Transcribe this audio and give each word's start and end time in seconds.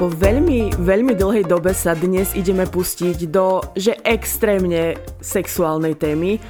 po 0.00 0.08
veľmi, 0.08 0.80
veľmi 0.80 1.12
dlhej 1.12 1.44
dobe 1.44 1.76
sa 1.76 1.92
dnes 1.92 2.32
ideme 2.32 2.64
pustiť 2.64 3.28
do, 3.28 3.60
že 3.76 4.00
extrémne 4.00 4.96
sexuálnej 5.20 5.92
témy, 5.92 6.40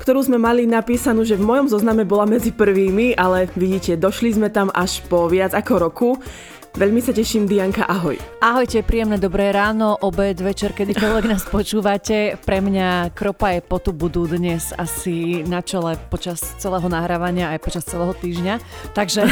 ktorú 0.00 0.24
sme 0.24 0.40
mali 0.40 0.64
napísanú, 0.64 1.20
že 1.20 1.36
v 1.36 1.44
mojom 1.44 1.68
zozname 1.68 2.08
bola 2.08 2.24
medzi 2.24 2.56
prvými, 2.56 3.12
ale 3.12 3.52
vidíte, 3.52 4.00
došli 4.00 4.40
sme 4.40 4.48
tam 4.48 4.72
až 4.72 5.04
po 5.12 5.28
viac 5.28 5.52
ako 5.52 5.72
roku. 5.76 6.10
Veľmi 6.76 7.00
sa 7.00 7.16
teším, 7.16 7.48
Dianka, 7.48 7.88
ahoj. 7.88 8.20
Ahojte, 8.44 8.84
príjemné 8.84 9.16
dobré 9.16 9.48
ráno, 9.48 9.96
obed, 9.96 10.36
večer, 10.36 10.76
kedykoľvek 10.76 11.24
nás 11.24 11.48
počúvate. 11.48 12.36
Pre 12.36 12.58
mňa 12.60 13.16
kropa 13.16 13.56
je 13.56 13.64
potu 13.64 13.96
budú 13.96 14.28
dnes 14.28 14.76
asi 14.76 15.40
na 15.48 15.64
čele 15.64 15.96
počas 16.12 16.36
celého 16.60 16.84
nahrávania 16.84 17.48
aj 17.56 17.64
počas 17.64 17.88
celého 17.88 18.12
týždňa. 18.12 18.60
Takže 18.92 19.24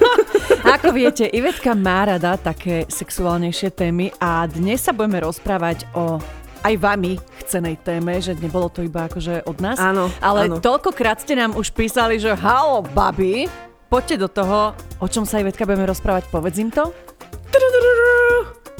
ako 0.78 0.94
viete, 0.94 1.26
Ivetka 1.26 1.74
má 1.74 2.06
rada 2.06 2.38
také 2.38 2.86
sexuálnejšie 2.86 3.74
témy 3.74 4.14
a 4.22 4.46
dnes 4.46 4.86
sa 4.86 4.94
budeme 4.94 5.26
rozprávať 5.26 5.90
o 5.90 6.22
aj 6.62 6.74
vami 6.78 7.18
chcenej 7.42 7.82
téme, 7.82 8.14
že 8.22 8.38
nebolo 8.38 8.70
to 8.70 8.86
iba 8.86 9.10
akože 9.10 9.42
od 9.42 9.58
nás. 9.58 9.82
Áno, 9.82 10.06
Ale 10.22 10.46
áno. 10.46 10.62
toľkokrát 10.62 11.18
ste 11.18 11.34
nám 11.34 11.58
už 11.58 11.74
písali, 11.74 12.22
že 12.22 12.30
halo, 12.30 12.86
babi, 12.94 13.50
poďte 13.88 14.16
do 14.22 14.28
toho, 14.28 14.74
o 14.98 15.06
čom 15.06 15.24
sa 15.24 15.40
Ivetka 15.40 15.66
budeme 15.66 15.86
rozprávať, 15.86 16.28
povedz 16.30 16.58
im 16.58 16.70
to. 16.70 16.90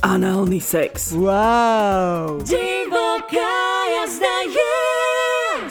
Análny 0.04 0.60
sex. 0.60 1.16
Wow. 1.16 2.38
Divoká 2.44 3.56
jazda 3.96 4.36
je. 4.44 4.76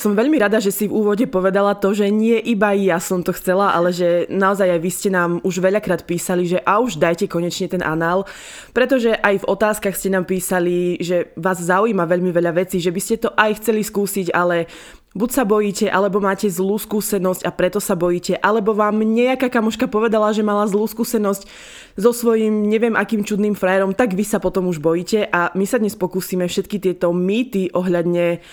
Som 0.01 0.17
veľmi 0.17 0.35
rada, 0.41 0.59
že 0.59 0.73
si 0.75 0.89
v 0.89 0.97
úvode 0.97 1.23
povedala 1.29 1.77
to, 1.77 1.95
že 1.95 2.09
nie 2.11 2.35
iba 2.41 2.75
ja 2.75 2.99
som 2.99 3.23
to 3.23 3.31
chcela, 3.31 3.71
ale 3.71 3.95
že 3.95 4.27
naozaj 4.27 4.75
aj 4.75 4.81
vy 4.81 4.91
ste 4.91 5.09
nám 5.13 5.39
už 5.45 5.63
veľakrát 5.63 6.03
písali, 6.03 6.49
že 6.49 6.59
a 6.65 6.83
už 6.83 6.99
dajte 6.99 7.31
konečne 7.31 7.71
ten 7.71 7.83
anál, 7.85 8.27
pretože 8.75 9.13
aj 9.15 9.45
v 9.45 9.47
otázkach 9.47 9.95
ste 9.95 10.11
nám 10.11 10.27
písali, 10.27 10.99
že 10.99 11.31
vás 11.39 11.61
zaujíma 11.61 12.03
veľmi 12.03 12.33
veľa 12.33 12.65
vecí, 12.65 12.81
že 12.81 12.91
by 12.91 13.01
ste 13.01 13.15
to 13.23 13.29
aj 13.39 13.61
chceli 13.63 13.85
skúsiť, 13.85 14.35
ale 14.35 14.67
buď 15.15 15.29
sa 15.31 15.43
bojíte, 15.47 15.87
alebo 15.87 16.19
máte 16.19 16.51
zlú 16.51 16.75
skúsenosť 16.75 17.47
a 17.47 17.51
preto 17.55 17.79
sa 17.79 17.95
bojíte, 17.95 18.35
alebo 18.43 18.75
vám 18.75 18.99
nejaká 18.99 19.47
kamoška 19.47 19.87
povedala, 19.87 20.35
že 20.35 20.43
mala 20.43 20.67
zlú 20.67 20.83
skúsenosť 20.83 21.47
so 21.95 22.11
svojím 22.11 22.67
neviem 22.67 22.99
akým 22.99 23.23
čudným 23.23 23.55
frajerom, 23.55 23.95
tak 23.95 24.11
vy 24.11 24.27
sa 24.27 24.43
potom 24.43 24.67
už 24.67 24.83
bojíte 24.83 25.23
a 25.31 25.55
my 25.55 25.63
sa 25.63 25.79
dnes 25.79 25.95
pokúsime 25.95 26.43
všetky 26.51 26.83
tieto 26.83 27.15
mýty 27.15 27.71
ohľadne 27.71 28.43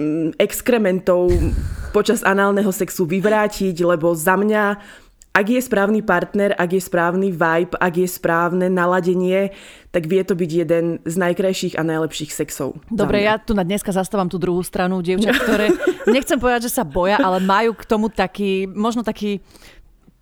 mm, 0.00 0.40
exkrementov 0.40 1.28
počas 1.92 2.24
análneho 2.24 2.72
sexu 2.72 3.04
vyvrátiť, 3.04 3.76
lebo 3.84 4.16
za 4.16 4.40
mňa 4.40 4.80
ak 5.38 5.46
je 5.46 5.60
správny 5.62 6.02
partner, 6.02 6.50
ak 6.58 6.74
je 6.74 6.82
správny 6.82 7.30
vibe, 7.30 7.78
ak 7.78 7.94
je 7.94 8.08
správne 8.10 8.66
naladenie, 8.66 9.54
tak 9.94 10.10
vie 10.10 10.26
to 10.26 10.34
byť 10.34 10.50
jeden 10.50 10.98
z 11.06 11.14
najkrajších 11.14 11.78
a 11.78 11.86
najlepších 11.86 12.34
sexov. 12.34 12.82
Dobre, 12.90 13.22
ja 13.22 13.38
tu 13.38 13.54
na 13.54 13.62
dneska 13.62 13.94
zastávam 13.94 14.26
tú 14.26 14.42
druhú 14.42 14.66
stranu 14.66 14.98
dievčat, 14.98 15.38
ktoré 15.38 15.70
nechcem 16.10 16.42
povedať, 16.42 16.66
že 16.66 16.74
sa 16.74 16.82
boja, 16.82 17.22
ale 17.22 17.38
majú 17.38 17.78
k 17.78 17.86
tomu 17.86 18.10
taký, 18.10 18.66
možno 18.66 19.06
taký 19.06 19.38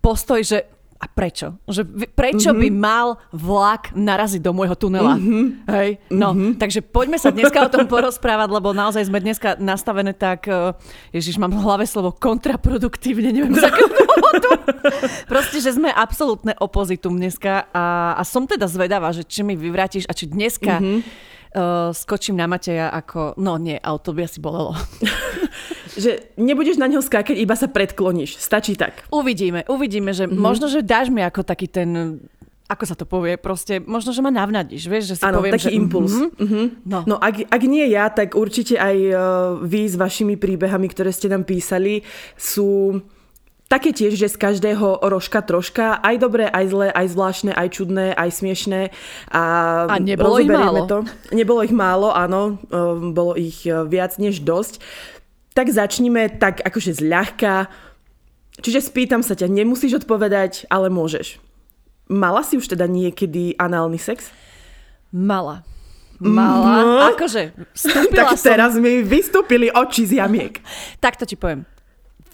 postoj, 0.05 0.45
že 0.45 0.69
a 0.97 1.05
prečo? 1.05 1.61
Že 1.69 2.09
prečo 2.17 2.49
mm-hmm. 2.49 2.63
by 2.65 2.69
mal 2.73 3.07
vlak 3.29 3.93
naraziť 3.93 4.41
do 4.41 4.49
môjho 4.49 4.73
tunela? 4.73 5.13
Mm-hmm. 5.13 5.45
Hej? 5.69 5.89
No, 6.09 6.33
mm-hmm. 6.33 6.51
takže 6.57 6.81
poďme 6.81 7.21
sa 7.21 7.29
dneska 7.29 7.61
o 7.61 7.69
tom 7.69 7.85
porozprávať, 7.93 8.49
lebo 8.49 8.73
naozaj 8.73 9.05
sme 9.05 9.21
dneska 9.21 9.61
nastavené 9.61 10.17
tak, 10.17 10.49
eh, 10.49 10.73
ježiš, 11.13 11.37
mám 11.37 11.53
v 11.53 11.61
hlave 11.61 11.85
slovo 11.85 12.09
kontraproduktívne, 12.17 13.29
neviem 13.29 13.53
z 13.53 13.69
akého 13.69 13.89
dôvodu. 13.93 14.49
Proste, 15.31 15.61
že 15.61 15.77
sme 15.77 15.93
absolútne 15.93 16.57
opozitum 16.57 17.13
dneska 17.13 17.69
a, 17.69 18.17
a 18.17 18.21
som 18.25 18.49
teda 18.49 18.65
zvedavá, 18.65 19.13
že 19.13 19.21
či 19.21 19.45
mi 19.45 19.53
vyvrátiš 19.53 20.09
a 20.09 20.17
či 20.17 20.25
dneska 20.25 20.81
mm-hmm. 20.81 20.97
uh, 20.97 21.93
skočím 21.93 22.41
na 22.41 22.49
Mateja 22.49 22.89
ako, 22.89 23.37
no 23.37 23.61
nie, 23.61 23.77
auto 23.77 24.17
by 24.17 24.25
asi 24.25 24.41
bolelo. 24.41 24.73
Že 25.97 26.37
nebudeš 26.37 26.77
na 26.77 26.85
neho 26.85 27.01
skákať, 27.01 27.33
iba 27.33 27.57
sa 27.57 27.65
predkloníš. 27.65 28.37
Stačí 28.37 28.77
tak. 28.77 29.03
Uvidíme, 29.09 29.65
uvidíme, 29.65 30.13
že 30.13 30.29
mm-hmm. 30.29 30.39
možno, 30.39 30.69
že 30.69 30.85
dáš 30.85 31.09
mi 31.09 31.25
ako 31.25 31.41
taký 31.41 31.65
ten 31.65 32.21
ako 32.67 32.83
sa 32.83 32.95
to 32.99 33.07
povie, 33.07 33.39
proste, 33.39 33.79
možno, 33.79 34.11
že 34.11 34.19
ma 34.19 34.27
navnadíš, 34.27 34.91
vieš, 34.91 35.15
že 35.15 35.23
si 35.23 35.23
Áno, 35.23 35.39
poviem, 35.39 35.55
taký 35.55 35.71
že... 35.71 35.77
impuls. 35.79 36.13
Mhm. 36.13 36.27
Mhm. 36.35 36.63
No. 36.83 36.99
No 37.07 37.15
ak, 37.15 37.47
ak 37.47 37.61
nie 37.63 37.87
ja, 37.87 38.11
tak 38.11 38.35
určite 38.35 38.75
aj 38.75 38.97
uh, 39.07 39.17
vy 39.63 39.87
s 39.87 39.95
vašimi 39.95 40.35
príbehami, 40.35 40.91
ktoré 40.91 41.15
ste 41.15 41.31
nám 41.31 41.47
písali, 41.47 42.03
sú 42.35 42.99
také 43.71 43.91
tiež, 43.91 44.15
že 44.15 44.31
z 44.31 44.37
každého 44.39 44.99
rožka 45.03 45.43
troška, 45.43 45.99
aj 45.99 46.15
dobré, 46.19 46.47
aj 46.47 46.65
zlé, 46.71 46.87
aj 46.91 47.07
zvláštne, 47.11 47.51
aj 47.51 47.67
čudné, 47.71 48.15
aj 48.15 48.29
smiešné. 48.35 48.81
A, 49.31 49.43
A 49.91 49.95
nebolo 49.99 50.39
ich 50.39 50.51
málo. 50.51 50.83
To. 50.87 50.97
Nebolo 51.35 51.63
ich 51.63 51.75
málo, 51.75 52.11
áno, 52.15 52.59
um, 52.67 53.11
bolo 53.11 53.35
ich 53.35 53.63
uh, 53.67 53.87
viac 53.87 54.19
než 54.19 54.43
dosť. 54.43 54.79
Tak 55.57 55.73
začnime 55.73 56.29
tak 56.37 56.61
akože 56.61 57.01
zľahka. 57.01 57.65
Čiže 58.61 58.93
spýtam 58.93 59.25
sa 59.25 59.33
ťa, 59.33 59.49
nemusíš 59.49 60.05
odpovedať, 60.05 60.69
ale 60.69 60.93
môžeš. 60.93 61.41
Mala 62.13 62.45
si 62.45 62.61
už 62.61 62.69
teda 62.69 62.85
niekedy 62.85 63.57
análny 63.57 63.97
sex? 63.97 64.29
Mala. 65.09 65.65
Mala. 66.21 67.09
Akože, 67.13 67.57
vstúpila 67.73 68.33
tak 68.33 68.37
som... 68.37 68.45
teraz 68.53 68.71
mi 68.77 69.01
vystúpili 69.01 69.73
oči 69.73 70.05
z 70.05 70.21
jamiek. 70.21 70.61
Takto 71.05 71.25
ti 71.25 71.33
poviem. 71.33 71.65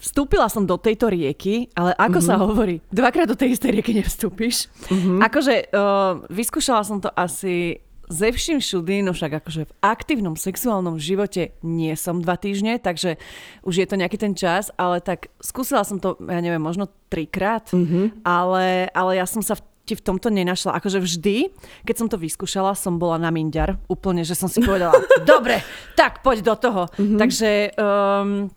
Vstúpila 0.04 0.52
som 0.52 0.68
do 0.68 0.76
tejto 0.76 1.08
rieky, 1.08 1.72
ale 1.72 1.96
ako 1.96 2.20
mm-hmm. 2.20 2.28
sa 2.28 2.36
hovorí, 2.36 2.76
dvakrát 2.92 3.24
do 3.24 3.36
tej 3.36 3.56
istej 3.56 3.80
rieky 3.80 3.96
nevstúpiš. 3.96 4.68
Mm-hmm. 4.92 5.18
Akože 5.24 5.54
uh, 5.72 6.20
vyskúšala 6.28 6.84
som 6.84 7.00
to 7.00 7.08
asi 7.08 7.80
ze 8.08 8.28
vším 8.32 8.58
všudy, 8.60 9.04
no 9.04 9.12
však 9.12 9.44
akože 9.44 9.62
v 9.68 9.72
aktívnom 9.80 10.36
sexuálnom 10.36 11.00
živote 11.00 11.56
nie 11.64 11.92
som 11.96 12.20
dva 12.20 12.36
týždne, 12.36 12.76
takže 12.78 13.16
už 13.64 13.74
je 13.80 13.86
to 13.88 13.98
nejaký 13.98 14.18
ten 14.20 14.32
čas, 14.36 14.68
ale 14.76 15.00
tak 15.00 15.32
skúsila 15.40 15.84
som 15.84 16.00
to, 16.00 16.16
ja 16.24 16.40
neviem, 16.40 16.62
možno 16.62 16.90
trikrát, 17.08 17.70
mm-hmm. 17.72 18.24
ale, 18.26 18.88
ale 18.92 19.12
ja 19.16 19.26
som 19.28 19.40
sa 19.40 19.56
v 19.56 19.64
ti 19.84 19.92
v 19.92 20.00
tomto 20.00 20.32
nenašla. 20.32 20.80
Akože 20.80 20.96
vždy, 20.96 21.52
keď 21.84 21.94
som 21.94 22.08
to 22.08 22.16
vyskúšala, 22.16 22.72
som 22.72 22.96
bola 22.96 23.20
na 23.20 23.28
minďar. 23.28 23.76
Úplne, 23.84 24.24
že 24.24 24.32
som 24.32 24.48
si 24.48 24.64
povedala, 24.64 24.96
dobre, 25.28 25.60
tak 25.92 26.24
poď 26.24 26.40
do 26.40 26.54
toho. 26.56 26.82
Mm-hmm. 26.96 27.18
Takže 27.20 27.50
um, 27.76 28.48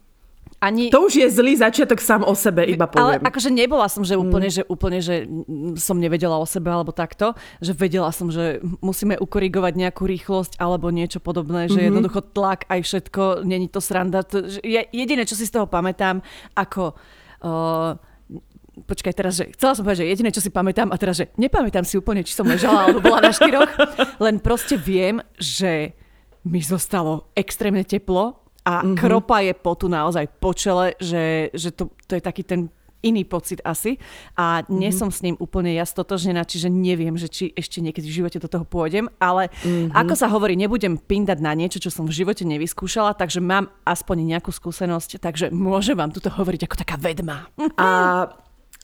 ani... 0.57 0.89
To 0.89 1.05
už 1.05 1.21
je 1.21 1.27
zlý 1.29 1.53
začiatok 1.53 2.01
sám 2.01 2.25
o 2.25 2.33
sebe, 2.33 2.65
iba 2.65 2.89
Ale 2.89 3.21
poviem. 3.21 3.29
akože 3.29 3.49
nebola 3.53 3.85
som, 3.85 4.01
že 4.01 4.17
úplne, 4.17 4.49
mm. 4.49 4.55
že 4.57 4.63
úplne, 4.65 4.99
že 5.05 5.15
mm, 5.29 5.77
som 5.77 6.01
nevedela 6.01 6.41
o 6.41 6.49
sebe 6.49 6.73
alebo 6.73 6.89
takto, 6.89 7.37
že 7.61 7.77
vedela 7.77 8.09
som, 8.09 8.33
že 8.33 8.57
musíme 8.81 9.21
ukorigovať 9.21 9.73
nejakú 9.77 10.09
rýchlosť 10.09 10.57
alebo 10.57 10.89
niečo 10.89 11.21
podobné, 11.21 11.69
že 11.69 11.77
mm-hmm. 11.77 11.87
jednoducho 11.93 12.19
tlak 12.33 12.65
aj 12.73 12.79
všetko, 12.81 13.45
není 13.45 13.69
to 13.69 13.77
sranda. 13.77 14.25
To, 14.25 14.49
že 14.49 14.57
je, 14.65 14.81
jediné, 14.89 15.29
čo 15.29 15.37
si 15.37 15.45
z 15.45 15.53
toho 15.61 15.69
pamätám, 15.69 16.25
ako... 16.57 16.97
Uh, 17.37 17.93
počkaj 18.77 19.13
teraz, 19.13 19.41
že 19.41 19.49
chcela 19.57 19.73
som 19.73 19.81
povedať, 19.81 20.05
že 20.05 20.09
jediné, 20.13 20.29
čo 20.29 20.41
si 20.41 20.53
pamätám 20.53 20.93
a 20.93 20.97
teraz, 21.01 21.17
že 21.17 21.33
nepamätám 21.37 21.81
si 21.81 21.97
úplne, 21.97 22.21
či 22.21 22.37
som 22.37 22.45
ležala 22.45 22.85
alebo 22.85 23.01
bola 23.01 23.25
na 23.25 23.33
štyroch, 23.33 23.73
len 24.25 24.37
proste 24.37 24.77
viem, 24.77 25.17
že 25.41 25.97
mi 26.45 26.61
zostalo 26.61 27.33
extrémne 27.33 27.81
teplo 27.81 28.46
a 28.67 28.83
mm-hmm. 28.83 28.99
kropa 28.99 29.39
je 29.39 29.55
potu 29.55 29.87
naozaj 29.87 30.27
po 30.43 30.51
čele, 30.51 30.99
že, 30.99 31.55
že 31.55 31.71
to, 31.71 31.87
to 32.03 32.19
je 32.19 32.21
taký 32.21 32.43
ten 32.43 32.67
iný 33.05 33.23
pocit 33.23 33.61
asi 33.63 33.95
a 34.35 34.65
nie 34.67 34.89
mm-hmm. 34.89 34.99
som 34.99 35.09
s 35.13 35.23
ním 35.23 35.37
úplne 35.39 35.71
ja 35.71 35.85
stotožnená, 35.87 36.43
čiže 36.43 36.67
neviem, 36.67 37.15
že 37.15 37.31
či 37.31 37.43
ešte 37.53 37.79
niekedy 37.79 38.03
v 38.03 38.17
živote 38.23 38.41
do 38.41 38.49
toho 38.49 38.65
pôjdem, 38.67 39.07
ale 39.21 39.47
mm-hmm. 39.63 39.95
ako 39.95 40.13
sa 40.17 40.27
hovorí, 40.27 40.59
nebudem 40.59 40.99
pindať 40.99 41.39
na 41.39 41.53
niečo, 41.55 41.79
čo 41.79 41.93
som 41.93 42.09
v 42.09 42.17
živote 42.17 42.43
nevyskúšala, 42.43 43.15
takže 43.15 43.39
mám 43.39 43.71
aspoň 43.87 44.35
nejakú 44.35 44.51
skúsenosť, 44.51 45.21
takže 45.23 45.45
môžem 45.53 45.95
vám 45.95 46.11
tuto 46.11 46.27
hovoriť 46.33 46.67
ako 46.67 46.75
taká 46.75 46.97
vedma. 46.99 47.47
A 47.77 47.87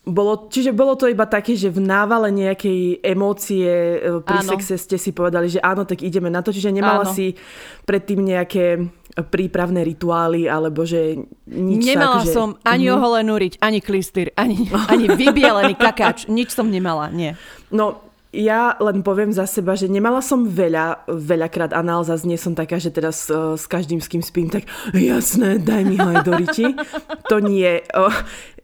bolo, 0.04 0.52
čiže 0.52 0.76
bolo 0.76 1.00
to 1.00 1.08
iba 1.08 1.24
také, 1.24 1.56
že 1.56 1.72
v 1.72 1.80
návale 1.80 2.28
nejakej 2.28 3.00
emócie 3.00 3.72
e, 3.72 4.20
pri 4.20 4.44
Áno. 4.44 4.50
sexe 4.52 4.76
ste 4.76 5.00
si 5.00 5.16
povedali, 5.16 5.48
že 5.48 5.64
áno, 5.64 5.88
tak 5.88 6.04
ideme 6.04 6.28
na 6.28 6.44
to. 6.44 6.52
Čiže 6.52 6.76
nemala 6.76 7.08
Áno. 7.08 7.16
si 7.16 7.40
predtým 7.88 8.20
nejaké 8.20 8.84
prípravné 9.22 9.86
rituály, 9.86 10.50
alebo 10.50 10.82
že 10.90 11.22
nič 11.46 11.94
Nemala 11.94 12.26
sa 12.26 12.26
akože... 12.26 12.34
som 12.34 12.50
ani 12.66 12.90
mm-hmm. 12.90 12.98
oholenú 12.98 13.34
riť, 13.38 13.54
ani 13.62 13.80
klistýr, 13.84 14.34
ani, 14.34 14.66
ani 14.94 15.06
vybielený 15.14 15.78
kakáč, 15.78 16.26
nič 16.26 16.50
som 16.50 16.74
nemala, 16.74 17.14
nie. 17.14 17.38
No, 17.70 18.02
ja 18.34 18.74
len 18.82 19.06
poviem 19.06 19.30
za 19.30 19.46
seba, 19.46 19.78
že 19.78 19.86
nemala 19.86 20.18
som 20.26 20.50
veľa, 20.50 21.06
veľakrát 21.06 21.70
anál, 21.78 22.02
zase 22.02 22.26
nie 22.26 22.42
som 22.42 22.58
taká, 22.58 22.82
že 22.82 22.90
teraz 22.90 23.30
uh, 23.30 23.54
s 23.54 23.70
každým, 23.70 24.02
s 24.02 24.10
kým 24.10 24.26
spím, 24.26 24.50
tak 24.50 24.66
jasné, 24.98 25.62
daj 25.62 25.86
mi 25.86 26.02
ho 26.02 26.10
aj 26.10 26.22
do 26.26 26.34
riti. 26.42 26.66
To 27.32 27.38
nie. 27.40 27.80
Uh, 27.94 28.12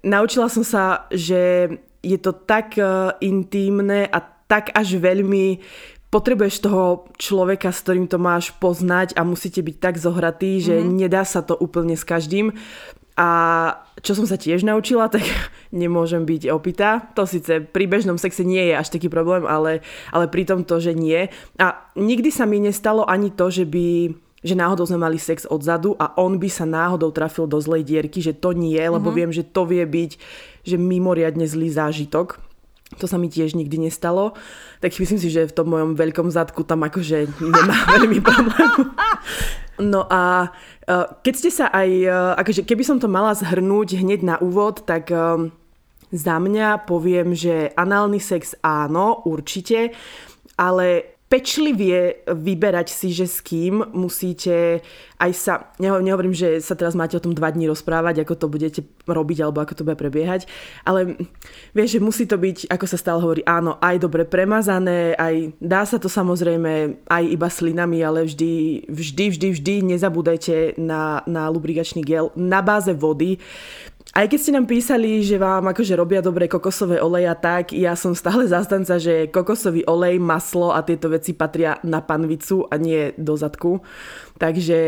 naučila 0.02 0.50
som 0.50 0.66
sa, 0.66 1.06
že 1.14 1.70
je 2.02 2.18
to 2.18 2.34
tak 2.34 2.76
uh, 2.82 3.14
intímne 3.22 4.10
a 4.10 4.20
tak 4.50 4.74
až 4.74 4.98
veľmi 4.98 5.62
potrebuješ 6.10 6.66
toho 6.66 7.06
človeka, 7.22 7.70
s 7.70 7.86
ktorým 7.86 8.10
to 8.10 8.18
máš 8.18 8.50
poznať 8.58 9.14
a 9.14 9.22
musíte 9.22 9.62
byť 9.62 9.76
tak 9.78 9.96
zohratí, 10.02 10.58
že 10.58 10.82
mm-hmm. 10.82 10.98
nedá 10.98 11.22
sa 11.22 11.46
to 11.46 11.54
úplne 11.54 11.94
s 11.94 12.06
každým. 12.06 12.54
A 13.20 13.30
čo 14.00 14.16
som 14.16 14.24
sa 14.24 14.40
tiež 14.40 14.64
naučila, 14.64 15.12
tak 15.12 15.22
nemôžem 15.76 16.26
byť 16.26 16.50
opitá. 16.50 17.14
To 17.14 17.30
síce 17.30 17.62
pri 17.62 17.86
bežnom 17.86 18.18
sexe 18.18 18.42
nie 18.42 18.74
je 18.74 18.74
až 18.74 18.90
taký 18.90 19.12
problém, 19.12 19.46
ale, 19.46 19.86
ale 20.10 20.26
pri 20.26 20.50
tom 20.50 20.66
to, 20.66 20.82
že 20.82 20.98
nie. 20.98 21.30
A 21.62 21.78
nikdy 21.94 22.34
sa 22.34 22.50
mi 22.50 22.58
nestalo 22.58 23.06
ani 23.06 23.30
to, 23.30 23.54
že 23.54 23.70
by 23.70 24.14
že 24.40 24.56
náhodou 24.56 24.88
sme 24.88 25.04
mali 25.04 25.20
sex 25.20 25.44
odzadu 25.44 26.00
a 26.00 26.16
on 26.16 26.40
by 26.40 26.48
sa 26.48 26.64
náhodou 26.64 27.12
trafil 27.12 27.44
do 27.44 27.60
zlej 27.60 27.84
dierky, 27.84 28.24
že 28.24 28.32
to 28.32 28.56
nie, 28.56 28.80
lebo 28.80 29.12
uh-huh. 29.12 29.20
viem, 29.20 29.32
že 29.36 29.44
to 29.44 29.68
vie 29.68 29.84
byť 29.84 30.16
že 30.64 30.80
mimoriadne 30.80 31.44
zlý 31.44 31.68
zážitok. 31.68 32.40
To 32.98 33.06
sa 33.06 33.22
mi 33.22 33.30
tiež 33.30 33.54
nikdy 33.54 33.92
nestalo. 33.92 34.34
Tak 34.80 34.96
myslím 34.96 35.20
si, 35.20 35.28
že 35.28 35.48
v 35.48 35.56
tom 35.56 35.68
mojom 35.72 36.00
veľkom 36.00 36.32
zadku 36.32 36.64
tam 36.64 36.88
akože 36.88 37.28
nemá 37.44 37.78
veľmi 38.00 38.20
problému. 38.24 38.84
No 39.80 40.08
a 40.12 40.52
uh, 40.52 41.06
keď 41.24 41.34
ste 41.36 41.52
sa 41.52 41.66
aj, 41.72 41.90
uh, 42.08 42.34
akože 42.36 42.68
keby 42.68 42.84
som 42.84 43.00
to 43.00 43.08
mala 43.08 43.32
zhrnúť 43.36 44.00
hneď 44.00 44.20
na 44.24 44.36
úvod, 44.40 44.84
tak 44.84 45.12
um, 45.12 45.52
za 46.12 46.36
mňa 46.40 46.84
poviem, 46.90 47.32
že 47.32 47.72
análny 47.76 48.20
sex 48.20 48.60
áno, 48.60 49.24
určite, 49.24 49.96
ale 50.60 51.20
pečlivie 51.30 52.26
vyberať 52.26 52.90
si, 52.90 53.14
že 53.14 53.30
s 53.30 53.40
kým 53.46 53.86
musíte 53.94 54.82
aj 55.20 55.32
sa, 55.36 55.54
nehovorím, 55.84 56.32
že 56.32 56.64
sa 56.64 56.80
teraz 56.80 56.96
máte 56.96 57.20
o 57.20 57.24
tom 57.24 57.36
dva 57.36 57.52
dní 57.52 57.68
rozprávať, 57.68 58.24
ako 58.24 58.34
to 58.40 58.48
budete 58.48 58.82
robiť 59.04 59.38
alebo 59.44 59.60
ako 59.60 59.74
to 59.76 59.84
bude 59.84 60.00
prebiehať, 60.00 60.48
ale 60.88 61.20
vieš, 61.76 62.00
že 62.00 62.04
musí 62.04 62.24
to 62.24 62.40
byť, 62.40 62.72
ako 62.72 62.86
sa 62.88 62.96
stále 62.96 63.20
hovorí, 63.20 63.44
áno, 63.44 63.76
aj 63.84 64.00
dobre 64.00 64.24
premazané, 64.24 65.20
aj 65.20 65.60
dá 65.60 65.84
sa 65.84 66.00
to 66.00 66.08
samozrejme 66.08 67.04
aj 67.12 67.24
iba 67.28 67.48
slinami, 67.52 68.00
ale 68.00 68.24
vždy, 68.24 68.88
vždy, 68.88 69.26
vždy, 69.36 69.48
vždy 69.60 69.74
nezabúdajte 69.92 70.80
na, 70.80 71.20
na 71.28 71.52
lubrikačný 71.52 72.00
gel 72.00 72.32
na 72.40 72.64
báze 72.64 72.96
vody, 72.96 73.44
aj 74.10 74.26
keď 74.26 74.40
ste 74.42 74.56
nám 74.58 74.66
písali, 74.66 75.22
že 75.22 75.38
vám 75.38 75.70
akože 75.70 75.94
robia 75.94 76.18
dobré 76.18 76.50
kokosové 76.50 76.98
oleja, 76.98 77.38
tak 77.38 77.78
ja 77.78 77.94
som 77.94 78.18
stále 78.18 78.50
zastanca, 78.50 78.98
že 78.98 79.30
kokosový 79.30 79.86
olej, 79.86 80.18
maslo 80.18 80.74
a 80.74 80.82
tieto 80.82 81.14
veci 81.14 81.38
patria 81.38 81.78
na 81.86 82.02
panvicu 82.02 82.66
a 82.66 82.82
nie 82.82 83.14
do 83.22 83.38
zadku. 83.38 83.86
Takže 84.40 84.80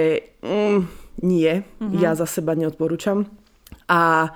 mm, 0.41 0.79
nie, 1.21 1.51
mm-hmm. 1.61 1.99
ja 1.99 2.15
za 2.15 2.25
seba 2.25 2.55
neodporúčam. 2.55 3.27
A, 3.91 4.31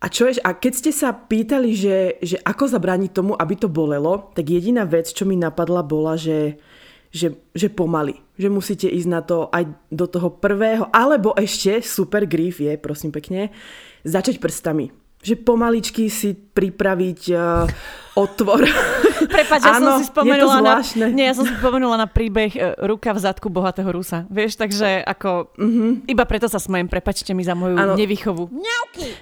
a 0.00 0.06
čo 0.08 0.32
je, 0.32 0.40
a 0.40 0.56
keď 0.56 0.72
ste 0.72 0.92
sa 0.96 1.12
pýtali, 1.12 1.76
že, 1.76 2.16
že 2.24 2.40
ako 2.40 2.72
zabrániť 2.72 3.10
tomu, 3.12 3.32
aby 3.36 3.54
to 3.60 3.68
bolelo, 3.68 4.32
tak 4.32 4.48
jediná 4.48 4.88
vec, 4.88 5.12
čo 5.12 5.28
mi 5.28 5.36
napadla, 5.36 5.84
bola, 5.84 6.16
že, 6.16 6.56
že, 7.12 7.36
že 7.52 7.68
pomaly. 7.68 8.16
Že 8.40 8.48
musíte 8.48 8.88
ísť 8.88 9.08
na 9.12 9.20
to 9.20 9.52
aj 9.52 9.68
do 9.92 10.08
toho 10.08 10.32
prvého, 10.32 10.88
alebo 10.88 11.36
ešte, 11.36 11.84
super 11.84 12.24
grief 12.24 12.58
je, 12.58 12.80
prosím 12.80 13.12
pekne, 13.12 13.52
začať 14.08 14.40
prstami. 14.40 15.05
Že 15.26 15.42
pomaličky 15.42 16.06
si 16.06 16.38
pripraviť 16.38 17.20
uh, 17.34 17.66
otvor. 18.14 18.62
Prepač, 19.34 19.60
ja 19.66 19.82
som 19.82 19.98
si 19.98 20.06
spomenula 20.06 20.62
na, 20.62 20.78
nie, 21.10 21.26
ja 21.26 21.34
som 21.34 21.42
si 21.42 21.50
spomenula 21.58 21.98
na 21.98 22.06
príbeh 22.06 22.54
uh, 22.54 22.78
ruka 22.86 23.10
v 23.10 23.18
zadku 23.18 23.50
bohatého 23.50 23.90
Rusa. 23.90 24.22
Vieš, 24.30 24.54
takže 24.54 25.02
ako 25.02 25.50
mm-hmm. 25.58 25.90
iba 26.06 26.24
preto 26.24 26.46
sa 26.46 26.62
smejem, 26.62 26.86
prepačte 26.86 27.34
mi 27.34 27.42
za 27.42 27.58
moju 27.58 27.74
ano. 27.74 27.98
nevychovu. 27.98 28.54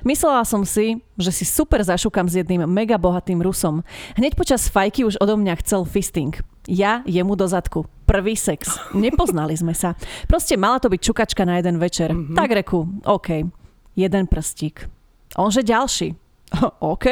Myslela 0.05 0.45
som 0.45 0.69
si, 0.69 1.01
že 1.17 1.33
si 1.33 1.49
super 1.49 1.81
zašukam 1.81 2.29
s 2.29 2.37
jedným 2.37 2.69
mega 2.69 3.01
bohatým 3.01 3.41
Rusom. 3.41 3.81
Hneď 4.21 4.37
počas 4.37 4.69
fajky 4.69 5.09
už 5.09 5.17
odo 5.25 5.41
mňa 5.41 5.57
chcel 5.65 5.89
fisting. 5.89 6.37
Ja 6.69 7.01
jemu 7.09 7.33
do 7.33 7.49
zadku. 7.49 7.89
Prvý 8.05 8.37
sex. 8.37 8.77
Nepoznali 8.93 9.57
sme 9.57 9.73
sa. 9.73 9.97
Proste 10.29 10.61
mala 10.61 10.77
to 10.77 10.93
byť 10.93 11.01
čukačka 11.01 11.49
na 11.49 11.57
jeden 11.57 11.81
večer. 11.81 12.13
Mm-hmm. 12.13 12.37
Tak 12.37 12.51
reku, 12.53 12.85
OK 13.09 13.49
jeden 13.97 14.27
prstík. 14.27 14.91
Onže 15.35 15.67
ďalší. 15.67 16.15
OK. 16.95 17.07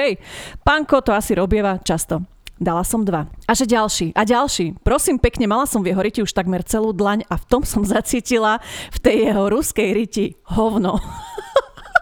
Pánko 0.62 1.02
to 1.02 1.10
asi 1.14 1.34
robieva 1.34 1.78
často. 1.82 2.22
Dala 2.62 2.86
som 2.86 3.02
dva. 3.02 3.26
A 3.50 3.52
že 3.58 3.66
ďalší. 3.66 4.14
A 4.14 4.22
ďalší. 4.22 4.78
Prosím 4.86 5.18
pekne, 5.18 5.50
mala 5.50 5.66
som 5.66 5.82
v 5.82 5.90
jeho 5.90 6.02
riti 6.02 6.20
už 6.22 6.30
takmer 6.30 6.62
celú 6.62 6.94
dlaň 6.94 7.26
a 7.26 7.34
v 7.34 7.44
tom 7.50 7.62
som 7.72 7.82
zacítila 7.82 8.62
v 8.94 8.98
tej 9.02 9.16
jeho 9.30 9.50
ruskej 9.50 9.88
riti 9.90 10.38
hovno. 10.46 11.02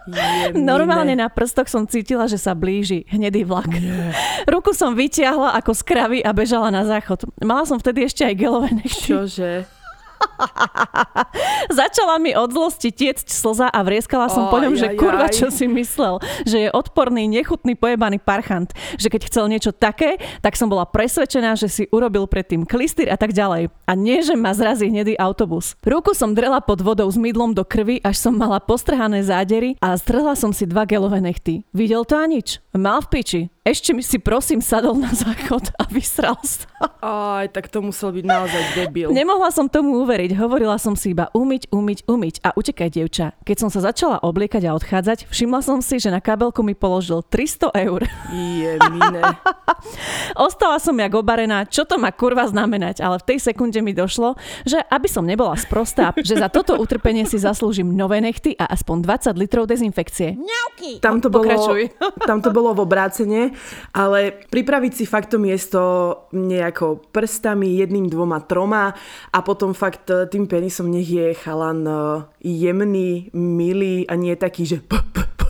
Jemine. 0.01 0.65
Normálne 0.65 1.13
na 1.13 1.29
prstoch 1.29 1.69
som 1.69 1.85
cítila, 1.85 2.25
že 2.25 2.41
sa 2.41 2.57
blíži 2.57 3.05
hnedý 3.05 3.45
vlak. 3.45 3.69
Nie. 3.69 4.11
Ruku 4.49 4.73
som 4.73 4.97
vytiahla 4.97 5.53
ako 5.61 5.77
z 5.77 5.81
kravy 5.85 6.19
a 6.25 6.33
bežala 6.33 6.73
na 6.73 6.81
záchod. 6.89 7.29
Mala 7.37 7.69
som 7.69 7.77
vtedy 7.77 8.09
ešte 8.09 8.25
aj 8.25 8.33
gelové 8.33 8.69
nechty. 8.73 9.13
Čože? 9.13 9.80
Začala 11.81 12.17
mi 12.17 12.33
od 12.35 12.51
zlosti 12.51 12.89
tiecť 12.91 13.27
slza 13.29 13.67
a 13.69 13.79
vrieskala 13.85 14.27
som 14.27 14.47
oh, 14.47 14.51
po 14.51 14.59
ňom, 14.59 14.73
že 14.75 14.93
kurva, 14.97 15.29
čo 15.29 15.53
si 15.53 15.65
myslel, 15.69 16.19
že 16.43 16.67
je 16.67 16.69
odporný, 16.73 17.29
nechutný, 17.29 17.77
pojebaný 17.77 18.19
parchant, 18.21 18.71
že 18.97 19.07
keď 19.07 19.21
chcel 19.29 19.45
niečo 19.49 19.71
také, 19.71 20.17
tak 20.41 20.57
som 20.57 20.67
bola 20.67 20.87
presvedčená, 20.87 21.55
že 21.57 21.67
si 21.69 21.83
urobil 21.89 22.25
predtým 22.25 22.65
klistýr 22.65 23.09
a 23.11 23.17
tak 23.17 23.33
ďalej. 23.35 23.69
A 23.87 23.91
nie, 23.93 24.21
že 24.25 24.37
ma 24.37 24.55
zrazí 24.55 24.89
hnedý 24.89 25.15
autobus. 25.17 25.77
Ruku 25.85 26.13
som 26.17 26.33
drela 26.33 26.63
pod 26.63 26.81
vodou 26.81 27.07
s 27.07 27.17
mydlom 27.17 27.53
do 27.53 27.63
krvi, 27.65 28.01
až 28.01 28.17
som 28.17 28.33
mala 28.35 28.61
postrhané 28.61 29.21
zádery 29.25 29.77
a 29.83 29.95
strhla 29.95 30.33
som 30.37 30.51
si 30.55 30.65
dva 30.65 30.87
gelové 30.87 31.21
nechty. 31.21 31.63
Videl 31.75 32.03
to 32.07 32.17
a 32.17 32.25
nič. 32.25 32.59
Mal 32.73 33.03
v 33.05 33.07
piči. 33.11 33.41
Ešte 33.61 33.93
mi 33.93 34.01
si 34.01 34.17
prosím 34.17 34.57
sadol 34.57 34.97
na 34.97 35.13
záchod 35.13 35.69
a 35.77 35.85
vysral 35.93 36.33
sa. 36.41 36.65
Aj, 36.97 37.45
tak 37.45 37.69
to 37.69 37.85
musel 37.85 38.09
byť 38.09 38.25
naozaj 38.25 38.63
debil. 38.73 39.13
Nemohla 39.13 39.53
som 39.53 39.69
tomu 39.69 40.01
uveriť. 40.01 40.33
Hovorila 40.33 40.81
som 40.81 40.97
si 40.97 41.13
iba 41.13 41.29
umyť, 41.29 41.69
umyť, 41.69 42.09
umyť 42.09 42.35
a 42.41 42.57
utekaj, 42.57 42.89
dievča. 42.89 43.37
Keď 43.45 43.57
som 43.61 43.69
sa 43.69 43.85
začala 43.85 44.17
obliekať 44.25 44.65
a 44.65 44.73
odchádzať, 44.73 45.29
všimla 45.29 45.61
som 45.61 45.77
si, 45.85 46.01
že 46.01 46.09
na 46.09 46.17
kabelku 46.17 46.65
mi 46.65 46.73
položil 46.73 47.21
300 47.21 47.69
eur. 47.85 48.01
Je 48.33 48.81
mine. 48.89 49.21
Ostala 50.49 50.81
som 50.81 50.97
jak 50.97 51.13
obarená, 51.13 51.69
čo 51.69 51.85
to 51.85 52.01
má 52.01 52.09
kurva 52.09 52.49
znamenať, 52.49 53.05
ale 53.05 53.21
v 53.21 53.29
tej 53.29 53.45
sekunde 53.45 53.77
mi 53.85 53.93
došlo, 53.93 54.41
že 54.65 54.81
aby 54.89 55.05
som 55.05 55.21
nebola 55.21 55.53
sprostá, 55.53 56.17
že 56.17 56.33
za 56.33 56.49
toto 56.49 56.81
utrpenie 56.81 57.29
si 57.29 57.37
zaslúžim 57.37 57.93
nové 57.93 58.25
nechty 58.25 58.57
a 58.57 58.73
aspoň 58.73 59.05
20 59.05 59.37
litrov 59.37 59.69
dezinfekcie. 59.69 60.33
Tam 60.97 61.21
to 61.21 61.29
bolo, 61.29 61.45
tam 62.25 62.41
to 62.41 62.49
bolo 62.49 62.73
v 62.73 62.89
ale 63.93 64.45
pripraviť 64.49 64.91
si 64.93 65.05
fakt 65.05 65.31
to 65.31 65.37
miesto 65.39 65.81
nejako 66.35 67.01
prstami, 67.11 67.79
jedným, 67.79 68.09
dvoma, 68.09 68.43
troma 68.43 68.95
a 69.31 69.39
potom 69.41 69.73
fakt 69.73 70.09
e, 70.09 70.27
tým 70.27 70.47
penisom 70.47 70.91
nech 70.91 71.07
je 71.07 71.33
chalan 71.37 71.85
e, 71.85 71.93
jemný, 72.43 73.31
milý 73.33 74.07
a 74.07 74.15
nie 74.15 74.35
taký, 74.35 74.65
že 74.65 74.77
p, 74.81 74.97
p, 75.13 75.23
p, 75.23 75.41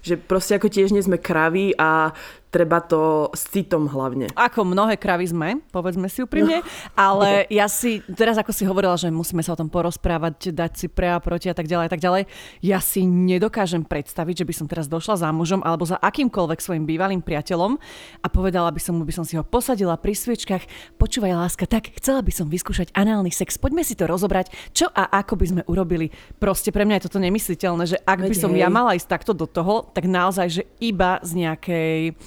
že 0.00 0.14
proste 0.16 0.56
ako 0.56 0.72
tiež 0.72 0.92
nie 0.92 1.04
sme 1.04 1.20
kraví 1.20 1.76
a 1.76 2.12
treba 2.50 2.82
to 2.82 3.30
s 3.30 3.46
citom 3.46 3.86
hlavne. 3.86 4.26
Ako 4.34 4.66
mnohé 4.66 4.98
kravy 4.98 5.30
sme, 5.30 5.48
povedzme 5.70 6.10
si 6.10 6.26
úprimne, 6.26 6.66
ale 6.98 7.46
ja 7.46 7.70
si, 7.70 8.02
teraz 8.10 8.36
ako 8.36 8.50
si 8.50 8.66
hovorila, 8.66 8.98
že 8.98 9.08
musíme 9.08 9.40
sa 9.40 9.54
o 9.54 9.58
tom 9.58 9.70
porozprávať, 9.70 10.50
dať 10.50 10.72
si 10.74 10.86
pre 10.90 11.14
a 11.14 11.22
proti 11.22 11.46
a 11.46 11.54
tak 11.54 11.70
ďalej 11.70 11.86
a 11.86 11.92
tak 11.94 12.02
ďalej, 12.02 12.22
ja 12.60 12.82
si 12.82 13.06
nedokážem 13.06 13.86
predstaviť, 13.86 14.42
že 14.42 14.48
by 14.50 14.54
som 14.54 14.66
teraz 14.66 14.90
došla 14.90 15.22
za 15.22 15.28
mužom 15.30 15.62
alebo 15.62 15.86
za 15.86 15.96
akýmkoľvek 16.02 16.58
svojim 16.58 16.84
bývalým 16.84 17.22
priateľom 17.22 17.78
a 18.20 18.26
povedala 18.26 18.74
by 18.74 18.82
som 18.82 18.98
mu, 18.98 19.06
by 19.06 19.14
som 19.14 19.22
si 19.22 19.38
ho 19.38 19.46
posadila 19.46 19.94
pri 19.94 20.18
sviečkach, 20.18 20.66
počúvaj 20.98 21.46
láska, 21.46 21.70
tak 21.70 21.94
chcela 22.02 22.18
by 22.20 22.34
som 22.34 22.50
vyskúšať 22.50 22.90
análny 22.98 23.30
sex, 23.30 23.54
poďme 23.62 23.86
si 23.86 23.94
to 23.94 24.10
rozobrať, 24.10 24.50
čo 24.74 24.90
a 24.90 25.06
ako 25.22 25.38
by 25.38 25.46
sme 25.46 25.62
urobili. 25.70 26.10
Proste 26.42 26.74
pre 26.74 26.82
mňa 26.82 26.98
je 26.98 27.06
toto 27.06 27.22
nemysliteľné, 27.22 27.84
že 27.86 27.96
ak 28.02 28.26
by 28.26 28.34
som 28.34 28.50
ja 28.58 28.66
mala 28.66 28.98
ísť 28.98 29.06
takto 29.06 29.32
do 29.38 29.46
toho, 29.46 29.86
tak 29.94 30.10
naozaj, 30.10 30.46
že 30.50 30.62
iba 30.82 31.22
z 31.22 31.46
nejakej 31.46 32.18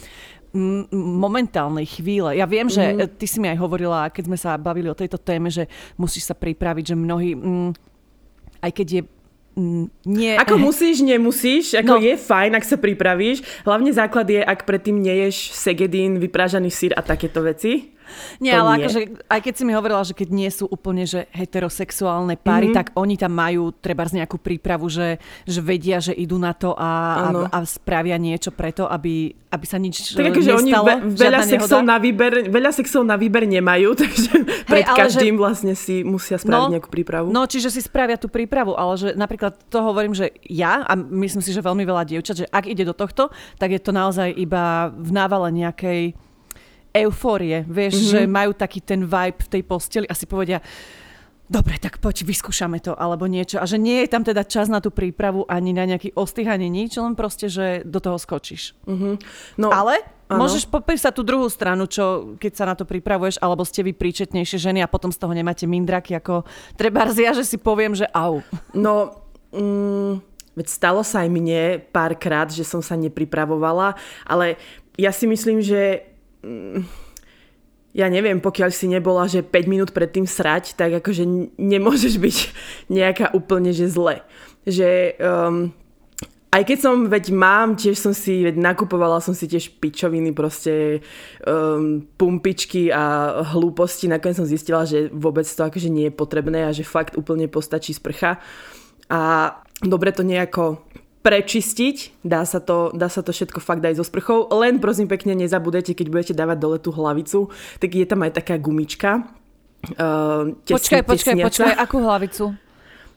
momentálnej 0.94 1.90
chvíle. 1.90 2.38
Ja 2.38 2.46
viem, 2.46 2.70
že 2.70 2.94
mm. 2.94 3.18
ty 3.18 3.26
si 3.26 3.42
mi 3.42 3.50
aj 3.50 3.58
hovorila, 3.58 4.14
keď 4.14 4.24
sme 4.30 4.38
sa 4.38 4.54
bavili 4.54 4.86
o 4.86 4.98
tejto 4.98 5.18
téme, 5.18 5.50
že 5.50 5.66
musíš 5.98 6.30
sa 6.30 6.38
pripraviť, 6.38 6.94
že 6.94 6.96
mnohí, 6.96 7.34
mm, 7.34 7.70
aj 8.62 8.72
keď 8.72 8.88
je 8.90 9.02
nie... 10.06 10.34
Ako 10.34 10.58
musíš, 10.58 11.06
nemusíš, 11.06 11.78
ako 11.78 12.02
no. 12.02 12.02
je 12.02 12.18
fajn, 12.18 12.58
ak 12.58 12.66
sa 12.66 12.78
pripravíš. 12.78 13.46
Hlavne 13.62 13.94
základ 13.94 14.26
je, 14.26 14.42
ak 14.42 14.66
predtým 14.66 14.98
neješ 14.98 15.54
segedín, 15.54 16.18
vyprážaný 16.18 16.74
sír 16.74 16.94
a 16.98 17.06
takéto 17.06 17.46
veci. 17.46 17.94
Nie, 18.40 18.58
to 18.58 18.66
ale 18.66 18.70
nie. 18.70 18.78
akože, 18.84 19.00
aj 19.30 19.40
keď 19.44 19.54
si 19.54 19.64
mi 19.64 19.74
hovorila, 19.74 20.02
že 20.04 20.14
keď 20.18 20.30
nie 20.34 20.50
sú 20.50 20.66
úplne 20.70 21.04
že 21.04 21.28
heterosexuálne 21.32 22.40
páry, 22.40 22.72
mm-hmm. 22.72 22.78
tak 22.78 22.88
oni 22.96 23.16
tam 23.20 23.34
majú 23.36 23.74
treba 23.76 24.08
z 24.08 24.24
nejakú 24.24 24.40
prípravu, 24.40 24.88
že, 24.88 25.22
že 25.46 25.60
vedia, 25.60 26.00
že 26.00 26.16
idú 26.16 26.38
na 26.40 26.56
to 26.56 26.74
a, 26.74 26.92
a, 27.18 27.28
a 27.52 27.58
spravia 27.64 28.18
niečo 28.18 28.52
preto, 28.54 28.88
aby, 28.88 29.34
aby 29.54 29.66
sa 29.68 29.78
nič 29.78 30.18
tak 30.18 30.34
akože 30.34 30.52
oni 30.58 30.72
ve, 30.74 30.96
veľa, 31.14 31.40
sexov 31.46 31.82
na 31.86 31.98
výber, 32.02 32.50
veľa 32.50 32.72
sexov 32.74 33.04
na 33.06 33.16
výber 33.20 33.46
nemajú, 33.46 33.94
takže 34.02 34.32
Hej, 34.34 34.66
pred 34.66 34.88
každým 34.88 35.36
že... 35.36 35.40
vlastne 35.40 35.74
si 35.78 36.02
musia 36.02 36.42
spraviť 36.42 36.70
no, 36.70 36.74
nejakú 36.74 36.90
prípravu. 36.90 37.28
No, 37.30 37.46
čiže 37.46 37.70
si 37.70 37.82
spravia 37.84 38.18
tú 38.18 38.28
prípravu, 38.32 38.74
ale 38.74 38.94
že 38.98 39.10
napríklad 39.14 39.58
to 39.70 39.80
hovorím, 39.82 40.18
že 40.18 40.34
ja, 40.48 40.82
a 40.86 40.94
myslím 40.98 41.42
si, 41.46 41.54
že 41.54 41.62
veľmi 41.62 41.86
veľa 41.86 42.04
dievčat, 42.10 42.46
že 42.46 42.50
ak 42.50 42.66
ide 42.66 42.88
do 42.88 42.96
tohto, 42.96 43.30
tak 43.62 43.72
je 43.74 43.82
to 43.82 43.94
naozaj 43.94 44.30
iba 44.34 44.90
v 44.94 45.12
návale 45.14 45.54
nejakej 45.54 46.18
eufórie, 46.94 47.66
vieš, 47.66 47.98
mm-hmm. 47.98 48.12
že 48.14 48.20
majú 48.30 48.52
taký 48.54 48.80
ten 48.86 49.02
vibe 49.04 49.42
v 49.42 49.52
tej 49.52 49.64
posteli 49.66 50.06
a 50.06 50.14
si 50.14 50.30
povedia, 50.30 50.62
dobre, 51.50 51.82
tak 51.82 51.98
poď, 52.00 52.26
vyskúšame 52.26 52.80
to, 52.80 52.94
alebo 52.94 53.26
niečo. 53.26 53.60
A 53.60 53.66
že 53.66 53.82
nie 53.82 54.06
je 54.06 54.10
tam 54.14 54.24
teda 54.24 54.46
čas 54.46 54.70
na 54.70 54.80
tú 54.80 54.94
prípravu, 54.94 55.44
ani 55.50 55.74
na 55.74 55.90
nejaký 55.90 56.14
ostych, 56.16 56.48
ani 56.48 56.70
nič, 56.70 56.98
len 56.98 57.18
proste, 57.18 57.50
že 57.50 57.82
do 57.84 57.98
toho 57.98 58.18
skočíš. 58.18 58.78
Uh-huh. 58.86 59.18
No, 59.58 59.70
Ale 59.74 60.02
Ano. 60.34 60.50
Môžeš 60.50 60.66
popísať 60.66 61.14
tú 61.14 61.22
druhú 61.22 61.46
stranu, 61.46 61.86
čo 61.86 62.34
keď 62.42 62.52
sa 62.56 62.66
na 62.66 62.74
to 62.74 62.90
pripravuješ, 62.90 63.38
alebo 63.38 63.62
ste 63.68 63.86
vy 63.86 63.94
príčetnejšie 63.94 64.58
ženy 64.58 64.80
a 64.82 64.90
potom 64.90 65.14
z 65.14 65.20
toho 65.22 65.36
nemáte 65.36 65.70
mindraky, 65.70 66.18
ako 66.18 66.48
treba 66.74 67.06
ja, 67.14 67.38
že 67.38 67.46
si 67.46 67.62
poviem, 67.62 67.94
že 67.94 68.10
au. 68.16 68.42
No, 68.74 69.14
mm, 69.54 70.24
veď 70.58 70.68
stalo 70.72 71.06
sa 71.06 71.28
aj 71.28 71.30
mne 71.30 71.62
párkrát, 71.94 72.50
že 72.50 72.66
som 72.66 72.82
sa 72.82 72.98
nepripravovala, 72.98 73.94
ale 74.26 74.58
ja 74.98 75.14
si 75.14 75.30
myslím, 75.30 75.62
že 75.62 76.13
ja 77.94 78.08
neviem, 78.10 78.42
pokiaľ 78.42 78.70
si 78.74 78.90
nebola, 78.90 79.30
že 79.30 79.46
5 79.46 79.70
minút 79.70 79.90
predtým 79.94 80.26
srať, 80.26 80.74
tak 80.74 80.98
akože 80.98 81.54
nemôžeš 81.62 82.18
byť 82.18 82.38
nejaká 82.98 83.32
úplne, 83.38 83.70
že 83.70 83.86
zle. 83.86 84.26
Že 84.66 85.20
um, 85.22 85.70
aj 86.54 86.64
keď 86.70 86.78
som, 86.82 86.96
veď 87.10 87.26
mám, 87.34 87.74
tiež 87.78 87.98
som 87.98 88.14
si, 88.14 88.46
veď 88.46 88.58
nakupovala 88.58 89.22
som 89.22 89.34
si 89.34 89.50
tiež 89.50 89.78
pičoviny, 89.78 90.34
proste 90.34 91.02
um, 91.46 92.06
pumpičky 92.18 92.94
a 92.94 93.46
hlúposti. 93.54 94.10
Nakoniec 94.10 94.38
som 94.38 94.50
zistila, 94.50 94.86
že 94.86 95.10
vôbec 95.14 95.46
to 95.46 95.62
akože 95.66 95.90
nie 95.90 96.10
je 96.10 96.14
potrebné 96.14 96.66
a 96.66 96.74
že 96.74 96.86
fakt 96.86 97.18
úplne 97.18 97.50
postačí 97.50 97.94
sprcha. 97.94 98.42
A 99.10 99.54
dobre 99.82 100.14
to 100.14 100.22
nejako 100.22 100.82
prečistiť, 101.24 102.22
dá 102.22 102.44
sa, 102.44 102.60
to, 102.60 102.92
dá 102.92 103.08
sa 103.08 103.24
to 103.24 103.32
všetko 103.32 103.64
fakt 103.64 103.80
aj 103.80 103.96
so 103.96 104.04
sprchou, 104.04 104.52
len 104.60 104.84
prosím 104.84 105.08
pekne 105.08 105.34
nezabudete, 105.34 105.96
keď 105.96 106.08
budete 106.12 106.34
dávať 106.36 106.58
dole 106.60 106.78
tú 106.84 106.92
hlavicu, 106.92 107.48
tak 107.80 107.96
je 107.96 108.04
tam 108.04 108.28
aj 108.28 108.44
taká 108.44 108.60
gumička. 108.60 109.24
Uh, 109.96 110.56
tesni, 110.68 110.76
počkaj, 110.76 111.02
počkaj, 111.08 111.34
počkaj, 111.48 111.74
akú 111.80 111.98
hlavicu? 112.04 112.46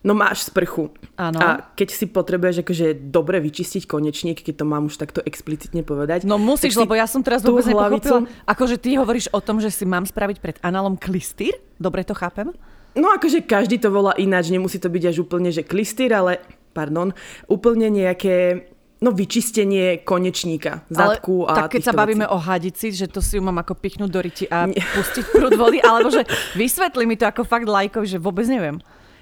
No 0.07 0.15
máš 0.15 0.47
sprchu. 0.47 0.95
Áno. 1.19 1.39
A 1.43 1.67
keď 1.75 1.89
si 1.91 2.07
potrebuješ 2.07 2.63
akože 2.63 3.11
dobre 3.11 3.43
vyčistiť 3.43 3.91
konečník, 3.91 4.39
keď 4.39 4.63
to 4.63 4.65
mám 4.71 4.87
už 4.87 5.03
takto 5.03 5.19
explicitne 5.27 5.83
povedať. 5.83 6.23
No 6.23 6.39
musíš, 6.39 6.79
lebo 6.79 6.95
ja 6.95 7.11
som 7.11 7.27
teraz 7.27 7.43
vôbec 7.43 7.67
hlavicu... 7.67 8.23
nepochopila. 8.23 8.47
Akože 8.47 8.79
ty 8.79 8.95
hovoríš 8.95 9.27
o 9.35 9.43
tom, 9.43 9.59
že 9.59 9.75
si 9.75 9.83
mám 9.83 10.07
spraviť 10.07 10.39
pred 10.39 10.57
análom 10.63 10.95
klistýr? 10.95 11.59
Dobre 11.75 12.07
to 12.07 12.15
chápem? 12.15 12.55
No 12.95 13.11
akože 13.13 13.45
každý 13.45 13.83
to 13.83 13.91
volá 13.91 14.15
ináč, 14.15 14.49
nemusí 14.49 14.79
to 14.79 14.87
byť 14.87 15.05
až 15.11 15.17
úplne, 15.27 15.51
že 15.51 15.67
klistýr, 15.67 16.15
ale 16.15 16.39
pardon, 16.77 17.17
úplne 17.49 17.89
nejaké 17.89 18.69
No 18.97 19.13
vyčistenie 19.13 20.01
konečníka, 20.09 20.81
zadku 20.89 21.45
ale, 21.45 21.53
a 21.53 21.69
Tak 21.69 21.77
keď 21.77 21.83
sa 21.85 21.93
bavíme 21.93 22.25
vecí. 22.25 22.33
o 22.33 22.39
hadici, 22.41 22.87
že 22.97 23.05
to 23.13 23.21
si 23.21 23.37
ju 23.37 23.45
mám 23.45 23.61
ako 23.61 23.77
pichnúť 23.77 24.09
do 24.09 24.21
ryti 24.25 24.49
a 24.49 24.65
Nie. 24.65 24.81
pustiť 24.81 25.37
prúd 25.37 25.53
vody, 25.53 25.85
alebo 25.85 26.09
že 26.09 26.25
vysvetli 26.57 27.05
mi 27.05 27.13
to 27.21 27.29
ako 27.29 27.45
fakt 27.45 27.69
lajkov, 27.69 28.09
že 28.09 28.17
vôbec 28.17 28.49
neviem 28.49 28.81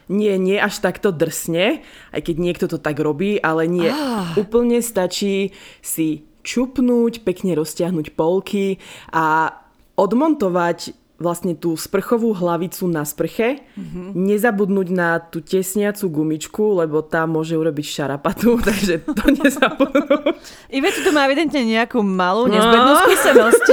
nie, 0.08 0.36
nie 0.36 0.60
až 0.60 0.84
takto 0.84 1.16
drsne, 1.16 1.80
aj 2.12 2.20
keď 2.20 2.36
niekto 2.36 2.66
to 2.68 2.76
tak 2.76 3.00
robí, 3.00 3.40
ale 3.40 3.64
nie. 3.64 3.88
Ah. 3.88 4.36
Úplne 4.36 4.84
stačí 4.84 5.56
si 5.80 6.28
čupnúť, 6.44 7.24
pekne 7.24 7.56
roztiahnuť 7.56 8.12
polky 8.12 8.76
a 9.16 9.48
odmontovať 9.96 10.92
vlastne 11.24 11.56
tú 11.56 11.72
sprchovú 11.80 12.36
hlavicu 12.36 12.84
na 12.84 13.08
sprche, 13.08 13.64
mm-hmm. 13.64 14.12
nezabudnúť 14.12 14.88
na 14.92 15.24
tú 15.24 15.40
tesniacu 15.40 16.12
gumičku, 16.12 16.84
lebo 16.84 17.00
tá 17.00 17.24
môže 17.24 17.56
urobiť 17.56 17.86
šarapatu, 17.88 18.60
takže 18.68 19.00
to 19.08 19.24
nezabudnúť. 19.40 20.36
Iveta 20.68 21.00
tu 21.00 21.10
má 21.16 21.24
evidentne 21.24 21.64
nejakú 21.64 22.04
malú 22.04 22.44
nezbednú 22.52 22.92
no. 22.92 23.00
skúsenosť. 23.08 23.64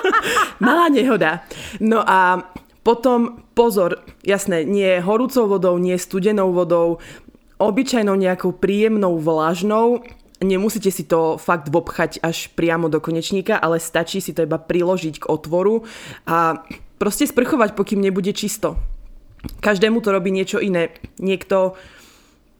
Malá 0.64 0.86
nehoda. 0.86 1.42
No 1.82 2.06
a 2.06 2.46
potom 2.86 3.42
pozor, 3.56 4.04
jasné, 4.22 4.62
nie 4.62 5.00
horúcou 5.00 5.48
vodou, 5.48 5.80
nie 5.80 5.96
studenou 5.96 6.52
vodou, 6.52 7.00
obyčajnou 7.56 8.14
nejakou 8.14 8.52
príjemnou 8.52 9.16
vlažnou. 9.16 10.04
Nemusíte 10.44 10.92
si 10.92 11.08
to 11.08 11.40
fakt 11.40 11.72
vopchať 11.72 12.20
až 12.20 12.52
priamo 12.52 12.92
do 12.92 13.00
konečníka, 13.00 13.56
ale 13.56 13.80
stačí 13.80 14.20
si 14.20 14.36
to 14.36 14.44
iba 14.44 14.60
priložiť 14.60 15.24
k 15.24 15.28
otvoru 15.30 15.88
a 16.28 16.60
proste 16.98 17.26
sprchovať, 17.26 17.74
pokým 17.76 18.00
nebude 18.00 18.32
čisto. 18.32 18.78
Každému 19.60 20.00
to 20.00 20.08
robí 20.12 20.32
niečo 20.32 20.60
iné. 20.60 20.96
Niekto 21.20 21.76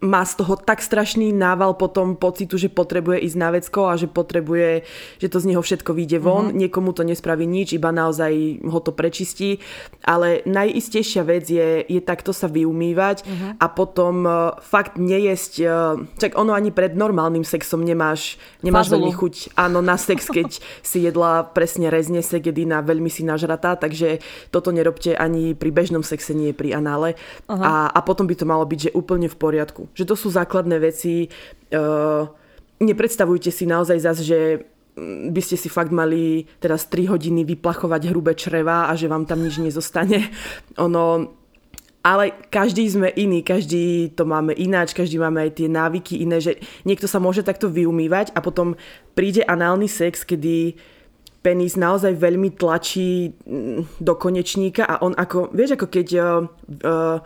má 0.05 0.21
z 0.23 0.45
toho 0.45 0.61
tak 0.61 0.85
strašný 0.85 1.33
nával 1.33 1.73
potom 1.75 2.15
pocitu, 2.15 2.61
že 2.61 2.69
potrebuje 2.69 3.25
ísť 3.25 3.37
na 3.41 3.49
vecko 3.51 3.89
a 3.89 3.97
že 3.97 4.07
potrebuje, 4.07 4.85
že 5.19 5.29
to 5.33 5.41
z 5.41 5.49
neho 5.49 5.63
všetko 5.65 5.97
vyjde 5.97 6.19
von. 6.21 6.53
Mm-hmm. 6.53 6.61
Niekomu 6.61 6.93
to 6.93 7.03
nespraví 7.09 7.49
nič, 7.49 7.73
iba 7.73 7.89
naozaj 7.89 8.61
ho 8.69 8.79
to 8.85 8.93
prečistí. 8.93 9.65
Ale 10.05 10.45
najistejšia 10.45 11.25
vec 11.25 11.49
je, 11.49 11.83
je 11.89 12.01
takto 12.05 12.37
sa 12.37 12.47
vyumývať 12.53 13.25
mm-hmm. 13.25 13.51
a 13.59 13.67
potom 13.73 14.15
uh, 14.29 14.35
fakt 14.61 15.01
nejesť, 15.01 15.53
uh, 15.65 15.97
čak 16.21 16.37
ono 16.37 16.53
ani 16.53 16.69
pred 16.69 16.93
normálnym 16.93 17.43
sexom 17.43 17.81
nemáš, 17.81 18.37
nemáš 18.61 18.93
veľmi 18.93 19.11
chuť 19.17 19.57
áno, 19.57 19.81
na 19.81 19.97
sex, 19.97 20.29
keď 20.29 20.61
si 20.89 21.01
jedla 21.01 21.49
presne 21.49 21.89
rezne 21.89 22.21
segedina, 22.21 22.85
veľmi 22.85 23.09
si 23.09 23.25
nažratá, 23.25 23.81
takže 23.81 24.21
toto 24.53 24.69
nerobte 24.69 25.17
ani 25.17 25.57
pri 25.57 25.73
bežnom 25.73 26.05
sexe, 26.05 26.37
nie 26.37 26.53
pri 26.53 26.77
anále. 26.77 27.17
A, 27.49 27.89
a 27.89 27.99
potom 28.05 28.29
by 28.29 28.35
to 28.37 28.45
malo 28.45 28.69
byť, 28.69 28.91
že 28.91 28.95
úplne 28.97 29.31
v 29.31 29.37
poriadku. 29.39 29.94
Že 29.95 30.05
to 30.11 30.15
sú 30.19 30.29
základné 30.35 30.77
veci. 30.83 31.31
Uh, 31.71 32.27
nepredstavujte 32.83 33.51
si 33.55 33.65
naozaj 33.65 33.99
zas, 34.03 34.19
že 34.21 34.67
mm, 34.99 35.31
by 35.31 35.41
ste 35.41 35.57
si 35.57 35.69
fakt 35.71 35.95
mali 35.95 36.45
teraz 36.59 36.91
3 36.91 37.15
hodiny 37.15 37.47
vyplachovať 37.47 38.11
hrubé 38.11 38.35
čreva 38.35 38.91
a 38.91 38.93
že 38.99 39.07
vám 39.07 39.25
tam 39.25 39.41
nič 39.43 39.63
nezostane. 39.63 40.29
Ono, 40.85 41.31
ale 42.05 42.37
každý 42.53 42.85
sme 42.85 43.09
iný, 43.17 43.41
každý 43.41 44.13
to 44.13 44.29
máme 44.29 44.53
ináč, 44.53 44.93
každý 44.93 45.17
máme 45.17 45.49
aj 45.49 45.51
tie 45.57 45.69
návyky 45.73 46.21
iné, 46.21 46.37
že 46.37 46.61
niekto 46.85 47.09
sa 47.09 47.17
môže 47.17 47.41
takto 47.41 47.73
vyumývať 47.73 48.37
a 48.37 48.45
potom 48.45 48.77
príde 49.17 49.41
análny 49.41 49.89
sex, 49.89 50.29
kedy 50.29 50.77
penis 51.45 51.77
naozaj 51.77 52.17
veľmi 52.17 52.57
tlačí 52.57 53.33
mm, 53.33 54.01
do 54.01 54.13
konečníka 54.17 54.89
a 54.89 55.01
on 55.05 55.13
ako, 55.13 55.53
vieš, 55.53 55.77
ako 55.77 55.87
keď 55.93 56.09
uh, 56.17 56.25
uh, 56.85 57.19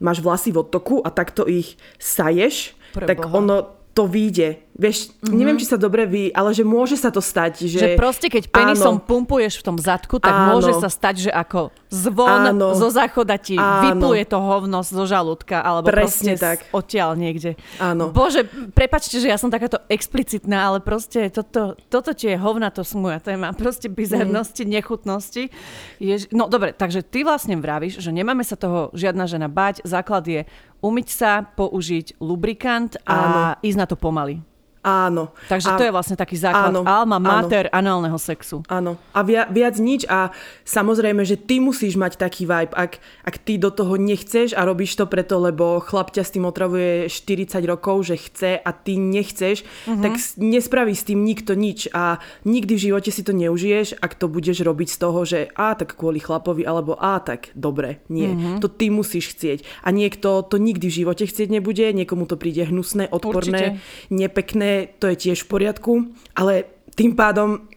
máš 0.00 0.22
vlasy 0.22 0.52
v 0.54 0.62
odtoku 0.62 1.02
a 1.02 1.10
takto 1.10 1.46
ich 1.48 1.76
saješ, 1.98 2.74
Pre 2.94 3.06
tak 3.06 3.18
Boha. 3.22 3.34
ono 3.38 3.56
to 3.94 4.06
vyjde. 4.06 4.56
Vieš, 4.78 5.10
mm-hmm. 5.10 5.34
neviem, 5.34 5.58
či 5.58 5.66
sa 5.66 5.74
dobre 5.74 6.06
vy, 6.06 6.30
ale 6.30 6.54
že 6.54 6.62
môže 6.62 6.94
sa 6.94 7.10
to 7.10 7.18
stať. 7.18 7.66
Že, 7.66 7.78
že 7.82 7.88
proste, 7.98 8.30
keď 8.30 8.46
penisom 8.46 9.02
áno. 9.02 9.02
pumpuješ 9.02 9.58
v 9.58 9.64
tom 9.66 9.74
zadku, 9.74 10.22
tak 10.22 10.30
áno. 10.30 10.54
môže 10.54 10.70
sa 10.78 10.86
stať, 10.86 11.26
že 11.26 11.30
ako 11.34 11.74
zvon 11.90 12.54
áno. 12.54 12.78
zo 12.78 12.86
záchoda 12.86 13.34
ti 13.42 13.58
áno. 13.58 13.90
vypluje 13.90 14.22
to 14.30 14.38
hovno 14.38 14.86
zo 14.86 15.02
žalúdka, 15.02 15.58
alebo 15.58 15.90
Presne 15.90 16.38
proste 16.38 16.62
tak. 16.62 16.70
odtiaľ 16.70 17.18
niekde. 17.18 17.58
Áno. 17.82 18.14
Bože, 18.14 18.46
prepačte, 18.70 19.18
že 19.18 19.26
ja 19.26 19.34
som 19.34 19.50
takáto 19.50 19.82
explicitná, 19.90 20.70
ale 20.70 20.78
proste 20.78 21.26
toto, 21.26 21.74
toto 21.90 22.14
ti 22.14 22.30
je 22.30 22.38
hovna, 22.38 22.70
to 22.70 22.86
sú 22.86 23.02
moja 23.02 23.18
téma. 23.18 23.50
Proste 23.58 23.90
bizarnosti, 23.90 24.62
mm. 24.62 24.70
nechutnosti. 24.78 25.50
Jež... 25.98 26.30
No 26.30 26.46
dobre, 26.46 26.70
takže 26.70 27.02
ty 27.02 27.26
vlastne 27.26 27.58
vravíš, 27.58 27.98
že 27.98 28.14
nemáme 28.14 28.46
sa 28.46 28.54
toho 28.54 28.94
žiadna 28.94 29.26
žena 29.26 29.50
bať. 29.50 29.82
Základ 29.82 30.22
je 30.22 30.46
umyť 30.86 31.08
sa, 31.10 31.42
použiť 31.42 32.22
lubrikant 32.22 32.94
a 33.02 33.16
Áno. 33.18 33.40
ísť 33.66 33.78
na 33.82 33.86
to 33.90 33.98
pomaly. 33.98 34.38
Áno. 34.82 35.34
Takže 35.50 35.74
a, 35.74 35.78
to 35.78 35.84
je 35.84 35.92
vlastne 35.92 36.14
taký 36.14 36.38
základ 36.38 36.70
áno, 36.70 36.86
alma 36.86 37.18
mater 37.18 37.66
áno. 37.68 37.98
análneho 37.98 38.18
sexu. 38.18 38.62
Áno. 38.70 38.94
A 39.10 39.26
via, 39.26 39.50
viac 39.50 39.74
nič 39.82 40.06
a 40.06 40.30
samozrejme, 40.62 41.26
že 41.26 41.34
ty 41.34 41.58
musíš 41.58 41.98
mať 41.98 42.14
taký 42.14 42.46
vibe, 42.46 42.70
ak, 42.78 43.02
ak 43.26 43.34
ty 43.42 43.58
do 43.58 43.74
toho 43.74 43.98
nechceš 43.98 44.54
a 44.54 44.62
robíš 44.62 44.94
to 44.94 45.10
preto, 45.10 45.42
lebo 45.42 45.82
chlap 45.82 46.14
ťa 46.14 46.22
s 46.22 46.34
tým 46.34 46.46
otravuje 46.46 47.10
40 47.10 47.58
rokov, 47.66 48.06
že 48.06 48.16
chce 48.22 48.50
a 48.62 48.70
ty 48.70 48.94
nechceš, 49.02 49.66
uh-huh. 49.66 49.98
tak 49.98 50.14
nespraví 50.38 50.94
s 50.94 51.02
tým 51.02 51.26
nikto 51.26 51.58
nič 51.58 51.90
a 51.90 52.22
nikdy 52.46 52.78
v 52.78 52.84
živote 52.90 53.10
si 53.10 53.26
to 53.26 53.34
neužiješ, 53.34 53.98
ak 53.98 54.14
to 54.14 54.30
budeš 54.30 54.62
robiť 54.62 54.88
z 54.94 54.98
toho, 55.02 55.20
že 55.26 55.50
a 55.58 55.74
tak 55.74 55.98
kvôli 55.98 56.22
chlapovi, 56.22 56.62
alebo 56.62 56.94
a 56.94 57.18
tak 57.18 57.50
dobre. 57.58 57.98
Nie. 58.06 58.30
Uh-huh. 58.30 58.62
To 58.62 58.70
ty 58.70 58.94
musíš 58.94 59.34
chcieť. 59.34 59.66
A 59.82 59.90
niekto 59.90 60.46
to 60.46 60.56
nikdy 60.62 60.86
v 60.86 61.02
živote 61.02 61.26
chcieť 61.26 61.50
nebude, 61.50 61.90
niekomu 61.90 62.30
to 62.30 62.38
príde 62.38 62.62
hnusné, 62.70 63.10
odporné, 63.10 63.74
Určite. 63.74 64.14
nepekné 64.14 64.67
to 64.98 65.10
je 65.12 65.16
tiež 65.16 65.44
v 65.44 65.50
poriadku, 65.50 65.92
ale 66.34 66.66
tým 66.94 67.14
pádom 67.14 67.68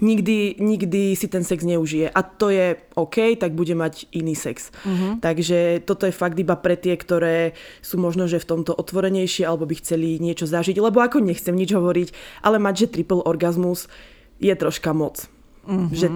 nikdy, 0.00 0.56
nikdy 0.60 1.16
si 1.16 1.28
ten 1.28 1.44
sex 1.44 1.64
neužije. 1.64 2.10
A 2.12 2.20
to 2.22 2.52
je 2.52 2.76
OK, 2.96 3.36
tak 3.38 3.52
bude 3.52 3.72
mať 3.72 4.08
iný 4.12 4.36
sex. 4.36 4.72
Uh-huh. 4.84 5.16
Takže 5.20 5.84
toto 5.84 6.04
je 6.08 6.14
fakt 6.14 6.36
iba 6.36 6.56
pre 6.56 6.76
tie, 6.76 6.96
ktoré 6.96 7.56
sú 7.80 7.96
možno, 8.00 8.28
že 8.28 8.40
v 8.40 8.48
tomto 8.48 8.72
otvorenejšie 8.76 9.46
alebo 9.48 9.68
by 9.68 9.76
chceli 9.80 10.20
niečo 10.20 10.44
zažiť. 10.48 10.76
Lebo 10.76 11.00
ako 11.00 11.22
nechcem 11.22 11.56
nič 11.56 11.72
hovoriť, 11.72 12.08
ale 12.44 12.60
mať, 12.60 12.74
že 12.86 12.92
triple 13.00 13.24
orgazmus 13.24 13.88
je 14.40 14.52
troška 14.52 14.92
moc. 14.92 15.28
Uh-huh. 15.64 15.88
Že 15.92 16.06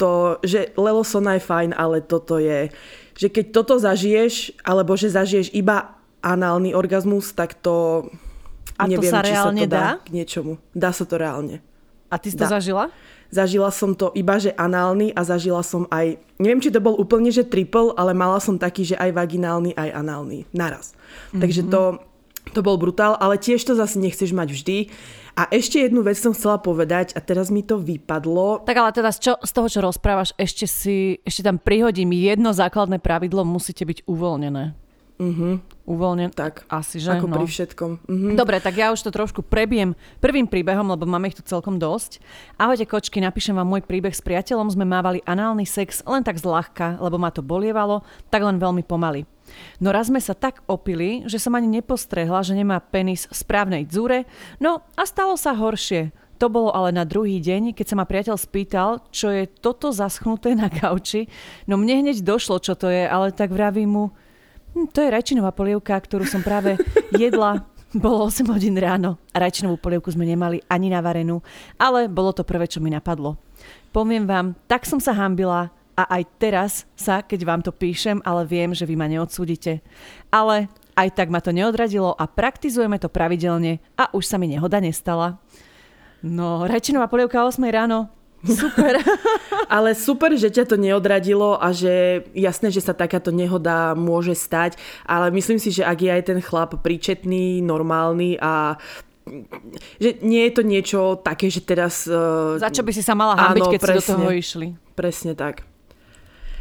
to, 0.00 0.40
že 0.40 0.72
Lelosona 0.80 1.36
je 1.36 1.44
fajn, 1.44 1.70
ale 1.76 2.00
toto 2.00 2.40
je, 2.40 2.72
že 3.16 3.28
keď 3.28 3.44
toto 3.52 3.76
zažiješ, 3.76 4.64
alebo 4.64 4.96
že 4.96 5.12
zažiješ 5.12 5.52
iba 5.52 6.00
análny 6.24 6.72
orgazmus, 6.72 7.32
tak 7.36 7.56
to 7.60 8.08
a 8.80 8.88
Neviem, 8.88 9.12
to 9.12 9.12
sa 9.12 9.20
reálne 9.20 9.62
sa 9.62 9.68
to 9.68 9.72
dá? 9.72 9.80
dá? 9.80 9.90
K 10.00 10.08
niečomu. 10.16 10.52
Dá 10.72 10.90
sa 10.96 11.04
to 11.04 11.20
reálne. 11.20 11.60
A 12.08 12.16
ty 12.16 12.32
si 12.32 12.36
to 12.40 12.48
dá. 12.48 12.56
zažila? 12.56 12.88
Zažila 13.30 13.70
som 13.70 13.94
to 13.94 14.10
iba, 14.18 14.40
že 14.42 14.50
análny 14.58 15.14
a 15.14 15.22
zažila 15.22 15.62
som 15.62 15.86
aj, 15.94 16.18
neviem, 16.42 16.58
či 16.58 16.74
to 16.74 16.82
bol 16.82 16.98
úplne, 16.98 17.30
že 17.30 17.46
triple, 17.46 17.94
ale 17.94 18.10
mala 18.10 18.42
som 18.42 18.58
taký, 18.58 18.82
že 18.82 18.98
aj 18.98 19.14
vaginálny, 19.14 19.70
aj 19.78 19.94
análny 19.94 20.50
naraz. 20.50 20.90
Mm-hmm. 21.30 21.38
Takže 21.38 21.62
to, 21.70 21.82
to 22.50 22.60
bol 22.66 22.74
brutál, 22.74 23.14
ale 23.22 23.38
tiež 23.38 23.62
to 23.62 23.78
zase 23.78 24.02
nechceš 24.02 24.34
mať 24.34 24.48
vždy. 24.50 24.78
A 25.38 25.46
ešte 25.54 25.78
jednu 25.78 26.02
vec 26.02 26.18
som 26.18 26.34
chcela 26.34 26.58
povedať 26.58 27.14
a 27.14 27.22
teraz 27.22 27.54
mi 27.54 27.62
to 27.62 27.78
vypadlo. 27.78 28.66
Tak 28.66 28.76
ale 28.76 28.90
teda 28.90 29.14
z, 29.14 29.30
čo, 29.30 29.32
z 29.38 29.50
toho, 29.54 29.68
čo 29.70 29.78
rozprávaš, 29.78 30.34
ešte 30.34 30.66
si, 30.66 31.22
ešte 31.22 31.46
tam 31.46 31.62
prihodím 31.62 32.10
jedno 32.10 32.50
základné 32.50 32.98
pravidlo, 32.98 33.46
musíte 33.46 33.86
byť 33.86 34.10
uvoľnené. 34.10 34.74
Uh-huh. 35.20 35.60
Uvoľnené. 35.84 36.32
Tak, 36.32 36.64
asi, 36.72 36.96
že? 36.96 37.12
ako 37.12 37.28
no. 37.28 37.36
pri 37.36 37.44
všetkom. 37.44 37.90
Uh-huh. 38.08 38.32
Dobre, 38.32 38.56
tak 38.56 38.80
ja 38.80 38.88
už 38.88 39.04
to 39.04 39.12
trošku 39.12 39.44
prebiem 39.44 39.92
prvým 40.16 40.48
príbehom, 40.48 40.88
lebo 40.88 41.04
máme 41.04 41.28
ich 41.28 41.36
tu 41.36 41.44
celkom 41.44 41.76
dosť. 41.76 42.24
Ahojte 42.56 42.88
kočky, 42.88 43.20
napíšem 43.20 43.52
vám 43.52 43.68
môj 43.68 43.84
príbeh 43.84 44.16
s 44.16 44.24
priateľom. 44.24 44.72
Sme 44.72 44.88
mávali 44.88 45.20
análny 45.28 45.68
sex 45.68 46.00
len 46.08 46.24
tak 46.24 46.40
zľahka, 46.40 46.96
lebo 47.04 47.20
ma 47.20 47.28
to 47.28 47.44
bolievalo, 47.44 48.00
tak 48.32 48.40
len 48.40 48.56
veľmi 48.56 48.80
pomaly. 48.80 49.28
No 49.76 49.92
raz 49.92 50.08
sme 50.08 50.22
sa 50.24 50.32
tak 50.32 50.64
opili, 50.64 51.26
že 51.28 51.36
som 51.36 51.52
ani 51.52 51.68
nepostrehla, 51.68 52.40
že 52.40 52.56
nemá 52.56 52.80
penis 52.80 53.28
v 53.28 53.34
správnej 53.34 53.82
dzúre, 53.84 54.24
no 54.62 54.80
a 54.94 55.02
stalo 55.04 55.34
sa 55.34 55.52
horšie. 55.52 56.14
To 56.40 56.48
bolo 56.48 56.72
ale 56.72 56.88
na 56.96 57.04
druhý 57.04 57.36
deň, 57.36 57.76
keď 57.76 57.86
sa 57.92 57.98
ma 58.00 58.08
priateľ 58.08 58.36
spýtal, 58.40 59.04
čo 59.12 59.28
je 59.28 59.44
toto 59.44 59.92
zaschnuté 59.92 60.56
na 60.56 60.72
kauči. 60.72 61.28
No 61.68 61.76
mne 61.76 62.00
hneď 62.00 62.24
došlo, 62.24 62.64
čo 62.64 62.72
to 62.72 62.88
je, 62.88 63.04
ale 63.04 63.28
tak 63.36 63.52
vravím 63.52 63.90
mu, 63.92 64.04
hm, 64.74 64.88
to 64.90 64.98
je 65.02 65.12
rajčinová 65.12 65.50
polievka, 65.54 65.96
ktorú 65.98 66.26
som 66.26 66.40
práve 66.40 66.78
jedla. 67.14 67.66
Bolo 67.90 68.30
8 68.30 68.46
hodín 68.54 68.78
ráno 68.78 69.18
a 69.34 69.42
rajčinovú 69.42 69.74
polievku 69.74 70.14
sme 70.14 70.22
nemali 70.22 70.62
ani 70.70 70.94
navarenú, 70.94 71.42
ale 71.74 72.06
bolo 72.06 72.30
to 72.30 72.46
prvé, 72.46 72.70
čo 72.70 72.78
mi 72.78 72.86
napadlo. 72.86 73.34
Poviem 73.90 74.30
vám, 74.30 74.54
tak 74.70 74.86
som 74.86 75.02
sa 75.02 75.10
hambila 75.10 75.74
a 75.98 76.02
aj 76.06 76.22
teraz 76.38 76.72
sa, 76.94 77.18
keď 77.18 77.40
vám 77.42 77.60
to 77.66 77.74
píšem, 77.74 78.22
ale 78.22 78.46
viem, 78.46 78.70
že 78.70 78.86
vy 78.86 78.94
ma 78.94 79.10
neodsúdite. 79.10 79.82
Ale 80.30 80.70
aj 80.94 81.08
tak 81.18 81.34
ma 81.34 81.42
to 81.42 81.50
neodradilo 81.50 82.14
a 82.14 82.30
praktizujeme 82.30 82.94
to 83.02 83.10
pravidelne 83.10 83.82
a 83.98 84.06
už 84.14 84.22
sa 84.22 84.38
mi 84.38 84.46
nehoda 84.46 84.78
nestala. 84.78 85.42
No, 86.22 86.68
rajčinová 86.68 87.10
polievka 87.10 87.42
o 87.42 87.50
8 87.50 87.64
ráno, 87.72 88.12
Super. 88.40 88.96
Ale 89.76 89.92
super, 89.92 90.32
že 90.34 90.48
ťa 90.48 90.64
to 90.64 90.76
neodradilo 90.80 91.60
a 91.60 91.70
že 91.76 92.24
jasné, 92.32 92.72
že 92.72 92.80
sa 92.80 92.96
takáto 92.96 93.28
nehoda 93.30 93.92
môže 93.94 94.34
stať, 94.34 94.80
ale 95.06 95.30
myslím 95.30 95.62
si, 95.62 95.70
že 95.70 95.86
ak 95.86 95.98
je 96.00 96.10
aj 96.10 96.22
ten 96.26 96.40
chlap 96.42 96.74
príčetný, 96.82 97.62
normálny 97.62 98.34
a 98.42 98.80
že 100.02 100.18
nie 100.26 100.42
je 100.50 100.52
to 100.56 100.62
niečo 100.66 101.00
také, 101.22 101.52
že 101.52 101.62
teraz... 101.62 102.08
Uh, 102.10 102.58
Za 102.58 102.72
čo 102.74 102.82
by 102.82 102.90
si 102.90 103.04
sa 103.04 103.14
mala 103.14 103.38
hambiť, 103.38 103.78
keď 103.78 103.80
presne, 103.80 104.00
si 104.02 104.10
do 104.10 104.16
toho 104.18 104.30
išli. 104.34 104.66
Presne 104.98 105.32
tak. 105.38 105.62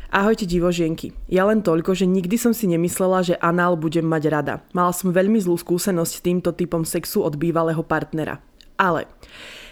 Ahojte 0.10 0.50
divožienky. 0.50 1.14
Ja 1.30 1.46
len 1.46 1.62
toľko, 1.62 1.94
že 1.94 2.10
nikdy 2.10 2.34
som 2.38 2.54
si 2.54 2.66
nemyslela, 2.66 3.22
že 3.26 3.38
anál 3.42 3.78
budem 3.78 4.06
mať 4.06 4.24
rada. 4.30 4.56
Mala 4.74 4.90
som 4.90 5.14
veľmi 5.14 5.38
zlú 5.38 5.58
skúsenosť 5.58 6.14
s 6.14 6.26
týmto 6.26 6.50
typom 6.54 6.82
sexu 6.82 7.22
od 7.22 7.38
bývalého 7.38 7.82
partnera. 7.86 8.42
Ale 8.78 9.06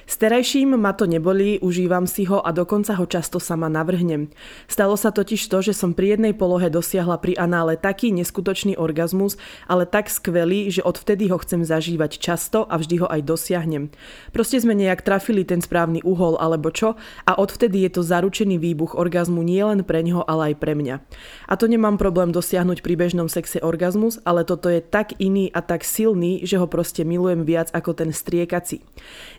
s 0.07 0.15
ma 0.63 0.95
to 0.95 1.03
nebolí, 1.03 1.59
užívam 1.59 2.07
si 2.07 2.23
ho 2.31 2.39
a 2.39 2.55
dokonca 2.55 2.95
ho 2.95 3.03
často 3.03 3.43
sama 3.43 3.67
navrhnem. 3.67 4.31
Stalo 4.71 4.95
sa 4.95 5.11
totiž 5.11 5.51
to, 5.51 5.59
že 5.59 5.75
som 5.75 5.91
pri 5.91 6.15
jednej 6.15 6.31
polohe 6.31 6.71
dosiahla 6.71 7.19
pri 7.19 7.35
anále 7.35 7.75
taký 7.75 8.15
neskutočný 8.15 8.79
orgazmus, 8.79 9.35
ale 9.67 9.83
tak 9.83 10.07
skvelý, 10.07 10.71
že 10.71 10.79
odvtedy 10.79 11.27
ho 11.27 11.35
chcem 11.43 11.67
zažívať 11.67 12.23
často 12.23 12.63
a 12.71 12.79
vždy 12.79 13.03
ho 13.03 13.07
aj 13.11 13.19
dosiahnem. 13.27 13.91
Proste 14.31 14.63
sme 14.63 14.79
nejak 14.79 15.03
trafili 15.03 15.43
ten 15.43 15.59
správny 15.59 15.99
uhol 16.07 16.39
alebo 16.39 16.71
čo 16.71 16.95
a 17.27 17.31
odvtedy 17.35 17.83
je 17.83 17.99
to 17.99 18.01
zaručený 18.07 18.63
výbuch 18.63 18.95
orgazmu 18.95 19.43
nielen 19.43 19.83
pre 19.83 20.07
neho, 20.07 20.23
ale 20.23 20.55
aj 20.55 20.63
pre 20.63 20.71
mňa. 20.71 21.03
A 21.51 21.53
to 21.59 21.67
nemám 21.67 21.99
problém 21.99 22.31
dosiahnuť 22.31 22.79
pri 22.79 22.95
bežnom 22.95 23.27
sexe 23.27 23.59
orgazmus, 23.59 24.23
ale 24.23 24.47
toto 24.47 24.71
je 24.71 24.79
tak 24.79 25.19
iný 25.19 25.51
a 25.51 25.59
tak 25.59 25.83
silný, 25.83 26.47
že 26.47 26.55
ho 26.55 26.71
proste 26.71 27.03
milujem 27.03 27.43
viac 27.43 27.75
ako 27.75 27.91
ten 27.91 28.15
striekací. 28.15 28.87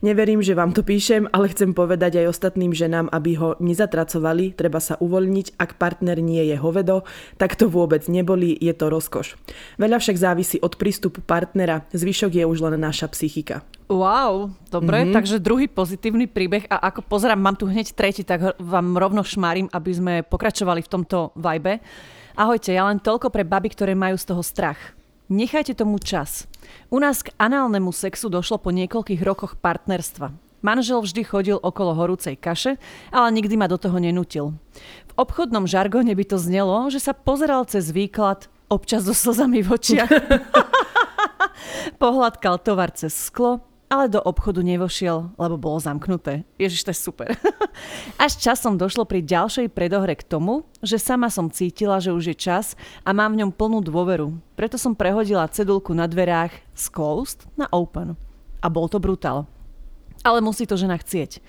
Neverím, 0.04 0.44
že 0.44 0.57
vám 0.58 0.74
to 0.74 0.82
píšem, 0.82 1.30
ale 1.30 1.54
chcem 1.54 1.70
povedať 1.70 2.18
aj 2.18 2.34
ostatným 2.34 2.74
ženám, 2.74 3.06
aby 3.14 3.38
ho 3.38 3.54
nezatracovali, 3.62 4.58
treba 4.58 4.82
sa 4.82 4.98
uvoľniť, 4.98 5.54
ak 5.54 5.78
partner 5.78 6.18
nie 6.18 6.42
je 6.50 6.58
hovedo, 6.58 7.06
tak 7.38 7.54
to 7.54 7.70
vôbec 7.70 8.02
neboli, 8.10 8.58
je 8.58 8.74
to 8.74 8.90
rozkoš. 8.90 9.38
Veľa 9.78 10.02
však 10.02 10.18
závisí 10.18 10.58
od 10.58 10.74
prístupu 10.74 11.22
partnera, 11.22 11.86
zvyšok 11.94 12.42
je 12.42 12.44
už 12.44 12.58
len 12.66 12.82
naša 12.82 13.06
psychika. 13.14 13.62
Wow, 13.86 14.52
dobre, 14.68 15.06
mm-hmm. 15.06 15.14
takže 15.14 15.38
druhý 15.38 15.70
pozitívny 15.70 16.26
príbeh 16.26 16.66
a 16.66 16.90
ako 16.90 17.06
pozerám, 17.06 17.38
mám 17.38 17.54
tu 17.54 17.70
hneď 17.70 17.94
tretí, 17.94 18.26
tak 18.26 18.58
vám 18.58 18.98
rovno 18.98 19.22
šmárim, 19.22 19.70
aby 19.70 19.90
sme 19.94 20.14
pokračovali 20.26 20.82
v 20.82 20.90
tomto 20.90 21.32
vibe. 21.38 21.78
Ahojte, 22.34 22.74
ja 22.74 22.84
len 22.84 22.98
toľko 22.98 23.30
pre 23.30 23.46
baby, 23.46 23.70
ktoré 23.72 23.94
majú 23.94 24.18
z 24.18 24.28
toho 24.28 24.42
strach. 24.42 24.98
Nechajte 25.28 25.76
tomu 25.76 26.00
čas. 26.00 26.48
U 26.88 26.96
nás 26.96 27.20
k 27.20 27.32
análnemu 27.36 27.92
sexu 27.92 28.32
došlo 28.32 28.56
po 28.60 28.72
niekoľkých 28.72 29.20
rokoch 29.20 29.60
partnerstva. 29.60 30.47
Manžel 30.58 30.98
vždy 30.98 31.22
chodil 31.22 31.58
okolo 31.58 31.94
horúcej 31.94 32.34
kaše, 32.34 32.82
ale 33.14 33.28
nikdy 33.30 33.54
ma 33.54 33.70
do 33.70 33.78
toho 33.78 33.94
nenutil. 34.02 34.58
V 35.06 35.12
obchodnom 35.14 35.70
žargone 35.70 36.10
by 36.10 36.24
to 36.26 36.38
znelo, 36.38 36.90
že 36.90 36.98
sa 36.98 37.14
pozeral 37.14 37.62
cez 37.70 37.94
výklad, 37.94 38.50
občas 38.66 39.06
so 39.06 39.14
slzami 39.14 39.62
v 39.62 39.68
očiach. 39.70 40.10
Pohľadkal 42.02 42.58
tovar 42.62 42.90
cez 42.90 43.14
sklo, 43.14 43.62
ale 43.86 44.10
do 44.10 44.18
obchodu 44.18 44.60
nevošiel, 44.60 45.38
lebo 45.38 45.56
bolo 45.56 45.78
zamknuté. 45.78 46.42
Ježiš, 46.58 46.84
to 46.84 46.90
je 46.90 46.98
super. 46.98 47.28
Až 48.24 48.42
časom 48.42 48.74
došlo 48.74 49.06
pri 49.06 49.22
ďalšej 49.22 49.70
predohre 49.70 50.18
k 50.18 50.26
tomu, 50.26 50.66
že 50.82 50.98
sama 50.98 51.30
som 51.30 51.48
cítila, 51.48 52.02
že 52.02 52.10
už 52.10 52.34
je 52.34 52.36
čas 52.36 52.74
a 53.06 53.14
mám 53.14 53.38
v 53.38 53.46
ňom 53.46 53.50
plnú 53.54 53.78
dôveru. 53.78 54.34
Preto 54.58 54.74
som 54.74 54.98
prehodila 54.98 55.48
cedulku 55.48 55.94
na 55.94 56.10
dverách 56.10 56.52
z 56.74 56.84
closed 56.90 57.46
na 57.54 57.70
open. 57.70 58.18
A 58.58 58.66
bol 58.66 58.90
to 58.90 58.98
brutál 58.98 59.46
ale 60.22 60.42
musí 60.42 60.66
to 60.66 60.78
žena 60.78 60.98
chcieť. 60.98 61.42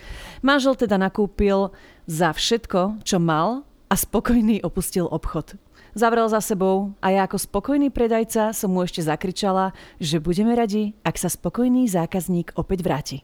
Manžel 0.46 0.76
teda 0.76 0.98
nakúpil 0.98 1.74
za 2.10 2.34
všetko, 2.34 3.06
čo 3.06 3.18
mal 3.22 3.68
a 3.90 3.96
spokojný 3.98 4.62
opustil 4.62 5.10
obchod. 5.10 5.58
Zavrel 5.98 6.30
za 6.30 6.38
sebou 6.38 6.94
a 7.02 7.10
ja 7.10 7.26
ako 7.26 7.42
spokojný 7.42 7.90
predajca 7.90 8.54
som 8.54 8.70
mu 8.70 8.86
ešte 8.86 9.02
zakričala, 9.02 9.74
že 9.98 10.22
budeme 10.22 10.54
radi, 10.54 10.94
ak 11.02 11.18
sa 11.18 11.34
spokojný 11.34 11.90
zákazník 11.90 12.54
opäť 12.54 12.80
vráti. 12.86 13.18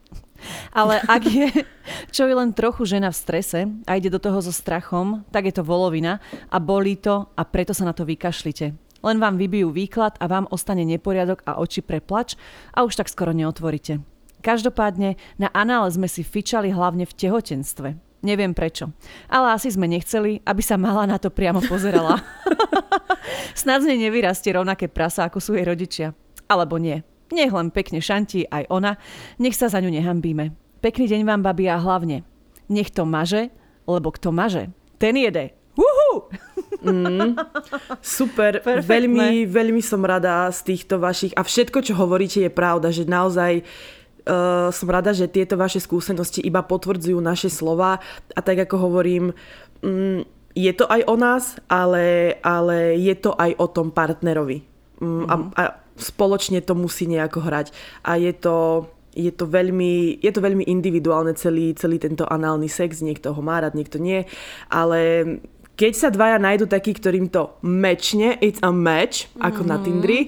Ale 0.74 1.00
ak 1.06 1.24
je 1.30 1.48
čo 2.16 2.26
je 2.26 2.34
len 2.34 2.52
trochu 2.58 2.90
žena 2.90 3.14
v 3.14 3.22
strese 3.22 3.60
a 3.86 3.92
ide 3.96 4.10
do 4.10 4.18
toho 4.18 4.42
so 4.42 4.50
strachom, 4.50 5.22
tak 5.30 5.46
je 5.46 5.54
to 5.54 5.64
volovina 5.64 6.18
a 6.50 6.58
bolí 6.58 6.98
to 6.98 7.30
a 7.38 7.42
preto 7.46 7.72
sa 7.72 7.86
na 7.86 7.94
to 7.94 8.04
vykašlite. 8.04 8.74
Len 9.06 9.18
vám 9.22 9.38
vybijú 9.38 9.70
výklad 9.70 10.18
a 10.18 10.26
vám 10.26 10.50
ostane 10.50 10.82
neporiadok 10.82 11.46
a 11.46 11.62
oči 11.62 11.86
preplač 11.86 12.34
a 12.74 12.82
už 12.82 12.98
tak 12.98 13.14
skoro 13.14 13.30
neotvoríte. 13.30 14.15
Každopádne 14.46 15.18
na 15.42 15.50
anále 15.58 15.90
sme 15.90 16.06
si 16.06 16.22
fičali 16.22 16.70
hlavne 16.70 17.10
v 17.10 17.18
tehotenstve. 17.18 17.98
Neviem 18.22 18.54
prečo. 18.54 18.94
Ale 19.26 19.58
asi 19.58 19.74
sme 19.74 19.90
nechceli, 19.90 20.46
aby 20.46 20.62
sa 20.62 20.78
mala 20.78 21.10
na 21.10 21.18
to 21.18 21.34
priamo 21.34 21.66
pozerala. 21.66 22.22
Snad 23.58 23.82
z 23.82 23.90
nej 23.90 24.06
nevyrastie 24.06 24.54
rovnaké 24.54 24.86
prasa, 24.86 25.26
ako 25.26 25.42
sú 25.42 25.58
jej 25.58 25.66
rodičia. 25.66 26.14
Alebo 26.46 26.78
nie. 26.78 27.02
Nech 27.34 27.50
len 27.50 27.74
pekne 27.74 28.06
šantí 28.06 28.46
aj 28.46 28.70
ona, 28.70 29.02
nech 29.42 29.58
sa 29.58 29.66
za 29.66 29.82
ňu 29.82 29.90
nehambíme. 29.90 30.54
Pekný 30.78 31.10
deň 31.10 31.22
vám, 31.26 31.42
babi, 31.42 31.66
a 31.66 31.82
hlavne. 31.82 32.22
Nech 32.70 32.94
to 32.94 33.02
maže, 33.02 33.50
lebo 33.90 34.14
kto 34.14 34.30
maže, 34.30 34.70
ten 35.02 35.18
jede. 35.18 35.58
Uhu! 35.74 36.30
Mm, 36.86 37.34
super, 37.98 38.62
Perfektné. 38.66 38.86
veľmi, 38.86 39.50
veľmi 39.50 39.82
som 39.82 40.06
rada 40.06 40.46
z 40.54 40.74
týchto 40.74 41.02
vašich 41.02 41.34
a 41.34 41.42
všetko, 41.42 41.82
čo 41.82 41.98
hovoríte 41.98 42.46
je 42.46 42.52
pravda, 42.54 42.94
že 42.94 43.10
naozaj 43.10 43.66
uh, 44.26 44.70
som 44.74 44.88
rada, 44.90 45.14
že 45.14 45.30
tieto 45.30 45.56
vaše 45.56 45.80
skúsenosti 45.80 46.42
iba 46.42 46.66
potvrdzujú 46.66 47.18
naše 47.22 47.48
slova 47.50 48.02
a 48.34 48.40
tak 48.42 48.66
ako 48.66 48.76
hovorím, 48.90 49.32
um, 49.86 50.26
je 50.56 50.72
to 50.72 50.88
aj 50.88 51.02
o 51.06 51.16
nás, 51.20 51.60
ale, 51.68 52.38
ale 52.40 52.96
je 52.96 53.16
to 53.20 53.36
aj 53.36 53.52
o 53.60 53.68
tom 53.68 53.92
partnerovi. 53.92 54.64
Um, 55.04 55.28
mm-hmm. 55.28 55.28
a, 55.28 55.36
a 55.60 55.64
spoločne 56.00 56.64
to 56.64 56.76
musí 56.76 57.08
nejako 57.08 57.44
hrať. 57.44 57.76
A 58.08 58.16
je 58.16 58.32
to, 58.32 58.88
je 59.12 59.32
to 59.32 59.48
veľmi, 59.48 60.20
je 60.24 60.32
to 60.32 60.40
veľmi 60.40 60.64
individuálne 60.68 61.36
celý, 61.36 61.76
celý 61.76 62.00
tento 62.00 62.24
análny 62.28 62.72
sex, 62.72 63.04
niekto 63.04 63.36
ho 63.36 63.42
má 63.44 63.60
rád, 63.60 63.76
niekto 63.76 64.00
nie, 64.00 64.28
ale 64.72 65.24
keď 65.76 65.92
sa 65.92 66.08
dvaja 66.08 66.40
nájdu 66.40 66.72
taký, 66.72 66.96
ktorým 66.96 67.28
to 67.28 67.52
mečne, 67.60 68.40
it's 68.40 68.64
a 68.64 68.72
match, 68.72 69.28
ako 69.44 69.68
mm-hmm. 69.68 69.72
na 69.76 69.78
Tindri, 69.84 70.20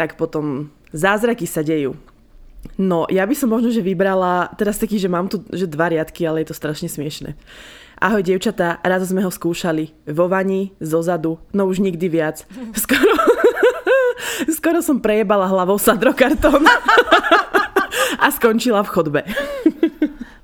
tak 0.00 0.16
potom 0.16 0.72
zázraky 0.96 1.44
sa 1.44 1.60
dejú. 1.60 1.92
No, 2.80 3.06
ja 3.06 3.22
by 3.28 3.34
som 3.36 3.52
možno, 3.52 3.70
že 3.70 3.84
vybrala, 3.84 4.50
teraz 4.58 4.80
taký, 4.80 4.98
že 4.98 5.06
mám 5.06 5.30
tu 5.30 5.44
že 5.52 5.70
dva 5.70 5.92
riadky, 5.92 6.26
ale 6.26 6.42
je 6.42 6.50
to 6.50 6.58
strašne 6.58 6.90
smiešne. 6.90 7.38
Ahoj, 8.02 8.26
dievčatá, 8.26 8.82
raz 8.82 9.06
sme 9.06 9.22
ho 9.22 9.30
skúšali. 9.30 9.94
Vo 10.10 10.26
vani, 10.26 10.74
zozadu, 10.82 11.38
no 11.54 11.70
už 11.70 11.78
nikdy 11.78 12.10
viac. 12.10 12.42
Skoro, 12.82 13.14
skoro 14.56 14.78
som 14.82 14.98
prejebala 14.98 15.46
hlavou 15.46 15.78
sadrokartón 15.78 16.66
a 18.24 18.26
skončila 18.34 18.82
v 18.82 18.92
chodbe. 18.92 19.20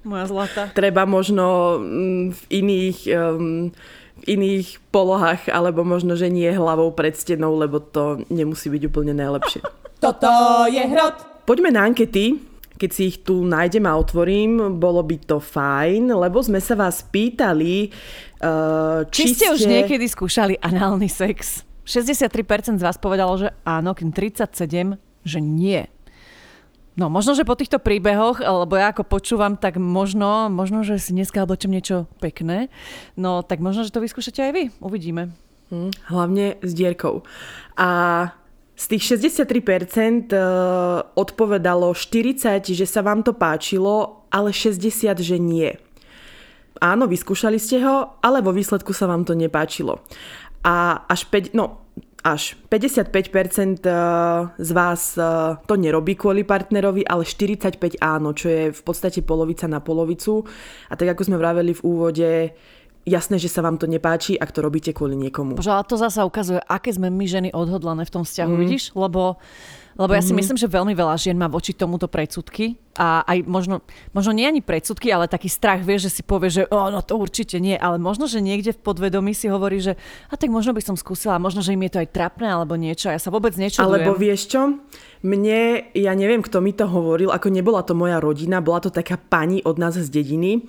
Moja 0.06 0.24
zlata. 0.30 0.62
Treba 0.72 1.04
možno 1.04 1.76
mm, 1.82 2.24
v 2.32 2.42
iných... 2.48 2.98
Um, 3.10 3.74
v 4.20 4.36
iných 4.36 4.84
polohách, 4.92 5.48
alebo 5.48 5.80
možno, 5.80 6.12
že 6.12 6.28
nie 6.28 6.52
hlavou 6.52 6.92
pred 6.92 7.16
stenou, 7.16 7.56
lebo 7.56 7.80
to 7.80 8.20
nemusí 8.28 8.68
byť 8.68 8.92
úplne 8.92 9.16
najlepšie. 9.16 9.64
Toto 9.96 10.28
je 10.68 10.84
hrot. 10.84 11.39
Poďme 11.50 11.74
na 11.74 11.82
ankety. 11.82 12.38
Keď 12.78 12.90
si 12.94 13.10
ich 13.10 13.26
tu 13.26 13.42
nájdem 13.42 13.82
a 13.82 13.98
otvorím, 13.98 14.78
bolo 14.78 15.02
by 15.02 15.18
to 15.18 15.42
fajn, 15.42 16.14
lebo 16.14 16.38
sme 16.38 16.62
sa 16.62 16.78
vás 16.78 17.02
pýtali, 17.02 17.90
uh, 18.38 19.02
či, 19.10 19.26
či 19.26 19.34
ste 19.34 19.46
už 19.50 19.66
niekedy 19.66 20.06
skúšali 20.06 20.62
análny 20.62 21.10
sex. 21.10 21.66
63% 21.82 22.78
z 22.78 22.86
vás 22.86 23.02
povedalo, 23.02 23.34
že 23.34 23.50
áno, 23.66 23.98
kým 23.98 24.14
37, 24.14 24.94
že 25.26 25.38
nie. 25.42 25.90
No 26.94 27.10
možno, 27.10 27.34
že 27.34 27.42
po 27.42 27.58
týchto 27.58 27.82
príbehoch, 27.82 28.38
lebo 28.38 28.78
ja 28.78 28.94
ako 28.94 29.10
počúvam, 29.10 29.58
tak 29.58 29.74
možno, 29.74 30.54
možno, 30.54 30.86
že 30.86 31.02
si 31.02 31.18
dneska 31.18 31.42
oblečem 31.42 31.74
niečo 31.74 32.06
pekné, 32.22 32.70
no 33.18 33.42
tak 33.42 33.58
možno, 33.58 33.82
že 33.82 33.90
to 33.90 33.98
vyskúšate 33.98 34.38
aj 34.38 34.52
vy. 34.54 34.64
Uvidíme. 34.78 35.34
Hm, 35.74 36.14
hlavne 36.14 36.62
s 36.62 36.70
dierkou. 36.78 37.26
A 37.74 37.88
z 38.80 38.84
tých 38.96 39.02
63% 39.20 40.32
e, 40.32 40.40
odpovedalo 41.12 41.92
40, 41.92 42.64
že 42.64 42.86
sa 42.88 43.04
vám 43.04 43.20
to 43.20 43.36
páčilo, 43.36 44.24
ale 44.32 44.56
60, 44.56 45.20
že 45.20 45.36
nie. 45.36 45.68
Áno, 46.80 47.04
vyskúšali 47.04 47.60
ste 47.60 47.84
ho, 47.84 48.16
ale 48.24 48.40
vo 48.40 48.56
výsledku 48.56 48.96
sa 48.96 49.04
vám 49.04 49.28
to 49.28 49.36
nepáčilo. 49.36 50.00
A 50.64 51.04
až 51.12 51.28
5, 51.28 51.52
no 51.52 51.90
až 52.20 52.56
55% 52.68 53.84
eh, 53.84 53.94
z 54.56 54.70
vás 54.76 55.16
eh, 55.16 55.24
to 55.64 55.74
nerobí 55.76 56.16
kvôli 56.16 56.44
partnerovi, 56.44 57.04
ale 57.08 57.24
45 57.24 58.00
áno, 58.00 58.36
čo 58.36 58.46
je 58.48 58.62
v 58.72 58.82
podstate 58.84 59.24
polovica 59.24 59.64
na 59.64 59.80
polovicu. 59.80 60.44
A 60.92 60.96
tak 60.96 61.16
ako 61.16 61.32
sme 61.32 61.40
vraveli 61.40 61.72
v 61.72 61.84
úvode, 61.84 62.30
jasné, 63.08 63.36
že 63.40 63.48
sa 63.48 63.64
vám 63.64 63.80
to 63.80 63.88
nepáči, 63.88 64.36
ak 64.36 64.52
to 64.52 64.60
robíte 64.60 64.92
kvôli 64.92 65.16
niekomu. 65.16 65.56
Bože, 65.56 65.72
ale 65.72 65.84
to 65.88 65.96
zasa 65.96 66.24
ukazuje, 66.28 66.60
aké 66.64 66.92
sme 66.92 67.08
my 67.08 67.26
ženy 67.26 67.48
odhodlané 67.50 68.04
v 68.04 68.12
tom 68.12 68.22
vzťahu, 68.24 68.52
mm. 68.52 68.60
vidíš? 68.60 68.84
Lebo 68.92 69.40
lebo 69.98 70.16
ja 70.16 70.22
si 70.22 70.30
mm-hmm. 70.30 70.38
myslím, 70.40 70.58
že 70.58 70.70
veľmi 70.70 70.94
veľa 70.94 71.16
žien 71.18 71.36
má 71.36 71.50
voči 71.50 71.74
tomuto 71.74 72.06
predsudky 72.06 72.78
a 72.94 73.26
aj 73.26 73.42
možno, 73.44 73.82
možno 74.14 74.32
nie 74.32 74.46
ani 74.48 74.62
predsudky, 74.64 75.10
ale 75.10 75.28
taký 75.28 75.50
strach, 75.50 75.82
vie, 75.82 75.98
že 75.98 76.08
si 76.08 76.22
povie, 76.22 76.48
že 76.48 76.62
oh, 76.70 76.88
no 76.88 77.02
to 77.02 77.18
určite 77.18 77.58
nie, 77.58 77.74
ale 77.74 77.98
možno, 78.00 78.24
že 78.24 78.38
niekde 78.40 78.72
v 78.72 78.80
podvedomí 78.80 79.34
si 79.36 79.50
hovorí, 79.50 79.82
že 79.82 79.98
a 80.30 80.40
tak 80.40 80.48
možno 80.48 80.72
by 80.72 80.80
som 80.80 80.96
skúsila, 80.96 81.42
možno, 81.42 81.60
že 81.60 81.74
im 81.74 81.84
je 81.84 81.92
to 81.92 82.02
aj 82.06 82.08
trapné 82.16 82.48
alebo 82.48 82.78
niečo, 82.80 83.10
ja 83.10 83.20
sa 83.20 83.28
vôbec 83.28 83.52
niečo 83.58 83.82
Alebo 83.82 84.14
vieš 84.16 84.48
čo, 84.48 84.78
mne, 85.20 85.92
ja 85.92 86.12
neviem, 86.14 86.40
kto 86.40 86.62
mi 86.62 86.72
to 86.72 86.88
hovoril, 86.88 87.34
ako 87.34 87.52
nebola 87.52 87.82
to 87.82 87.92
moja 87.92 88.22
rodina, 88.22 88.64
bola 88.64 88.80
to 88.80 88.88
taká 88.88 89.18
pani 89.18 89.60
od 89.66 89.76
nás 89.76 89.98
z 89.98 90.08
dediny 90.08 90.64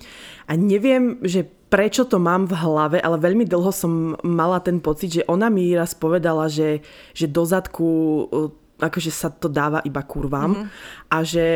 a 0.50 0.58
neviem, 0.58 1.22
že 1.24 1.61
prečo 1.72 2.04
to 2.04 2.20
mám 2.20 2.44
v 2.44 2.52
hlave, 2.52 2.98
ale 3.00 3.16
veľmi 3.16 3.48
dlho 3.48 3.72
som 3.72 4.12
mala 4.20 4.60
ten 4.60 4.76
pocit, 4.76 5.16
že 5.16 5.22
ona 5.24 5.48
mi 5.48 5.72
raz 5.72 5.96
povedala, 5.96 6.52
že, 6.52 6.84
že 7.16 7.24
do 7.24 7.48
zadku 7.48 7.88
akože 8.76 9.08
sa 9.14 9.32
to 9.32 9.46
dáva 9.46 9.80
iba 9.86 10.02
kurvám 10.02 10.52
mm-hmm. 10.52 10.68
a 11.08 11.16
že 11.22 11.46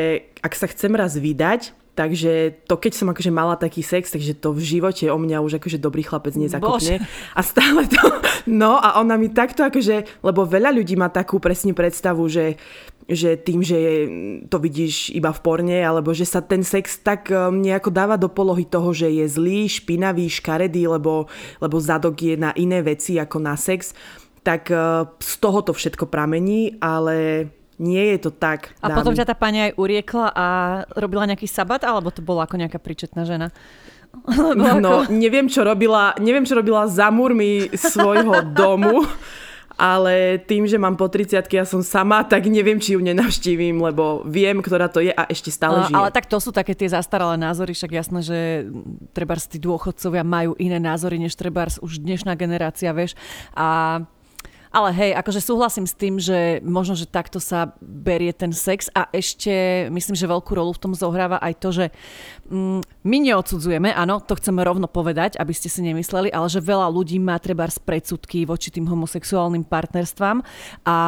ak 0.41 0.53
sa 0.55 0.71
chcem 0.71 0.95
raz 0.95 1.19
vydať, 1.19 1.75
takže 1.97 2.63
to 2.69 2.77
keď 2.77 2.93
som 2.93 3.09
akože 3.09 3.33
mala 3.33 3.57
taký 3.57 3.81
sex, 3.81 4.13
takže 4.13 4.37
to 4.37 4.53
v 4.53 4.61
živote 4.61 5.09
o 5.09 5.17
mňa 5.17 5.41
už 5.41 5.57
akože 5.57 5.81
dobrý 5.81 6.05
chlapec 6.05 6.37
nezakopne. 6.37 7.01
Bože. 7.01 7.09
A 7.33 7.41
stále 7.41 7.89
to... 7.89 8.01
No 8.47 8.77
a 8.77 9.01
ona 9.01 9.17
mi 9.17 9.33
takto 9.33 9.65
akože... 9.65 10.21
Lebo 10.21 10.45
veľa 10.45 10.71
ľudí 10.71 10.95
má 10.95 11.09
takú 11.09 11.41
presne 11.41 11.73
predstavu, 11.73 12.29
že 12.29 12.61
že 13.07 13.39
tým, 13.39 13.63
že 13.63 13.79
to 14.51 14.59
vidíš 14.59 15.15
iba 15.15 15.31
v 15.31 15.39
porne, 15.39 15.79
alebo 15.79 16.11
že 16.11 16.27
sa 16.27 16.43
ten 16.43 16.67
sex 16.67 16.99
tak 17.07 17.31
um, 17.31 17.55
nejako 17.55 17.95
dáva 17.95 18.19
do 18.19 18.27
polohy 18.27 18.67
toho, 18.67 18.91
že 18.91 19.07
je 19.07 19.31
zlý, 19.31 19.71
špinavý, 19.71 20.27
škaredý, 20.27 20.91
lebo, 20.91 21.31
lebo 21.63 21.77
zadok 21.79 22.19
je 22.19 22.35
na 22.35 22.51
iné 22.59 22.83
veci 22.83 23.15
ako 23.15 23.39
na 23.39 23.55
sex 23.55 23.95
tak 24.47 24.71
e, 24.71 24.79
z 25.19 25.33
toho 25.43 25.59
to 25.67 25.75
všetko 25.75 26.07
pramení, 26.07 26.79
ale 26.79 27.51
nie 27.77 28.17
je 28.17 28.29
to 28.29 28.31
tak. 28.33 28.73
A 28.81 28.89
dámy. 28.89 28.97
potom 29.01 29.13
ťa 29.13 29.29
tá 29.29 29.35
pani 29.37 29.71
aj 29.71 29.73
uriekla 29.77 30.33
a 30.33 30.47
robila 30.97 31.29
nejaký 31.29 31.45
sabat, 31.45 31.85
alebo 31.85 32.09
to 32.09 32.25
bola 32.25 32.49
ako 32.49 32.57
nejaká 32.57 32.81
príčetná 32.81 33.29
žena? 33.29 33.53
No, 34.57 35.05
ako... 35.05 35.13
neviem, 35.13 35.45
čo 35.45 35.61
robila, 35.61 36.17
neviem, 36.17 36.49
čo 36.49 36.57
robila 36.57 36.89
za 36.89 37.13
múrmi 37.13 37.69
svojho 37.77 38.49
domu, 38.57 39.05
ale 39.77 40.41
tým, 40.41 40.65
že 40.65 40.81
mám 40.81 40.97
po 40.97 41.05
30 41.05 41.45
ja 41.53 41.69
som 41.69 41.85
sama, 41.85 42.25
tak 42.25 42.49
neviem, 42.49 42.81
či 42.81 42.97
ju 42.97 43.01
nenavštívim, 43.05 43.77
lebo 43.77 44.25
viem, 44.25 44.65
ktorá 44.65 44.89
to 44.89 45.05
je 45.05 45.13
a 45.13 45.29
ešte 45.29 45.53
stále 45.53 45.85
žije. 45.85 45.97
Ale 46.01 46.09
tak 46.09 46.25
to 46.33 46.41
sú 46.41 46.49
také 46.49 46.73
tie 46.73 46.89
zastaralé 46.89 47.37
názory, 47.37 47.77
však 47.77 47.93
jasné, 47.93 48.21
že 48.25 48.39
trebárs 49.13 49.45
tí 49.45 49.61
dôchodcovia 49.61 50.25
majú 50.25 50.57
iné 50.57 50.81
názory, 50.81 51.21
než 51.21 51.37
trebárs 51.37 51.77
už 51.85 52.01
dnešná 52.01 52.33
generácia, 52.41 52.89
vieš. 52.97 53.13
A 53.53 54.01
ale 54.77 54.93
hej, 54.93 55.17
akože 55.17 55.41
súhlasím 55.41 55.89
s 55.89 55.97
tým, 55.97 56.21
že 56.21 56.61
možno, 56.61 56.93
že 56.93 57.09
takto 57.09 57.41
sa 57.41 57.73
berie 57.81 58.29
ten 58.37 58.53
sex 58.53 58.93
a 58.93 59.09
ešte 59.09 59.89
myslím, 59.89 60.13
že 60.13 60.29
veľkú 60.29 60.53
rolu 60.53 60.77
v 60.77 60.83
tom 60.85 60.93
zohráva 60.93 61.41
aj 61.41 61.55
to, 61.57 61.69
že 61.73 61.85
mm, 62.53 62.85
my 62.85 63.17
neodsudzujeme, 63.25 63.89
áno, 63.97 64.21
to 64.21 64.37
chceme 64.37 64.61
rovno 64.61 64.85
povedať, 64.85 65.41
aby 65.41 65.57
ste 65.57 65.73
si 65.73 65.81
nemysleli, 65.81 66.29
ale 66.29 66.53
že 66.53 66.61
veľa 66.61 66.93
ľudí 66.93 67.17
má 67.17 67.41
treba 67.41 67.65
z 67.73 67.81
predsudky 67.81 68.45
voči 68.45 68.69
tým 68.69 68.85
homosexuálnym 68.85 69.65
partnerstvám 69.65 70.45
a, 70.85 70.99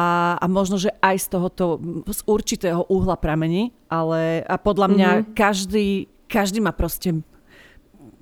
a 0.41 0.45
možno, 0.49 0.81
že 0.81 0.89
aj 1.05 1.15
z 1.21 1.27
tohoto 1.29 1.77
z 2.09 2.25
určitého 2.25 2.89
uhla 2.89 3.21
pramení, 3.21 3.69
ale 3.85 4.41
a 4.49 4.57
podľa 4.57 4.87
mňa 4.89 5.09
mm-hmm. 5.13 5.33
každý, 5.37 6.09
každý 6.25 6.57
má 6.57 6.73
proste 6.73 7.21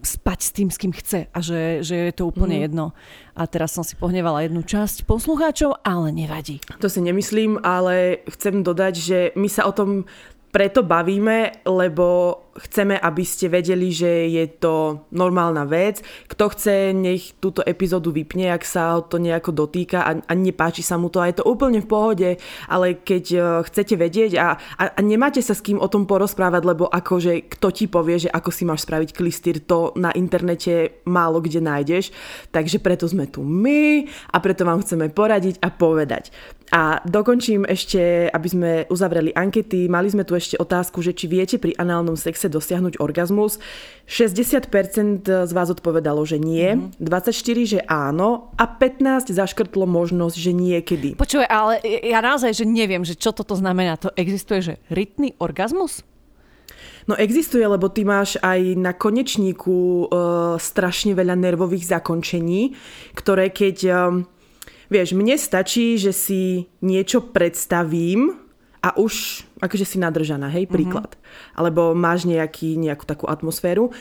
spať 0.01 0.39
s 0.41 0.51
tým, 0.53 0.69
s 0.69 0.77
kým 0.77 0.93
chce 0.93 1.27
a 1.29 1.39
že, 1.41 1.81
že 1.81 2.09
je 2.09 2.13
to 2.13 2.29
úplne 2.29 2.61
mm. 2.61 2.63
jedno. 2.69 2.85
A 3.33 3.49
teraz 3.49 3.73
som 3.73 3.81
si 3.81 3.97
pohnevala 3.97 4.45
jednu 4.45 4.61
časť 4.61 5.09
poslucháčov, 5.09 5.81
ale 5.81 6.13
nevadí. 6.13 6.61
To 6.81 6.89
si 6.89 7.01
nemyslím, 7.01 7.61
ale 7.65 8.21
chcem 8.29 8.61
dodať, 8.61 8.93
že 8.97 9.19
my 9.33 9.49
sa 9.49 9.65
o 9.65 9.73
tom 9.73 10.05
preto 10.51 10.81
bavíme, 10.81 11.61
lebo 11.67 12.39
chceme, 12.57 12.97
aby 12.97 13.23
ste 13.23 13.47
vedeli, 13.47 13.93
že 13.93 14.27
je 14.27 14.45
to 14.57 15.05
normálna 15.13 15.63
vec. 15.69 16.01
Kto 16.27 16.49
chce, 16.53 16.91
nech 16.93 17.37
túto 17.37 17.61
epizódu 17.61 18.09
vypne, 18.09 18.49
ak 18.53 18.63
sa 18.65 18.99
to 19.05 19.21
nejako 19.21 19.53
dotýka 19.53 20.03
a, 20.03 20.11
a 20.17 20.33
nepáči 20.33 20.81
sa 20.81 20.97
mu 20.97 21.07
to 21.13 21.21
a 21.21 21.29
je 21.29 21.39
to 21.39 21.47
úplne 21.47 21.81
v 21.81 21.89
pohode, 21.89 22.29
ale 22.67 22.87
keď 22.97 23.25
uh, 23.37 23.43
chcete 23.65 23.95
vedieť 23.95 24.31
a, 24.37 24.57
a, 24.77 24.83
a 24.97 24.99
nemáte 25.01 25.39
sa 25.39 25.53
s 25.53 25.63
kým 25.63 25.77
o 25.77 25.87
tom 25.87 26.09
porozprávať, 26.09 26.61
lebo 26.65 26.89
akože 26.89 27.49
kto 27.57 27.67
ti 27.71 27.85
povie, 27.85 28.27
že 28.27 28.33
ako 28.33 28.49
si 28.49 28.63
máš 28.65 28.83
spraviť 28.85 29.13
klistýr, 29.13 29.61
to 29.63 29.93
na 29.95 30.11
internete 30.13 31.03
málo 31.05 31.39
kde 31.39 31.61
nájdeš. 31.61 32.11
Takže 32.49 32.81
preto 32.81 33.05
sme 33.07 33.29
tu 33.29 33.45
my 33.45 34.07
a 34.33 34.37
preto 34.41 34.65
vám 34.65 34.81
chceme 34.83 35.09
poradiť 35.13 35.61
a 35.61 35.69
povedať. 35.69 36.33
A 36.67 36.99
dokončím 37.07 37.63
ešte, 37.63 38.27
aby 38.27 38.47
sme 38.51 38.71
uzavreli 38.91 39.31
ankety. 39.31 39.87
Mali 39.87 40.11
sme 40.11 40.27
tu 40.27 40.35
ešte 40.35 40.59
otázku, 40.59 40.99
že 40.99 41.15
či 41.15 41.31
viete 41.31 41.55
pri 41.55 41.71
análnom 41.79 42.19
sexe 42.19 42.46
chce 42.47 42.55
dosiahnuť 42.55 43.03
orgazmus. 43.03 43.59
60% 44.07 45.27
z 45.27 45.51
vás 45.51 45.67
odpovedalo, 45.67 46.23
že 46.23 46.39
nie, 46.39 46.79
mm-hmm. 46.79 47.03
24, 47.03 47.35
že 47.67 47.79
áno 47.91 48.55
a 48.55 48.63
15 48.63 49.35
zaškrtlo 49.35 49.83
možnosť, 49.83 50.35
že 50.39 50.51
niekedy. 50.55 51.09
Počuj, 51.19 51.43
ale 51.43 51.83
ja 51.83 52.23
naozaj, 52.23 52.55
že 52.55 52.63
neviem, 52.63 53.03
že 53.03 53.19
čo 53.19 53.35
toto 53.35 53.59
znamená. 53.59 53.99
To 53.99 54.15
existuje, 54.15 54.63
že 54.63 54.73
rytný 54.87 55.35
orgazmus? 55.43 56.07
No 57.07 57.19
existuje, 57.19 57.63
lebo 57.63 57.91
ty 57.91 58.07
máš 58.07 58.39
aj 58.39 58.79
na 58.79 58.91
konečníku 58.91 59.75
e, 59.75 60.05
strašne 60.59 61.15
veľa 61.15 61.35
nervových 61.35 61.99
zakončení, 61.99 62.79
ktoré 63.11 63.51
keď... 63.51 63.77
E, 63.83 63.95
vieš, 64.87 65.15
mne 65.15 65.35
stačí, 65.35 65.99
že 65.99 66.11
si 66.15 66.67
niečo 66.79 67.31
predstavím 67.31 68.39
a 68.83 68.95
už 68.95 69.46
akože 69.59 69.85
si 69.85 69.97
nadržaná, 69.97 70.49
hej, 70.53 70.65
mhm. 70.67 70.73
príklad. 70.73 71.11
Mm-hmm. 71.13 71.57
Alebo 71.57 71.81
máš 71.97 72.25
nejaký, 72.29 72.77
nejakú 72.77 73.03
takú 73.05 73.25
atmosféru. 73.29 73.91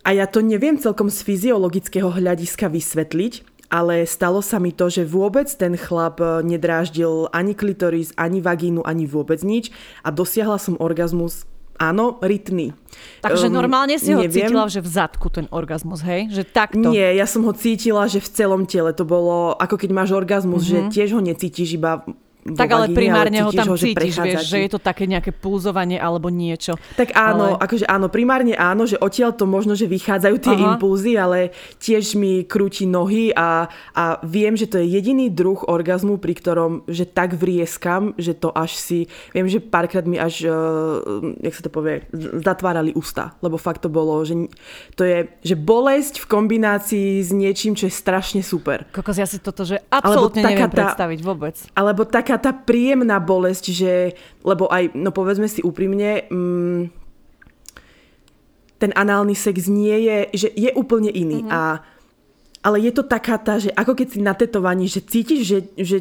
A 0.00 0.16
ja 0.16 0.24
to 0.24 0.40
neviem 0.40 0.80
celkom 0.80 1.12
z 1.12 1.20
fyziologického 1.20 2.08
hľadiska 2.08 2.72
vysvetliť, 2.72 3.60
ale 3.68 4.08
stalo 4.08 4.40
sa 4.40 4.56
mi 4.56 4.72
to, 4.72 4.88
že 4.88 5.06
vôbec 5.06 5.46
ten 5.46 5.76
chlap 5.76 6.18
e, 6.18 6.40
nedráždil 6.42 7.28
ani 7.30 7.52
klitoris, 7.52 8.10
ani 8.16 8.40
vagínu, 8.40 8.80
ani 8.82 9.04
vôbec 9.04 9.44
nič 9.44 9.68
a 10.02 10.08
dosiahla 10.10 10.58
som 10.58 10.74
orgazmus 10.80 11.46
Áno, 11.80 12.20
rytný. 12.20 12.76
Takže 13.24 13.48
um, 13.48 13.56
normálne 13.56 13.96
si 13.96 14.12
ho 14.12 14.20
neviem. 14.20 14.52
cítila, 14.52 14.68
že 14.68 14.84
v 14.84 14.88
zadku 15.00 15.32
ten 15.32 15.48
orgazmus, 15.48 16.04
hej? 16.04 16.28
Že 16.28 16.44
takto. 16.52 16.92
Nie, 16.92 17.16
ja 17.16 17.24
som 17.24 17.40
ho 17.48 17.56
cítila, 17.56 18.04
že 18.04 18.20
v 18.20 18.28
celom 18.28 18.68
tele. 18.68 18.92
To 18.92 19.08
bolo 19.08 19.56
ako 19.56 19.80
keď 19.80 19.90
máš 19.96 20.12
orgazmus, 20.12 20.68
mm-hmm. 20.68 20.76
že 20.76 20.78
mhm. 20.84 20.90
tiež 20.92 21.08
ho 21.16 21.20
necítiš 21.24 21.80
iba 21.80 22.04
Tak 22.40 22.68
ale 22.72 22.86
primárne 22.88 23.44
ho 23.44 23.52
tam 23.52 23.76
že 23.76 23.92
cítiš, 23.92 24.16
prechádza 24.16 24.24
vieš, 24.24 24.40
že 24.48 24.58
je 24.64 24.70
to 24.72 24.80
také 24.80 25.04
nejaké 25.04 25.28
pulzovanie 25.28 26.00
alebo 26.00 26.32
niečo. 26.32 26.80
Tak 26.96 27.12
áno, 27.12 27.56
Ale- 27.56 27.60
akože 27.60 27.84
áno, 27.84 28.06
primárne 28.08 28.56
áno, 28.56 28.88
že 28.88 28.96
odtiaľ 28.96 29.36
to 29.36 29.44
možno, 29.44 29.76
že 29.76 29.84
vychádzajú 29.84 30.36
tie 30.40 30.54
Aha. 30.56 30.64
impulzy, 30.74 31.20
ale 31.20 31.52
tiež 31.76 32.16
mi 32.16 32.48
krúti 32.48 32.88
nohy 32.88 33.36
a, 33.36 33.68
a 33.92 34.04
viem, 34.24 34.56
že 34.56 34.64
to 34.72 34.80
je 34.80 34.88
jediný 34.88 35.28
druh 35.28 35.60
orgazmu, 35.68 36.16
pri 36.16 36.32
ktorom, 36.32 36.72
že 36.88 37.04
tak 37.04 37.36
vrieskam, 37.36 38.16
že 38.16 38.32
to 38.32 38.48
až 38.56 38.72
si, 38.76 38.98
viem, 39.36 39.44
že 39.44 39.60
párkrát 39.60 40.08
mi 40.08 40.16
až, 40.16 40.48
uh, 40.48 41.36
jak 41.44 41.52
sa 41.52 41.62
to 41.64 41.70
povie, 41.70 42.08
zatvárali 42.40 42.96
ústa, 42.96 43.36
lebo 43.44 43.60
fakt 43.60 43.84
to 43.84 43.92
bolo, 43.92 44.24
že 44.24 44.48
to 44.96 45.04
je, 45.04 45.28
že 45.44 45.54
bolesť 45.60 46.24
v 46.24 46.26
kombinácii 46.26 47.20
s 47.20 47.30
niečím, 47.36 47.76
čo 47.76 47.84
je 47.86 47.94
strašne 47.94 48.40
super. 48.40 48.88
Kokos, 48.90 49.20
ja 49.20 49.28
si 49.28 49.36
toto, 49.36 49.68
že 49.68 49.80
absolútne 49.92 50.40
neviem 50.40 50.72
tá- 50.72 50.96
predstaviť 50.96 51.20
vôbec. 51.20 51.56
Alebo 51.76 52.08
taká 52.30 52.38
tá 52.38 52.52
príjemná 52.54 53.18
bolesť, 53.18 53.74
že, 53.74 54.14
lebo 54.46 54.70
aj, 54.70 54.94
no 54.94 55.10
povedzme 55.10 55.50
si 55.50 55.66
úprimne, 55.66 56.30
mm, 56.30 56.80
ten 58.78 58.94
análny 58.94 59.34
sex 59.34 59.66
nie 59.66 60.06
je, 60.06 60.46
že 60.46 60.48
je 60.54 60.70
úplne 60.78 61.10
iný. 61.10 61.42
Mm-hmm. 61.42 61.50
A, 61.50 61.82
ale 62.62 62.76
je 62.86 62.92
to 62.94 63.02
taká 63.02 63.34
tá, 63.42 63.58
že 63.58 63.74
ako 63.74 63.98
keď 63.98 64.08
si 64.14 64.18
na 64.22 64.32
tetovaní, 64.38 64.86
že 64.86 65.02
cítiš, 65.02 65.42
že, 65.42 65.58
že 65.74 65.96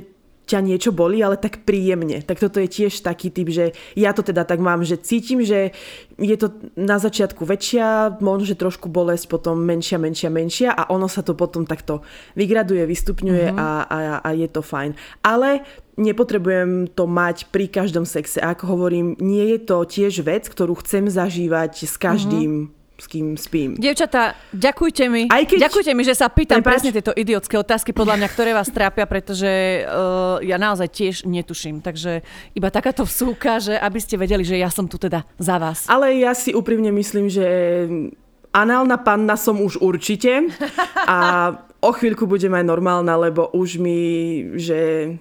ťa 0.49 0.65
niečo 0.65 0.89
bolí, 0.89 1.21
ale 1.21 1.37
tak 1.37 1.61
príjemne. 1.61 2.25
Tak 2.25 2.41
toto 2.41 2.57
je 2.57 2.65
tiež 2.65 3.05
taký 3.05 3.29
typ, 3.29 3.53
že 3.53 3.77
ja 3.93 4.17
to 4.17 4.25
teda 4.25 4.49
tak 4.49 4.57
mám, 4.57 4.81
že 4.81 4.97
cítim, 4.97 5.45
že 5.45 5.77
je 6.17 6.35
to 6.41 6.49
na 6.73 6.97
začiatku 6.97 7.45
väčšia, 7.45 8.17
možno, 8.17 8.49
že 8.49 8.57
trošku 8.57 8.89
bolesť, 8.89 9.29
potom 9.29 9.61
menšia, 9.61 10.01
menšia, 10.01 10.33
menšia 10.33 10.69
a 10.73 10.89
ono 10.89 11.05
sa 11.05 11.21
to 11.21 11.37
potom 11.37 11.69
takto 11.69 12.01
vygraduje, 12.33 12.81
vystupňuje 12.89 13.53
a, 13.53 13.85
a, 13.85 13.97
a 14.25 14.29
je 14.33 14.49
to 14.49 14.65
fajn. 14.65 14.97
Ale 15.21 15.61
nepotrebujem 15.99 16.87
to 16.89 17.03
mať 17.03 17.51
pri 17.51 17.67
každom 17.67 18.07
sexe. 18.07 18.39
A 18.39 18.55
ako 18.55 18.79
hovorím, 18.79 19.19
nie 19.19 19.53
je 19.53 19.59
to 19.59 19.83
tiež 19.83 20.23
vec, 20.23 20.47
ktorú 20.47 20.79
chcem 20.79 21.11
zažívať 21.11 21.83
s 21.83 21.99
každým, 21.99 22.71
s 22.95 23.05
kým 23.07 23.35
spím. 23.35 23.75
Dievčatá, 23.75 24.35
ďakujte 24.51 25.03
mi. 25.07 25.27
Aj 25.27 25.43
keď- 25.43 25.71
Ďakujte 25.71 25.91
mi, 25.95 26.03
že 26.03 26.15
sa 26.15 26.27
pýtam 26.27 26.59
Prepáč. 26.59 26.71
presne 26.83 26.91
tieto 26.91 27.15
idiotské 27.15 27.55
otázky, 27.55 27.95
podľa 27.95 28.19
mňa, 28.19 28.27
ktoré 28.27 28.51
vás 28.51 28.67
trápia, 28.67 29.07
pretože 29.07 29.47
uh, 29.87 30.39
ja 30.43 30.59
naozaj 30.59 30.87
tiež 30.91 31.15
netuším. 31.23 31.79
Takže 31.79 32.23
iba 32.55 32.67
takáto 32.67 33.07
vsúka, 33.07 33.59
že 33.59 33.75
aby 33.75 33.99
ste 34.03 34.19
vedeli, 34.19 34.43
že 34.43 34.59
ja 34.59 34.67
som 34.67 34.87
tu 34.87 34.99
teda 34.99 35.23
za 35.39 35.55
vás. 35.59 35.87
Ale 35.87 36.11
ja 36.15 36.35
si 36.35 36.51
úprimne 36.51 36.91
myslím, 36.91 37.31
že 37.31 37.47
análna 38.51 38.97
panna 38.99 39.39
som 39.39 39.61
už 39.61 39.79
určite 39.79 40.49
a 41.07 41.17
o 41.79 41.91
chvíľku 41.95 42.27
budem 42.27 42.51
aj 42.51 42.65
normálna, 42.67 43.15
lebo 43.15 43.47
už 43.55 43.79
mi, 43.79 43.99
že 44.59 45.15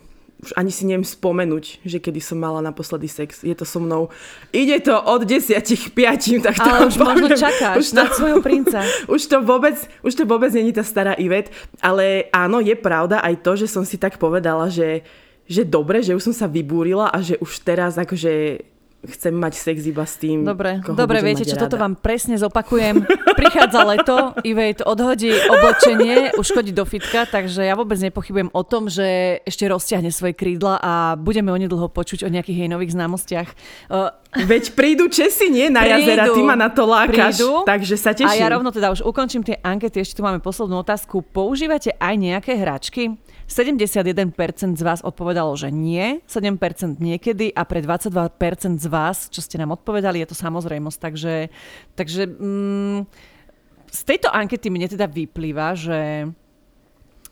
ani 0.55 0.71
si 0.71 0.87
neviem 0.87 1.03
spomenúť, 1.03 1.83
že 1.83 1.99
kedy 1.99 2.23
som 2.23 2.39
mala 2.39 2.63
naposledy 2.63 3.11
sex. 3.11 3.43
Je 3.43 3.51
to 3.53 3.67
so 3.67 3.83
mnou. 3.83 4.07
Ide 4.55 4.87
to 4.87 4.95
od 4.95 5.27
10 5.27 5.59
k 5.59 5.85
5, 5.91 6.47
tak 6.47 6.55
to 6.55 6.71
Ale 6.71 6.87
už 6.87 6.95
možno 6.95 7.27
poviem. 7.27 7.43
čakáš 7.43 7.75
Už 7.77 7.87
to- 7.91 7.99
na 7.99 8.05
svojho 8.15 8.39
princa. 8.39 8.79
už 9.15 9.23
to 9.27 9.37
vôbec, 9.43 9.77
už 10.01 10.13
to 10.15 10.23
vôbec 10.25 10.55
není 10.55 10.71
tá 10.71 10.87
stará 10.87 11.19
Ivet, 11.19 11.51
ale 11.83 12.31
áno, 12.31 12.63
je 12.63 12.79
pravda 12.79 13.19
aj 13.19 13.35
to, 13.43 13.59
že 13.59 13.67
som 13.67 13.83
si 13.83 13.99
tak 13.99 14.15
povedala, 14.17 14.71
že, 14.71 15.03
že 15.45 15.67
dobre, 15.67 16.07
že 16.07 16.15
už 16.15 16.31
som 16.31 16.35
sa 16.35 16.47
vybúrila 16.47 17.11
a 17.11 17.19
že 17.19 17.35
už 17.43 17.67
teraz 17.67 17.99
akože 17.99 18.63
chcem 19.07 19.31
mať 19.31 19.55
sex 19.55 19.87
iba 19.87 20.03
s 20.03 20.19
tým, 20.19 20.43
Dobre, 20.43 20.83
koho 20.83 20.99
dobre, 20.99 21.23
viete 21.23 21.47
čo, 21.47 21.55
toto 21.55 21.79
rada. 21.79 21.87
vám 21.87 21.95
presne 21.95 22.35
zopakujem. 22.35 23.07
Prichádza 23.39 23.87
leto, 23.87 24.35
Ivejt 24.43 24.83
odhodí 24.83 25.31
oblečenie, 25.31 26.35
už 26.35 26.47
chodí 26.51 26.75
do 26.75 26.83
fitka, 26.83 27.23
takže 27.31 27.63
ja 27.63 27.79
vôbec 27.79 27.95
nepochybujem 28.03 28.51
o 28.51 28.63
tom, 28.67 28.91
že 28.91 29.39
ešte 29.47 29.71
rozťahne 29.71 30.11
svoje 30.11 30.35
krídla 30.35 30.83
a 30.83 31.15
budeme 31.15 31.55
onedlho 31.55 31.87
počuť 31.87 32.27
o 32.27 32.29
nejakých 32.29 32.67
jej 32.67 32.71
nových 32.71 32.99
známostiach. 32.99 33.49
Uh, 33.87 34.11
Veď 34.35 34.75
prídu 34.75 35.07
Česi, 35.07 35.47
nie 35.49 35.71
na 35.71 35.87
Prídu, 35.87 36.05
jazera, 36.05 36.25
ty 36.35 36.41
ma 36.43 36.59
na 36.59 36.69
to 36.69 36.83
lákaš, 36.85 37.39
prídu. 37.39 37.65
takže 37.65 37.95
sa 37.97 38.13
teším. 38.13 38.29
A 38.29 38.37
ja 38.37 38.51
rovno 38.51 38.69
teda 38.75 38.93
už 38.93 39.07
ukončím 39.07 39.47
tie 39.47 39.57
ankety, 39.63 40.03
ešte 40.03 40.19
tu 40.19 40.23
máme 40.27 40.43
poslednú 40.43 40.83
otázku. 40.83 41.23
Používate 41.23 41.95
aj 41.97 42.15
nejaké 42.19 42.59
hračky? 42.59 43.15
71% 43.49 44.77
z 44.77 44.83
vás 44.85 45.01
odpovedalo, 45.01 45.57
že 45.57 45.73
nie, 45.73 46.21
7% 46.29 47.01
niekedy 47.01 47.49
a 47.57 47.65
pre 47.65 47.81
22% 47.81 48.77
z 48.77 48.87
vás, 48.93 49.33
čo 49.33 49.41
ste 49.41 49.57
nám 49.57 49.73
odpovedali, 49.73 50.21
je 50.21 50.29
to 50.29 50.37
samozrejmosť. 50.37 50.99
Takže, 51.01 51.35
takže 51.97 52.23
mm, 52.29 52.99
z 53.89 54.01
tejto 54.05 54.29
ankety 54.29 54.69
mne 54.69 54.93
teda 54.93 55.09
vyplýva, 55.09 55.73
že, 55.73 56.29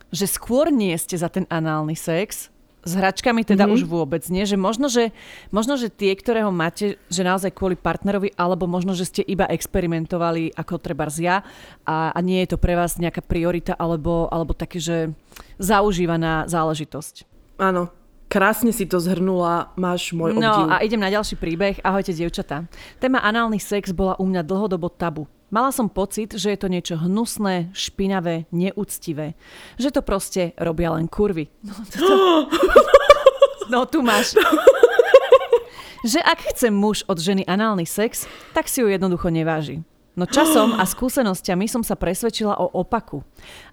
že 0.09 0.26
skôr 0.26 0.72
nie 0.72 0.96
ste 0.96 1.20
za 1.20 1.29
ten 1.29 1.44
análny 1.52 1.92
sex, 1.92 2.48
s 2.87 2.92
hračkami 2.94 3.42
teda 3.42 3.66
mm-hmm. 3.66 3.77
už 3.77 3.90
vôbec 3.90 4.22
nie, 4.31 4.46
že 4.46 4.55
možno, 4.55 4.87
že 4.87 5.11
možno, 5.51 5.75
že 5.75 5.90
tie, 5.90 6.14
ktoré 6.14 6.46
ho 6.46 6.55
máte, 6.55 7.03
že 7.11 7.27
naozaj 7.27 7.51
kvôli 7.51 7.75
partnerovi, 7.75 8.31
alebo 8.38 8.70
možno, 8.70 8.94
že 8.94 9.11
ste 9.11 9.22
iba 9.27 9.51
experimentovali 9.51 10.55
ako 10.55 10.79
treba 10.79 11.11
ja 11.18 11.42
a, 11.83 12.14
a 12.14 12.18
nie 12.22 12.42
je 12.46 12.55
to 12.55 12.59
pre 12.62 12.79
vás 12.79 12.99
nejaká 12.99 13.25
priorita 13.27 13.75
alebo, 13.75 14.31
alebo 14.31 14.55
také, 14.55 14.79
že 14.79 15.11
zaužívaná 15.59 16.46
záležitosť. 16.46 17.27
Áno, 17.59 17.88
krásne 18.29 18.70
si 18.70 18.85
to 18.87 19.01
zhrnula, 19.03 19.72
máš 19.75 20.12
môj 20.12 20.37
No 20.37 20.66
obdiv. 20.66 20.70
a 20.70 20.75
idem 20.85 21.01
na 21.01 21.11
ďalší 21.11 21.40
príbeh. 21.40 21.81
Ahojte, 21.83 22.12
dievčatá. 22.12 22.68
Téma 23.01 23.22
análny 23.25 23.59
sex 23.59 23.90
bola 23.90 24.14
u 24.20 24.29
mňa 24.29 24.42
dlhodobo 24.44 24.92
tabu. 24.92 25.27
Mala 25.47 25.71
som 25.71 25.87
pocit, 25.87 26.35
že 26.35 26.51
je 26.51 26.59
to 26.59 26.67
niečo 26.67 26.99
hnusné, 26.99 27.71
špinavé, 27.71 28.51
neúctivé. 28.51 29.39
Že 29.79 29.89
to 29.95 30.01
proste 30.03 30.43
robia 30.59 30.91
len 30.91 31.07
kurvy. 31.07 31.47
No, 31.63 31.75
to... 31.87 32.17
no 33.73 33.79
tu 33.87 34.03
máš. 34.03 34.35
že 36.03 36.19
ak 36.19 36.51
chce 36.51 36.75
muž 36.75 37.07
od 37.07 37.23
ženy 37.23 37.47
análny 37.47 37.87
sex, 37.87 38.27
tak 38.55 38.67
si 38.67 38.83
ju 38.83 38.91
jednoducho 38.91 39.31
neváži. 39.31 39.87
No 40.17 40.25
časom 40.25 40.75
a 40.75 40.83
skúsenosťami 40.83 41.69
som 41.69 41.85
sa 41.85 41.93
presvedčila 41.93 42.57
o 42.57 42.67
opaku. 42.73 43.21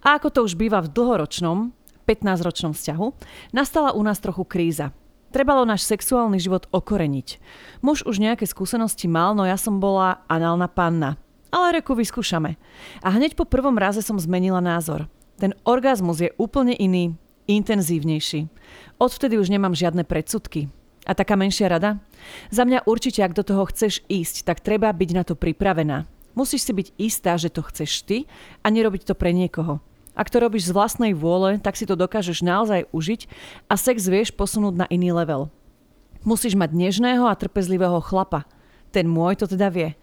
A 0.03 0.19
ako 0.19 0.27
to 0.29 0.39
už 0.43 0.59
býva 0.59 0.83
v 0.83 0.91
dlhoročnom, 0.91 1.71
15-ročnom 2.03 2.75
vzťahu, 2.75 3.07
nastala 3.55 3.95
u 3.95 4.01
nás 4.03 4.19
trochu 4.19 4.43
kríza. 4.43 4.91
Trebalo 5.31 5.65
náš 5.65 5.87
sexuálny 5.89 6.37
život 6.37 6.69
okoreniť. 6.69 7.41
Muž 7.81 8.05
už 8.05 8.21
nejaké 8.21 8.45
skúsenosti 8.45 9.09
mal, 9.09 9.33
no 9.33 9.47
ja 9.47 9.57
som 9.57 9.81
bola 9.81 10.21
análna 10.29 10.69
panna. 10.69 11.17
Ale 11.53 11.77
reku 11.77 11.93
vyskúšame. 11.93 12.57
A 13.05 13.13
hneď 13.13 13.37
po 13.37 13.45
prvom 13.45 13.77
raze 13.77 14.01
som 14.01 14.17
zmenila 14.17 14.57
názor. 14.57 15.05
Ten 15.37 15.53
orgazmus 15.61 16.17
je 16.17 16.33
úplne 16.41 16.73
iný, 16.73 17.13
intenzívnejší. 17.45 18.49
Odvtedy 18.97 19.37
už 19.37 19.53
nemám 19.53 19.77
žiadne 19.77 20.01
predsudky. 20.01 20.73
A 21.05 21.13
taká 21.13 21.37
menšia 21.37 21.69
rada? 21.69 22.01
Za 22.49 22.65
mňa 22.65 22.89
určite, 22.89 23.21
ak 23.21 23.37
do 23.37 23.45
toho 23.45 23.69
chceš 23.69 24.01
ísť, 24.09 24.49
tak 24.49 24.65
treba 24.65 24.89
byť 24.89 25.09
na 25.13 25.21
to 25.27 25.37
pripravená. 25.37 26.09
Musíš 26.33 26.65
si 26.65 26.73
byť 26.73 26.87
istá, 26.97 27.37
že 27.37 27.53
to 27.53 27.61
chceš 27.69 28.01
ty 28.01 28.25
a 28.65 28.73
nerobiť 28.73 29.05
to 29.05 29.13
pre 29.13 29.29
niekoho. 29.29 29.77
Ak 30.17 30.29
to 30.33 30.41
robíš 30.41 30.69
z 30.69 30.75
vlastnej 30.77 31.13
vôle, 31.13 31.61
tak 31.61 31.77
si 31.77 31.85
to 31.85 31.93
dokážeš 31.93 32.45
naozaj 32.45 32.89
užiť 32.89 33.21
a 33.69 33.77
sex 33.77 34.05
vieš 34.09 34.33
posunúť 34.33 34.73
na 34.73 34.85
iný 34.89 35.13
level. 35.13 35.53
Musíš 36.23 36.55
mať 36.55 36.73
nežného 36.73 37.27
a 37.27 37.37
trpezlivého 37.37 37.99
chlapa. 38.01 38.45
Ten 38.93 39.09
môj 39.09 39.43
to 39.43 39.45
teda 39.49 39.73
vie. 39.73 39.97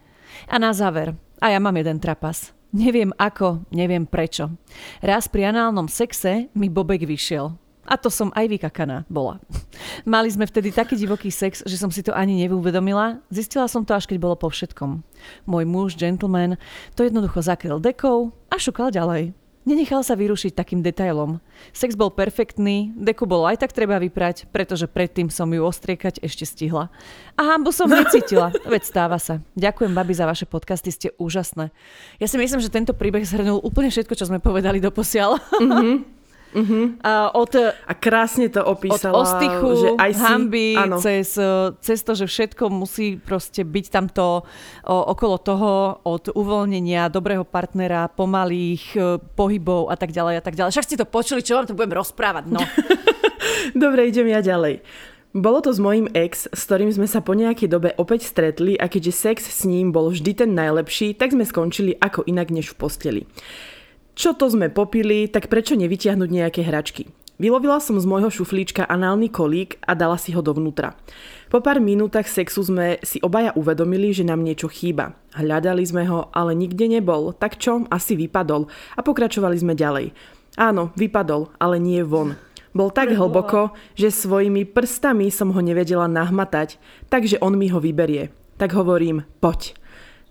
A 0.50 0.58
na 0.58 0.74
záver, 0.74 1.14
a 1.40 1.50
ja 1.50 1.58
mám 1.58 1.74
jeden 1.80 1.96
trapas. 1.96 2.52
Neviem 2.70 3.10
ako, 3.18 3.66
neviem 3.74 4.06
prečo. 4.06 4.54
Raz 5.02 5.26
pri 5.26 5.50
análnom 5.50 5.90
sexe 5.90 6.46
mi 6.54 6.70
bobek 6.70 7.02
vyšiel. 7.02 7.50
A 7.90 7.98
to 7.98 8.06
som 8.06 8.30
aj 8.38 8.46
vykakaná 8.46 9.02
bola. 9.10 9.42
Mali 10.06 10.30
sme 10.30 10.46
vtedy 10.46 10.70
taký 10.70 10.94
divoký 10.94 11.32
sex, 11.34 11.66
že 11.66 11.74
som 11.74 11.90
si 11.90 12.06
to 12.06 12.14
ani 12.14 12.46
neuvedomila. 12.46 13.18
Zistila 13.32 13.66
som 13.66 13.82
to 13.82 13.96
až 13.96 14.06
keď 14.06 14.22
bolo 14.22 14.36
po 14.38 14.46
všetkom. 14.46 15.02
Môj 15.50 15.64
muž, 15.66 15.98
gentleman, 15.98 16.54
to 16.94 17.02
jednoducho 17.02 17.42
zakryl 17.42 17.82
dekou 17.82 18.30
a 18.46 18.54
šukal 18.60 18.94
ďalej. 18.94 19.34
Nenechal 19.60 20.00
sa 20.00 20.16
vyrušiť 20.16 20.56
takým 20.56 20.80
detailom. 20.80 21.36
Sex 21.76 21.92
bol 21.92 22.08
perfektný, 22.08 22.96
deku 22.96 23.28
bolo 23.28 23.44
aj 23.44 23.60
tak 23.60 23.76
treba 23.76 24.00
vyprať, 24.00 24.48
pretože 24.48 24.88
predtým 24.88 25.28
som 25.28 25.52
ju 25.52 25.60
ostriekať 25.60 26.16
ešte 26.24 26.48
stihla. 26.48 26.88
A 27.36 27.40
hambu 27.44 27.68
som 27.68 27.84
necítila, 27.84 28.56
veď 28.72 28.82
stáva 28.88 29.20
sa. 29.20 29.44
Ďakujem, 29.60 29.92
babi, 29.92 30.16
za 30.16 30.24
vaše 30.24 30.48
podcasty, 30.48 30.88
ste 30.88 31.08
úžasné. 31.20 31.68
Ja 32.16 32.26
si 32.26 32.40
myslím, 32.40 32.64
že 32.64 32.72
tento 32.72 32.96
príbeh 32.96 33.20
zhrnul 33.20 33.60
úplne 33.60 33.92
všetko, 33.92 34.16
čo 34.16 34.32
sme 34.32 34.40
povedali 34.40 34.80
doposiaľ. 34.80 35.36
Mm-hmm. 35.36 35.96
A 37.06 37.30
od, 37.30 37.52
A 37.62 37.92
krásne 37.94 38.50
to 38.50 38.62
od 38.66 38.78
opísala, 38.78 39.14
ostychu, 39.22 39.68
že 39.78 39.88
aj 39.94 40.12
si... 40.12 40.22
hamby, 40.22 40.68
áno. 40.74 40.96
cez, 40.98 41.38
cez 41.78 41.98
to, 42.02 42.12
že 42.18 42.26
všetko 42.26 42.66
musí 42.70 43.18
proste 43.22 43.62
byť 43.62 43.86
tamto 43.90 44.42
o, 44.42 44.96
okolo 45.14 45.36
toho, 45.38 45.72
od 46.02 46.34
uvoľnenia, 46.34 47.12
dobrého 47.12 47.46
partnera, 47.46 48.10
pomalých 48.10 48.84
e, 48.98 49.00
pohybov 49.38 49.90
a 49.92 49.96
tak 49.96 50.10
ďalej 50.10 50.34
a 50.38 50.42
tak 50.42 50.54
ďalej. 50.58 50.70
Však 50.74 50.86
ste 50.86 51.00
to 51.00 51.06
počuli, 51.06 51.40
čo 51.44 51.58
vám 51.58 51.70
to 51.70 51.78
budem 51.78 51.94
rozprávať, 51.94 52.44
no. 52.50 52.60
Dobre, 53.82 54.10
idem 54.10 54.26
ja 54.30 54.42
ďalej. 54.42 54.82
Bolo 55.30 55.62
to 55.62 55.70
s 55.70 55.78
mojím 55.78 56.10
ex, 56.10 56.50
s 56.50 56.60
ktorým 56.66 56.90
sme 56.90 57.06
sa 57.06 57.22
po 57.22 57.38
nejakej 57.38 57.70
dobe 57.70 57.94
opäť 57.94 58.26
stretli 58.26 58.74
a 58.74 58.90
keďže 58.90 59.14
sex 59.14 59.46
s 59.46 59.62
ním 59.62 59.94
bol 59.94 60.10
vždy 60.10 60.42
ten 60.42 60.50
najlepší, 60.58 61.14
tak 61.14 61.30
sme 61.30 61.46
skončili 61.46 61.94
ako 61.94 62.26
inak 62.26 62.50
než 62.50 62.74
v 62.74 62.78
posteli. 62.82 63.22
Čo 64.14 64.36
to 64.36 64.50
sme 64.50 64.68
popili, 64.68 65.30
tak 65.30 65.46
prečo 65.46 65.78
nevytiahnuť 65.78 66.30
nejaké 66.30 66.66
hračky? 66.66 67.08
Vylovila 67.40 67.80
som 67.80 67.96
z 67.96 68.04
môjho 68.04 68.28
šuflíčka 68.28 68.84
análny 68.84 69.32
kolík 69.32 69.80
a 69.88 69.96
dala 69.96 70.20
si 70.20 70.36
ho 70.36 70.44
dovnútra. 70.44 70.92
Po 71.48 71.64
pár 71.64 71.80
minútach 71.80 72.28
sexu 72.28 72.60
sme 72.60 73.00
si 73.00 73.16
obaja 73.24 73.56
uvedomili, 73.56 74.12
že 74.12 74.28
nám 74.28 74.44
niečo 74.44 74.68
chýba. 74.68 75.16
Hľadali 75.32 75.80
sme 75.80 76.04
ho, 76.04 76.28
ale 76.36 76.52
nikde 76.52 76.84
nebol, 76.84 77.32
tak 77.32 77.56
čo? 77.56 77.88
Asi 77.88 78.12
vypadol. 78.12 78.68
A 78.92 79.00
pokračovali 79.00 79.56
sme 79.56 79.72
ďalej. 79.72 80.12
Áno, 80.60 80.92
vypadol, 81.00 81.48
ale 81.56 81.80
nie 81.80 82.04
von. 82.04 82.36
Bol 82.76 82.92
tak 82.92 83.16
hlboko, 83.16 83.72
že 83.96 84.12
svojimi 84.12 84.68
prstami 84.68 85.32
som 85.32 85.48
ho 85.56 85.60
nevedela 85.64 86.12
nahmatať, 86.12 86.76
takže 87.08 87.40
on 87.40 87.56
mi 87.56 87.72
ho 87.72 87.80
vyberie. 87.80 88.36
Tak 88.60 88.76
hovorím, 88.76 89.24
poď. 89.40 89.79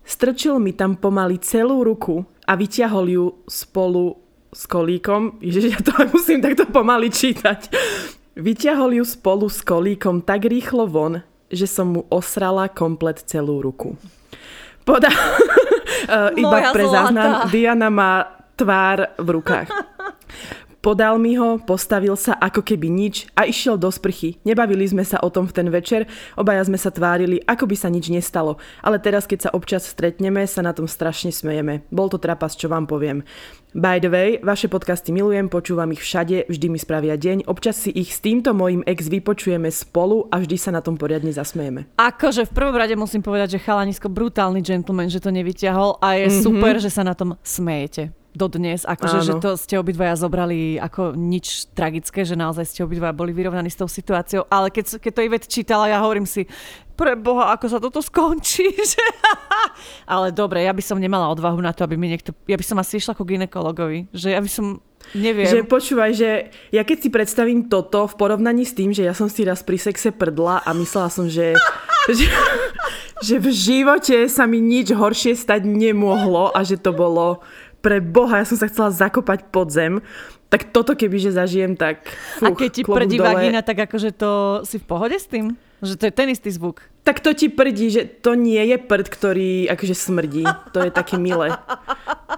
Strčil 0.03 0.57
mi 0.57 0.73
tam 0.73 0.97
pomaly 0.97 1.37
celú 1.39 1.85
ruku 1.85 2.25
a 2.47 2.57
vyťahol 2.57 3.05
ju 3.07 3.25
spolu 3.45 4.17
s 4.49 4.65
kolíkom, 4.65 5.37
ježiš, 5.43 5.65
ja 5.77 5.79
to 5.85 5.93
musím 6.13 6.41
takto 6.41 6.65
pomaly 6.65 7.13
čítať, 7.13 7.69
vyťahol 8.37 8.97
ju 8.97 9.05
spolu 9.05 9.45
s 9.45 9.61
kolíkom 9.61 10.25
tak 10.25 10.49
rýchlo 10.49 10.89
von, 10.89 11.21
že 11.49 11.69
som 11.69 11.93
mu 11.93 12.01
osrala 12.09 12.69
komplet 12.69 13.21
celú 13.25 13.61
ruku. 13.61 13.97
Poda... 14.85 15.09
Iba 16.09 16.49
Moja 16.57 16.71
pre 16.73 16.85
záznam, 16.89 17.31
Diana 17.51 17.91
má 17.93 18.41
tvár 18.57 19.13
v 19.19 19.27
rukách. 19.29 19.69
Podal 20.79 21.19
mi 21.19 21.35
ho, 21.35 21.59
postavil 21.59 22.15
sa 22.15 22.39
ako 22.39 22.63
keby 22.63 22.87
nič 22.87 23.27
a 23.35 23.43
išiel 23.43 23.75
do 23.75 23.91
sprchy. 23.91 24.39
Nebavili 24.47 24.87
sme 24.87 25.03
sa 25.03 25.19
o 25.19 25.27
tom 25.27 25.43
v 25.43 25.51
ten 25.51 25.67
večer, 25.67 26.07
obaja 26.39 26.63
sme 26.63 26.79
sa 26.79 26.87
tvárili, 26.87 27.43
ako 27.43 27.67
by 27.67 27.75
sa 27.75 27.91
nič 27.91 28.07
nestalo. 28.07 28.55
Ale 28.79 28.95
teraz, 28.95 29.27
keď 29.27 29.39
sa 29.43 29.49
občas 29.51 29.83
stretneme, 29.83 30.47
sa 30.47 30.63
na 30.63 30.71
tom 30.71 30.87
strašne 30.87 31.35
smejeme. 31.35 31.83
Bol 31.91 32.07
to 32.07 32.15
trapas, 32.15 32.55
čo 32.55 32.71
vám 32.71 32.87
poviem. 32.87 33.27
By 33.75 33.99
the 33.99 34.07
way, 34.07 34.29
vaše 34.39 34.71
podcasty 34.71 35.11
milujem, 35.11 35.51
počúvam 35.51 35.91
ich 35.91 35.99
všade, 35.99 36.47
vždy 36.47 36.67
mi 36.71 36.79
spravia 36.79 37.19
deň. 37.19 37.51
Občas 37.51 37.75
si 37.75 37.91
ich 37.91 38.15
s 38.15 38.23
týmto 38.23 38.55
mojim 38.55 38.79
ex 38.87 39.11
vypočujeme 39.11 39.67
spolu 39.75 40.31
a 40.31 40.39
vždy 40.39 40.55
sa 40.55 40.71
na 40.71 40.79
tom 40.79 40.95
poriadne 40.95 41.35
zasmejeme. 41.35 41.91
Akože 41.99 42.47
v 42.47 42.55
prvom 42.55 42.79
rade 42.79 42.95
musím 42.95 43.19
povedať, 43.19 43.59
že 43.59 43.63
chalanisko 43.67 44.07
brutálny 44.07 44.63
gentleman, 44.63 45.11
že 45.11 45.19
to 45.19 45.27
nevyťahol 45.27 45.99
a 45.99 46.15
je 46.23 46.31
mm-hmm. 46.31 46.39
super, 46.39 46.79
že 46.79 46.87
sa 46.87 47.03
na 47.03 47.11
tom 47.13 47.35
smejete 47.43 48.15
dodnes, 48.33 48.85
akože 48.85 49.25
že 49.25 49.33
to 49.41 49.57
ste 49.57 49.75
obidvaja 49.81 50.13
zobrali 50.13 50.77
ako 50.77 51.17
nič 51.17 51.73
tragické, 51.73 52.21
že 52.21 52.37
naozaj 52.37 52.65
ste 52.69 52.85
obidvaja 52.85 53.13
boli 53.13 53.33
vyrovnaní 53.33 53.73
s 53.73 53.79
tou 53.79 53.89
situáciou, 53.89 54.45
ale 54.47 54.69
keď, 54.69 55.01
keď 55.01 55.11
to 55.11 55.25
Ivet 55.25 55.45
čítala, 55.49 55.89
ja 55.89 55.97
hovorím 55.99 56.29
si, 56.29 56.45
pre 56.99 57.15
Boha, 57.15 57.55
ako 57.55 57.65
sa 57.71 57.79
toto 57.79 58.03
skončí, 58.03 58.75
že... 58.91 59.05
ale 60.03 60.35
dobre, 60.35 60.67
ja 60.67 60.75
by 60.75 60.83
som 60.83 60.99
nemala 60.99 61.31
odvahu 61.31 61.63
na 61.63 61.71
to, 61.71 61.87
aby 61.87 61.95
mi 61.95 62.11
niekto... 62.11 62.35
Ja 62.43 62.59
by 62.59 62.65
som 62.67 62.75
asi 62.83 62.99
išla 62.99 63.15
ku 63.15 63.23
ginekologovi, 63.23 64.11
že 64.11 64.35
ja 64.35 64.43
by 64.43 64.51
som... 64.51 64.83
Neviem. 65.15 65.47
Že 65.47 65.63
počúvaj, 65.63 66.11
že 66.11 66.51
ja 66.75 66.83
keď 66.83 66.97
si 66.99 67.09
predstavím 67.09 67.71
toto 67.71 68.03
v 68.03 68.19
porovnaní 68.19 68.67
s 68.67 68.75
tým, 68.75 68.91
že 68.91 69.07
ja 69.07 69.15
som 69.15 69.31
si 69.31 69.47
raz 69.47 69.63
pri 69.63 69.79
sexe 69.79 70.11
prdla 70.11 70.59
a 70.59 70.75
myslela 70.75 71.07
som, 71.07 71.31
že, 71.31 71.55
že, 72.19 72.27
že 73.23 73.35
v 73.39 73.47
živote 73.47 74.27
sa 74.27 74.43
mi 74.43 74.59
nič 74.59 74.91
horšie 74.91 75.39
stať 75.39 75.63
nemohlo 75.63 76.51
a 76.51 76.59
že 76.67 76.75
to 76.75 76.91
bolo 76.91 77.39
pre 77.79 78.03
Boha, 78.03 78.43
ja 78.43 78.45
som 78.47 78.59
sa 78.59 78.67
chcela 78.67 78.91
zakopať 78.91 79.47
pod 79.49 79.71
zem, 79.71 80.03
tak 80.49 80.73
toto 80.73 80.97
keby, 80.97 81.21
že 81.21 81.31
zažijem, 81.37 81.77
tak 81.77 82.09
a 82.41 82.49
fúch, 82.49 82.57
keď 82.57 82.69
ti 82.73 82.81
prdí 82.81 83.17
dole. 83.21 83.29
vagína, 83.29 83.61
tak 83.61 83.85
akože 83.85 84.09
to 84.17 84.61
si 84.65 84.81
v 84.81 84.85
pohode 84.89 85.13
s 85.13 85.29
tým? 85.29 85.53
Že 85.79 85.95
to 85.95 86.03
je 86.09 86.13
ten 86.13 86.27
istý 86.27 86.49
zvuk. 86.51 86.83
Tak 87.07 87.23
to 87.23 87.31
ti 87.31 87.47
prdí, 87.47 87.87
že 87.87 88.03
to 88.03 88.35
nie 88.35 88.59
je 88.67 88.77
prd, 88.81 89.07
ktorý 89.07 89.51
akože 89.71 89.95
smrdí. 89.95 90.43
To 90.75 90.83
je 90.83 90.91
také 90.91 91.15
milé. 91.15 91.55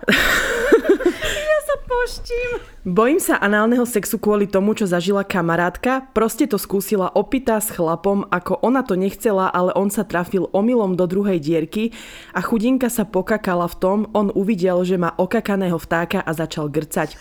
Sa 1.57 1.60
poštím. 1.91 2.49
Bojím 2.81 3.21
sa 3.21 3.37
análneho 3.37 3.85
sexu 3.85 4.17
kvôli 4.17 4.49
tomu, 4.49 4.73
čo 4.73 4.89
zažila 4.89 5.21
kamarátka. 5.21 6.09
Proste 6.15 6.49
to 6.49 6.57
skúsila 6.57 7.11
opitá 7.13 7.61
s 7.61 7.69
chlapom, 7.69 8.25
ako 8.31 8.57
ona 8.63 8.81
to 8.81 8.97
nechcela, 8.97 9.51
ale 9.51 9.75
on 9.77 9.93
sa 9.93 10.01
trafil 10.01 10.49
omylom 10.49 10.97
do 10.97 11.05
druhej 11.05 11.37
dierky 11.37 11.93
a 12.33 12.41
chudinka 12.41 12.89
sa 12.89 13.05
pokakala 13.05 13.69
v 13.69 13.75
tom, 13.77 13.97
on 14.17 14.33
uvidel, 14.33 14.81
že 14.81 14.97
má 14.97 15.13
okakaného 15.13 15.77
vtáka 15.77 16.23
a 16.23 16.31
začal 16.33 16.71
grcať. 16.73 17.19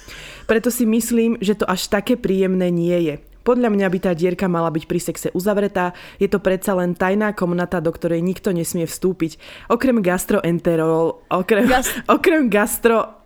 Preto 0.49 0.73
si 0.73 0.89
myslím, 0.89 1.37
že 1.43 1.59
to 1.61 1.69
až 1.69 1.93
také 1.93 2.17
príjemné 2.17 2.73
nie 2.73 2.97
je. 3.05 3.15
Podľa 3.41 3.73
mňa 3.73 3.87
by 3.89 3.99
tá 4.05 4.13
dierka 4.13 4.53
mala 4.53 4.69
byť 4.69 4.85
pri 4.85 5.01
sexe 5.01 5.29
uzavretá, 5.33 5.97
je 6.21 6.29
to 6.29 6.45
predsa 6.45 6.77
len 6.77 6.93
tajná 6.93 7.33
komnata, 7.33 7.81
do 7.81 7.89
ktorej 7.89 8.21
nikto 8.21 8.53
nesmie 8.53 8.85
vstúpiť. 8.85 9.41
Okrem 9.73 10.05
gastroenterol, 10.05 11.25
okrem, 11.33 11.65
Gas- 11.65 12.05
okrem 12.05 12.53
gastro 12.53 13.20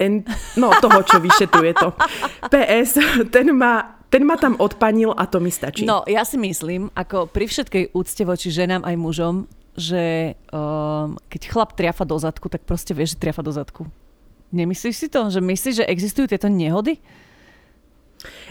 en, 0.00 0.24
no 0.56 0.72
toho, 0.80 1.04
čo 1.04 1.20
vyšetuje 1.20 1.76
to. 1.76 1.92
PS, 2.48 2.98
ten 3.28 3.52
ma, 3.52 4.00
ten 4.08 4.24
ma 4.24 4.40
tam 4.40 4.56
odpanil 4.56 5.12
a 5.12 5.28
to 5.28 5.38
mi 5.38 5.52
stačí. 5.52 5.84
No, 5.84 6.02
ja 6.08 6.24
si 6.24 6.40
myslím, 6.40 6.88
ako 6.96 7.28
pri 7.28 7.46
všetkej 7.46 7.92
úcte 7.92 8.22
voči 8.24 8.48
ženám 8.48 8.82
aj 8.88 8.96
mužom, 8.96 9.34
že 9.76 10.34
um, 10.50 11.14
keď 11.30 11.40
chlap 11.46 11.70
triafa 11.78 12.02
do 12.08 12.18
zadku, 12.18 12.50
tak 12.50 12.66
proste 12.66 12.96
vieš, 12.96 13.14
že 13.14 13.22
triafa 13.22 13.44
do 13.44 13.52
zadku. 13.54 13.86
Nemyslíš 14.50 14.96
si 14.96 15.06
to? 15.06 15.30
Že 15.30 15.40
myslíš, 15.46 15.74
že 15.78 15.86
existujú 15.86 16.26
tieto 16.26 16.50
nehody? 16.50 16.98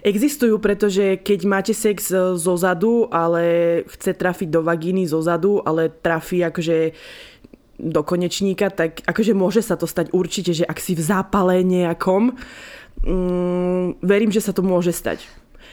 Existujú, 0.02 0.58
pretože 0.58 1.22
keď 1.22 1.40
máte 1.46 1.74
sex 1.78 2.10
e, 2.10 2.34
zo 2.40 2.56
zadu, 2.58 3.06
ale 3.12 3.84
chce 3.86 4.18
trafiť 4.18 4.50
do 4.50 4.66
vagíny 4.66 5.06
zo 5.06 5.22
zadu, 5.22 5.62
ale 5.62 5.94
trafí 5.94 6.42
akože 6.42 6.96
do 7.80 8.04
konečníka, 8.04 8.68
tak 8.68 9.02
akože 9.08 9.32
môže 9.32 9.64
sa 9.64 9.80
to 9.80 9.88
stať 9.88 10.12
určite, 10.12 10.52
že 10.52 10.68
ak 10.68 10.78
si 10.84 10.94
v 10.94 11.02
zápale 11.02 11.64
nejakom, 11.64 12.36
mm, 13.08 14.04
verím, 14.04 14.30
že 14.30 14.44
sa 14.44 14.52
to 14.52 14.60
môže 14.60 14.92
stať. 14.92 15.24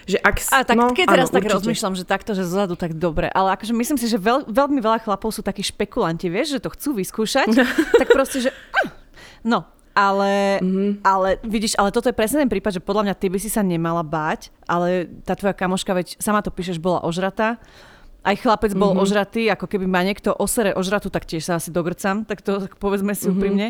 Že 0.06 0.22
ak, 0.22 0.36
A 0.54 0.58
tak 0.62 0.76
no, 0.78 0.94
keď 0.94 1.06
teraz 1.18 1.28
áno, 1.28 1.34
tak 1.34 1.42
určite. 1.42 1.56
rozmýšľam, 1.58 1.94
že 1.98 2.04
takto, 2.06 2.30
že 2.38 2.46
zozadu 2.46 2.78
tak 2.78 2.94
dobre, 2.94 3.26
ale 3.26 3.58
akože 3.58 3.74
myslím 3.74 3.98
si, 3.98 4.06
že 4.06 4.22
veľ, 4.22 4.46
veľmi 4.46 4.78
veľa 4.78 5.02
chlapov 5.02 5.34
sú 5.34 5.42
takí 5.42 5.66
špekulanti, 5.66 6.30
vieš, 6.30 6.58
že 6.58 6.60
to 6.62 6.70
chcú 6.70 7.02
vyskúšať, 7.02 7.50
tak 8.00 8.08
proste, 8.14 8.46
že 8.46 8.50
ah, 8.54 8.94
no, 9.42 9.66
ale, 9.96 10.62
mm-hmm. 10.62 10.90
ale 11.02 11.42
vidíš, 11.42 11.74
ale 11.74 11.90
toto 11.90 12.06
je 12.06 12.14
presne 12.14 12.46
ten 12.46 12.52
prípad, 12.52 12.78
že 12.78 12.84
podľa 12.84 13.10
mňa 13.10 13.14
ty 13.18 13.26
by 13.32 13.38
si 13.42 13.50
sa 13.50 13.66
nemala 13.66 14.06
báť, 14.06 14.54
ale 14.68 15.10
tá 15.26 15.34
tvoja 15.34 15.56
kamoška, 15.56 15.90
veď 15.90 16.20
sama 16.22 16.38
to 16.38 16.54
píšeš, 16.54 16.78
bola 16.78 17.02
ožratá, 17.02 17.58
aj 18.26 18.36
chlapec 18.42 18.74
bol 18.74 18.90
mm-hmm. 18.90 19.04
ožratý, 19.06 19.42
ako 19.54 19.70
keby 19.70 19.86
ma 19.86 20.02
niekto 20.02 20.34
osere 20.34 20.74
ožratú, 20.74 21.14
tak 21.14 21.30
tiež 21.30 21.46
sa 21.46 21.62
asi 21.62 21.70
dogrcam, 21.70 22.26
tak 22.26 22.42
to 22.42 22.66
povedzme 22.82 23.14
si 23.14 23.30
mm-hmm. 23.30 23.38
úprimne. 23.38 23.68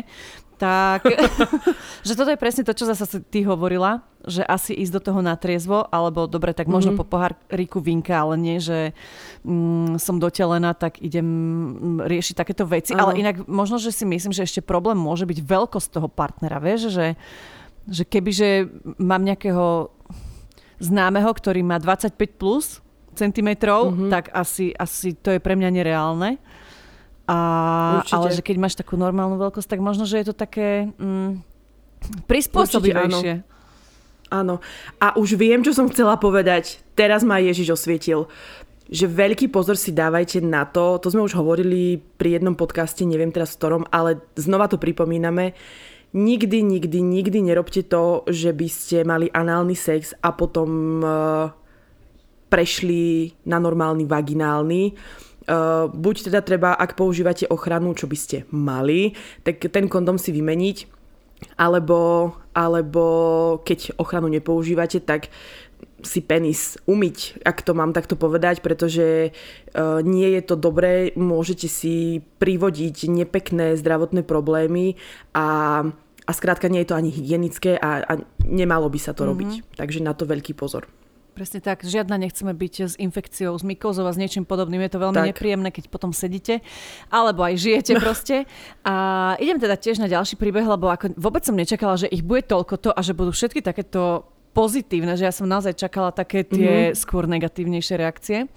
Tak, 0.57 1.05
že 2.07 2.17
toto 2.17 2.33
je 2.33 2.41
presne 2.41 2.65
to, 2.65 2.73
čo 2.73 2.89
zase 2.89 3.21
ty 3.29 3.45
hovorila, 3.45 4.01
že 4.25 4.41
asi 4.41 4.73
ísť 4.73 4.93
do 4.97 5.01
toho 5.05 5.21
natriezvo, 5.21 5.85
alebo 5.93 6.25
dobre, 6.25 6.57
tak 6.57 6.65
možno 6.65 6.97
mm-hmm. 6.97 7.05
po 7.05 7.13
poháriku 7.13 7.77
vinka, 7.77 8.17
ale 8.17 8.41
nie, 8.41 8.57
že 8.57 8.97
mm, 9.45 10.01
som 10.01 10.17
dotelená, 10.17 10.73
tak 10.73 10.97
idem 11.05 11.29
mm, 12.01 12.09
riešiť 12.09 12.33
takéto 12.33 12.65
veci. 12.65 12.97
Áno. 12.97 13.13
Ale 13.13 13.21
inak 13.21 13.45
možno, 13.45 13.77
že 13.77 13.93
si 13.93 14.09
myslím, 14.09 14.33
že 14.33 14.49
ešte 14.49 14.65
problém 14.65 14.97
môže 14.97 15.29
byť 15.29 15.37
veľkosť 15.45 15.89
toho 15.93 16.09
partnera, 16.09 16.57
vieš, 16.57 16.89
že, 16.89 17.13
že 17.85 18.01
kebyže 18.09 18.73
mám 18.97 19.21
nejakého 19.21 19.93
známeho, 20.81 21.29
ktorý 21.29 21.61
má 21.61 21.77
25 21.77 22.17
plus 22.33 22.81
centimetrov, 23.17 23.91
mm-hmm. 23.91 24.11
tak 24.13 24.29
asi, 24.31 24.69
asi 24.77 25.17
to 25.17 25.33
je 25.33 25.39
pre 25.41 25.57
mňa 25.57 25.69
nereálne. 25.73 26.37
A, 27.27 27.37
Určite. 27.99 28.15
ale 28.15 28.27
že 28.31 28.41
keď 28.45 28.55
máš 28.55 28.79
takú 28.79 28.95
normálnu 28.95 29.35
veľkosť, 29.35 29.67
tak 29.67 29.83
možno, 29.83 30.07
že 30.07 30.23
je 30.23 30.31
to 30.31 30.35
také 30.37 30.87
mm, 30.95 31.43
prispôsobivejšie. 32.29 33.43
Áno. 34.31 34.59
A 34.99 35.15
už 35.15 35.39
viem, 35.39 35.63
čo 35.63 35.75
som 35.75 35.91
chcela 35.91 36.19
povedať. 36.19 36.79
Teraz 36.95 37.23
ma 37.27 37.39
Ježiš 37.39 37.75
osvietil. 37.75 38.27
Že 38.87 39.11
veľký 39.11 39.51
pozor 39.51 39.75
si 39.75 39.91
dávajte 39.91 40.39
na 40.39 40.63
to, 40.63 40.95
to 41.03 41.11
sme 41.11 41.27
už 41.27 41.35
hovorili 41.35 41.99
pri 41.99 42.39
jednom 42.39 42.55
podcaste, 42.55 43.03
neviem 43.03 43.35
teraz 43.35 43.55
v 43.55 43.59
ktorom, 43.59 43.83
ale 43.91 44.23
znova 44.39 44.71
to 44.71 44.79
pripomíname. 44.79 45.51
Nikdy, 46.15 46.63
nikdy, 46.63 47.03
nikdy 47.03 47.43
nerobte 47.43 47.83
to, 47.83 48.23
že 48.31 48.55
by 48.55 48.67
ste 48.71 49.03
mali 49.03 49.27
análny 49.27 49.75
sex 49.75 50.15
a 50.23 50.31
potom 50.31 51.03
uh, 51.03 51.51
prešli 52.47 53.35
na 53.47 53.59
normálny 53.59 54.07
vaginálny. 54.07 54.95
Uh, 55.47 55.87
buď 55.87 56.27
teda 56.27 56.43
treba, 56.43 56.75
ak 56.75 56.99
používate 56.99 57.47
ochranu, 57.47 57.95
čo 57.95 58.03
by 58.03 58.17
ste 58.19 58.37
mali, 58.51 59.15
tak 59.47 59.63
ten 59.71 59.87
kondom 59.87 60.19
si 60.19 60.35
vymeniť, 60.35 60.91
alebo, 61.55 62.33
alebo 62.51 63.05
keď 63.63 63.95
ochranu 63.95 64.27
nepoužívate, 64.27 64.99
tak 64.99 65.31
si 66.03 66.21
penis 66.21 66.77
umyť, 66.85 67.41
ak 67.41 67.63
to 67.65 67.73
mám 67.73 67.95
takto 67.95 68.13
povedať, 68.19 68.61
pretože 68.61 69.31
uh, 69.31 70.03
nie 70.03 70.29
je 70.35 70.41
to 70.45 70.59
dobré, 70.59 71.15
môžete 71.15 71.65
si 71.65 72.21
privodiť 72.43 73.09
nepekné 73.09 73.73
zdravotné 73.79 74.21
problémy 74.21 74.99
a, 75.33 75.81
a 76.27 76.31
skrátka 76.35 76.69
nie 76.69 76.83
je 76.85 76.89
to 76.93 76.99
ani 76.99 77.09
hygienické 77.09 77.79
a, 77.79 78.03
a 78.03 78.13
nemalo 78.45 78.91
by 78.91 78.99
sa 79.01 79.15
to 79.15 79.25
mm-hmm. 79.25 79.31
robiť. 79.31 79.51
Takže 79.79 79.99
na 80.05 80.13
to 80.13 80.29
veľký 80.29 80.53
pozor. 80.53 80.85
Presne 81.37 81.61
tak, 81.61 81.85
žiadna 81.85 82.17
nechceme 82.17 82.49
byť 82.49 82.73
s 82.81 82.93
infekciou, 82.97 83.53
s 83.53 83.61
mykozou 83.61 84.09
a 84.09 84.11
s 84.11 84.17
niečím 84.17 84.41
podobným. 84.41 84.81
Je 84.81 84.97
to 84.97 84.97
veľmi 84.97 85.21
Tak. 85.21 85.29
nepríjemné, 85.37 85.69
keď 85.69 85.85
potom 85.85 86.09
sedíte, 86.09 86.65
alebo 87.13 87.45
aj 87.45 87.61
žijete 87.61 87.93
proste. 88.01 88.49
A 88.81 89.37
idem 89.37 89.61
teda 89.61 89.77
tiež 89.77 90.01
na 90.01 90.09
ďalší 90.09 90.33
príbeh, 90.33 90.65
lebo 90.65 90.89
ako 90.89 91.13
vôbec 91.13 91.45
som 91.45 91.53
nečakala, 91.53 91.93
že 91.93 92.09
ich 92.09 92.25
bude 92.25 92.41
toľko 92.41 92.81
to 92.81 92.89
a 92.89 92.99
že 93.05 93.13
budú 93.13 93.29
všetky 93.29 93.61
takéto 93.61 94.25
pozitívne, 94.57 95.13
že 95.13 95.29
ja 95.29 95.33
som 95.35 95.45
naozaj 95.45 95.77
čakala 95.77 96.09
také 96.09 96.41
tie 96.41 96.89
mm-hmm. 96.89 96.97
skôr 96.97 97.29
negatívnejšie 97.29 98.01
reakcie. 98.01 98.49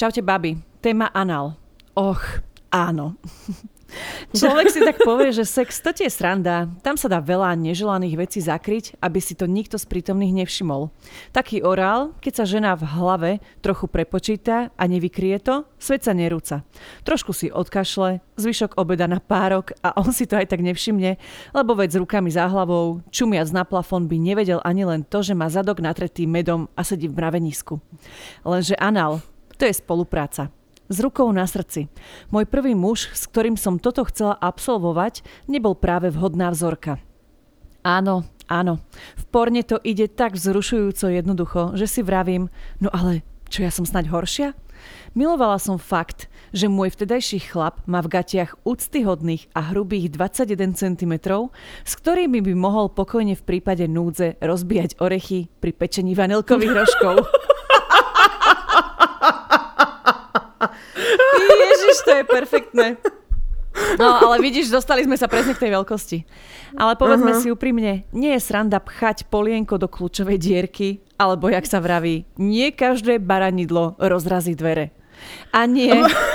Čaute, 0.00 0.24
babi. 0.24 0.56
Téma 0.80 1.12
anal. 1.12 1.60
Och, 1.92 2.40
áno. 2.72 3.20
Človek 4.38 4.68
si 4.72 4.80
tak 4.80 4.96
povie, 5.02 5.30
že 5.34 5.44
sex 5.44 5.80
to 5.84 5.92
je 5.92 6.08
sranda. 6.08 6.68
Tam 6.80 6.96
sa 6.96 7.08
dá 7.08 7.20
veľa 7.20 7.54
neželaných 7.58 8.14
vecí 8.18 8.40
zakryť, 8.40 8.96
aby 8.98 9.18
si 9.20 9.36
to 9.36 9.44
nikto 9.44 9.76
z 9.76 9.84
prítomných 9.88 10.44
nevšimol. 10.44 10.88
Taký 11.32 11.60
orál, 11.64 12.16
keď 12.24 12.42
sa 12.42 12.44
žena 12.48 12.72
v 12.78 12.84
hlave 12.88 13.30
trochu 13.60 13.86
prepočíta 13.88 14.72
a 14.74 14.82
nevykrie 14.88 15.36
to, 15.42 15.68
svet 15.76 16.04
sa 16.04 16.16
nerúca. 16.16 16.64
Trošku 17.04 17.36
si 17.36 17.52
odkašle, 17.52 18.24
zvyšok 18.40 18.80
obeda 18.80 19.04
na 19.04 19.20
párok 19.20 19.76
a 19.84 19.94
on 20.00 20.10
si 20.10 20.24
to 20.24 20.38
aj 20.38 20.48
tak 20.48 20.64
nevšimne, 20.64 21.20
lebo 21.52 21.76
veď 21.76 21.96
s 21.96 22.00
rukami 22.00 22.30
za 22.32 22.48
hlavou, 22.48 23.04
čumiac 23.12 23.48
na 23.52 23.62
plafón 23.68 24.08
by 24.08 24.16
nevedel 24.16 24.60
ani 24.64 24.88
len 24.88 25.04
to, 25.04 25.20
že 25.20 25.36
má 25.36 25.50
zadok 25.52 25.84
natretý 25.84 26.24
medom 26.24 26.70
a 26.78 26.82
sedí 26.86 27.06
v 27.06 27.18
mravenisku. 27.18 27.78
Lenže 28.46 28.78
anal, 28.80 29.20
to 29.60 29.68
je 29.68 29.74
spolupráca 29.76 30.61
s 30.92 31.00
rukou 31.00 31.32
na 31.32 31.48
srdci. 31.48 31.88
Môj 32.28 32.44
prvý 32.44 32.76
muž, 32.76 33.08
s 33.16 33.24
ktorým 33.24 33.56
som 33.56 33.80
toto 33.80 34.04
chcela 34.04 34.36
absolvovať, 34.36 35.24
nebol 35.48 35.72
práve 35.72 36.12
vhodná 36.12 36.52
vzorka. 36.52 37.00
Áno, 37.82 38.28
áno. 38.46 38.78
V 39.18 39.24
porne 39.32 39.64
to 39.64 39.80
ide 39.82 40.06
tak 40.06 40.36
vzrušujúco 40.36 41.08
jednoducho, 41.10 41.74
že 41.74 41.88
si 41.88 42.00
vravím, 42.04 42.52
no 42.78 42.92
ale 42.92 43.26
čo 43.50 43.64
ja 43.64 43.72
som 43.74 43.88
snaď 43.88 44.12
horšia? 44.12 44.48
Milovala 45.12 45.60
som 45.60 45.76
fakt, 45.76 46.32
že 46.56 46.72
môj 46.72 46.88
vtedajší 46.92 47.52
chlap 47.52 47.84
má 47.84 48.00
v 48.00 48.16
gatiach 48.16 48.56
úctyhodných 48.64 49.52
a 49.52 49.72
hrubých 49.72 50.08
21 50.16 50.72
cm, 50.72 51.14
s 51.84 51.92
ktorými 52.00 52.40
by 52.40 52.52
mohol 52.56 52.88
pokojne 52.88 53.36
v 53.36 53.44
prípade 53.44 53.84
núdze 53.86 54.40
rozbíjať 54.40 54.96
orechy 54.98 55.52
pri 55.60 55.72
pečení 55.76 56.16
vanilkových 56.16 56.72
rožkov. 56.72 57.28
Ježiš, 61.72 61.96
to 62.06 62.12
je 62.16 62.24
perfektné. 62.24 62.86
No, 63.96 64.20
ale 64.28 64.36
vidíš, 64.44 64.68
dostali 64.68 65.04
sme 65.04 65.16
sa 65.16 65.28
presne 65.28 65.56
k 65.56 65.64
tej 65.64 65.70
veľkosti. 65.72 66.18
Ale 66.76 66.92
povedzme 67.00 67.32
uh-huh. 67.32 67.42
si 67.42 67.48
úprimne, 67.48 68.04
nie 68.12 68.32
je 68.36 68.44
sranda 68.44 68.80
pchať 68.80 69.28
polienko 69.32 69.80
do 69.80 69.88
kľúčovej 69.88 70.36
dierky, 70.36 71.00
alebo 71.16 71.48
jak 71.48 71.64
sa 71.64 71.80
vraví, 71.80 72.28
nie 72.36 72.68
každé 72.72 73.16
baranidlo 73.16 73.96
rozrazí 73.96 74.52
dvere. 74.52 74.92
A 75.54 75.64
nie, 75.64 75.92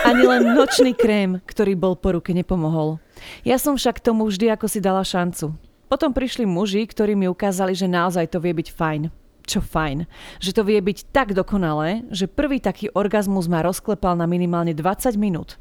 ani 0.07 0.23
len 0.23 0.55
nočný 0.55 0.95
krém, 0.97 1.43
ktorý 1.45 1.75
bol 1.77 1.93
po 1.99 2.15
ruke, 2.15 2.31
nepomohol. 2.31 2.97
Ja 3.45 3.61
som 3.61 3.75
však 3.75 4.01
tomu 4.01 4.25
vždy 4.29 4.53
ako 4.53 4.65
si 4.69 4.79
dala 4.81 5.03
šancu. 5.05 5.53
Potom 5.87 6.11
prišli 6.11 6.47
muži, 6.47 6.83
ktorí 6.89 7.13
mi 7.15 7.29
ukázali, 7.29 7.77
že 7.77 7.85
naozaj 7.89 8.31
to 8.31 8.41
vie 8.41 8.53
byť 8.55 8.69
fajn 8.73 9.26
čo 9.47 9.63
fajn. 9.63 10.03
Že 10.43 10.51
to 10.51 10.61
vie 10.67 10.79
byť 10.83 11.15
tak 11.15 11.31
dokonalé, 11.31 12.03
že 12.11 12.27
prvý 12.27 12.59
taký 12.59 12.91
orgazmus 12.91 13.47
ma 13.47 13.63
rozklepal 13.63 14.19
na 14.19 14.27
minimálne 14.27 14.75
20 14.75 15.15
minút. 15.15 15.55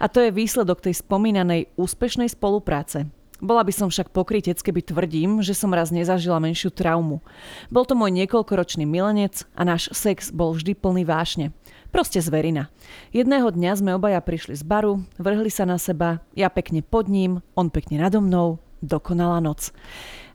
A 0.00 0.08
to 0.08 0.24
je 0.24 0.32
výsledok 0.32 0.80
tej 0.80 0.96
spomínanej 0.96 1.70
úspešnej 1.76 2.32
spolupráce. 2.32 3.12
Bola 3.36 3.60
by 3.60 3.68
som 3.68 3.92
však 3.92 4.16
pokrytec, 4.16 4.56
keby 4.64 4.80
tvrdím, 4.80 5.44
že 5.44 5.52
som 5.52 5.68
raz 5.68 5.92
nezažila 5.92 6.40
menšiu 6.40 6.72
traumu. 6.72 7.20
Bol 7.68 7.84
to 7.84 7.92
môj 7.92 8.08
niekoľkoročný 8.16 8.88
milenec 8.88 9.44
a 9.52 9.68
náš 9.68 9.92
sex 9.92 10.32
bol 10.32 10.56
vždy 10.56 10.72
plný 10.72 11.04
vášne. 11.04 11.52
Proste 11.92 12.16
zverina. 12.24 12.72
Jedného 13.12 13.52
dňa 13.52 13.72
sme 13.76 13.92
obaja 13.92 14.24
prišli 14.24 14.56
z 14.56 14.64
baru, 14.64 15.04
vrhli 15.20 15.52
sa 15.52 15.68
na 15.68 15.76
seba, 15.76 16.24
ja 16.32 16.48
pekne 16.48 16.80
pod 16.80 17.12
ním, 17.12 17.44
on 17.52 17.68
pekne 17.68 18.00
nado 18.00 18.24
mnou, 18.24 18.56
dokonalá 18.80 19.44
noc 19.44 19.68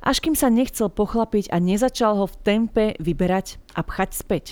až 0.01 0.17
kým 0.19 0.33
sa 0.33 0.49
nechcel 0.49 0.89
pochlapiť 0.89 1.53
a 1.53 1.61
nezačal 1.61 2.17
ho 2.17 2.25
v 2.25 2.39
tempe 2.41 2.85
vyberať 2.97 3.61
a 3.77 3.85
pchať 3.85 4.09
späť. 4.17 4.45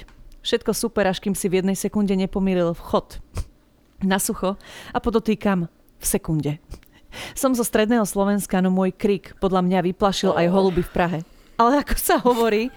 Všetko 0.46 0.72
super, 0.72 1.10
až 1.10 1.20
kým 1.20 1.36
si 1.36 1.52
v 1.52 1.62
jednej 1.62 1.76
sekunde 1.76 2.16
nepomýlil 2.16 2.72
vchod 2.78 3.20
na 4.06 4.22
sucho 4.22 4.56
a 4.96 4.98
podotýkam 5.04 5.68
v 6.00 6.06
sekunde. 6.06 6.64
Som 7.34 7.58
zo 7.58 7.66
stredného 7.66 8.06
Slovenska, 8.06 8.62
no 8.62 8.70
môj 8.70 8.94
krik 8.94 9.36
podľa 9.42 9.66
mňa 9.66 9.80
vyplašil 9.92 10.32
aj 10.38 10.48
holuby 10.48 10.86
v 10.86 10.94
Prahe. 10.94 11.20
Ale 11.60 11.84
ako 11.84 11.96
sa 12.00 12.16
hovorí, 12.24 12.72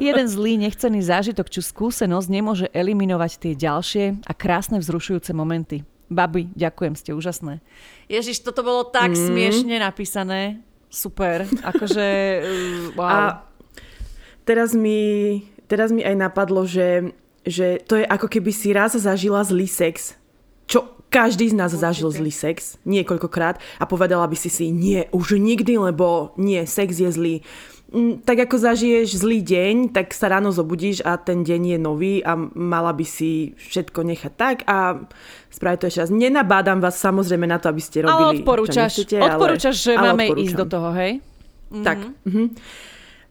jeden 0.00 0.24
zlý 0.24 0.56
nechcený 0.56 1.04
zážitok 1.04 1.52
či 1.52 1.60
skúsenosť 1.60 2.28
nemôže 2.32 2.66
eliminovať 2.72 3.32
tie 3.36 3.52
ďalšie 3.52 4.24
a 4.24 4.32
krásne 4.32 4.80
vzrušujúce 4.80 5.36
momenty. 5.36 5.84
Babi, 6.08 6.48
ďakujem, 6.56 6.96
ste 6.96 7.12
úžasné. 7.12 7.60
Ježiš, 8.08 8.40
toto 8.40 8.64
bolo 8.64 8.88
tak 8.88 9.12
mm. 9.12 9.20
smiešne 9.20 9.76
napísané 9.84 10.64
super. 10.92 11.48
Akože, 11.64 12.06
uh, 12.44 13.00
wow. 13.00 13.08
A 13.08 13.18
teraz 14.44 14.76
mi, 14.76 15.40
teraz 15.64 15.88
mi 15.88 16.04
aj 16.04 16.14
napadlo, 16.14 16.68
že, 16.68 17.16
že 17.48 17.80
to 17.88 17.96
je 17.96 18.04
ako 18.04 18.28
keby 18.28 18.52
si 18.52 18.76
raz 18.76 18.92
zažila 18.92 19.40
zlý 19.40 19.64
sex. 19.64 20.20
Čo 20.68 20.92
každý 21.12 21.52
z 21.52 21.56
nás 21.56 21.72
Určite. 21.72 21.84
zažil 21.84 22.08
zlý 22.12 22.32
sex 22.32 22.80
niekoľkokrát 22.88 23.60
a 23.80 23.84
povedala 23.84 24.24
by 24.24 24.36
si 24.36 24.48
si, 24.48 24.72
nie, 24.72 25.04
už 25.12 25.40
nikdy, 25.40 25.76
lebo 25.76 26.32
nie, 26.40 26.64
sex 26.64 27.00
je 27.00 27.10
zlý. 27.12 27.34
Mm, 27.92 28.24
tak 28.24 28.48
ako 28.48 28.56
zažiješ 28.56 29.20
zlý 29.20 29.44
deň, 29.44 29.92
tak 29.92 30.16
sa 30.16 30.32
ráno 30.32 30.48
zobudíš 30.48 31.04
a 31.04 31.20
ten 31.20 31.44
deň 31.44 31.76
je 31.76 31.78
nový 31.78 32.14
a 32.24 32.32
mala 32.40 32.88
by 32.96 33.04
si 33.04 33.52
všetko 33.60 34.00
nechať 34.00 34.32
tak 34.32 34.56
a 34.64 35.04
spraviť 35.52 35.76
to 35.76 35.86
ešte 35.92 36.00
raz. 36.00 36.08
Nenabádam 36.08 36.80
vás 36.80 36.96
samozrejme 36.96 37.44
na 37.44 37.60
to, 37.60 37.68
aby 37.68 37.82
ste 37.84 38.08
robili, 38.08 38.16
ale 38.16 38.40
odporúčaš, 38.40 38.92
čo 38.96 39.04
nechcete, 39.04 39.16
odporúčaš, 39.20 39.76
ale, 39.76 39.84
že 39.84 39.92
ale 39.92 40.06
máme 40.08 40.24
odporúčam. 40.24 40.44
ísť 40.48 40.54
do 40.56 40.66
toho, 40.72 40.88
hej? 40.96 41.12
Tak. 41.84 41.98
Mm-hmm. 42.24 42.46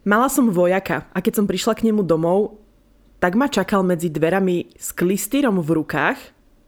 Mala 0.06 0.28
som 0.30 0.46
vojaka 0.46 1.10
a 1.10 1.18
keď 1.18 1.32
som 1.42 1.46
prišla 1.50 1.72
k 1.74 1.90
nemu 1.90 2.06
domov, 2.06 2.62
tak 3.18 3.34
ma 3.34 3.50
čakal 3.50 3.82
medzi 3.82 4.14
dverami 4.14 4.78
s 4.78 4.94
klistýrom 4.94 5.58
v 5.58 5.70
rukách 5.82 6.18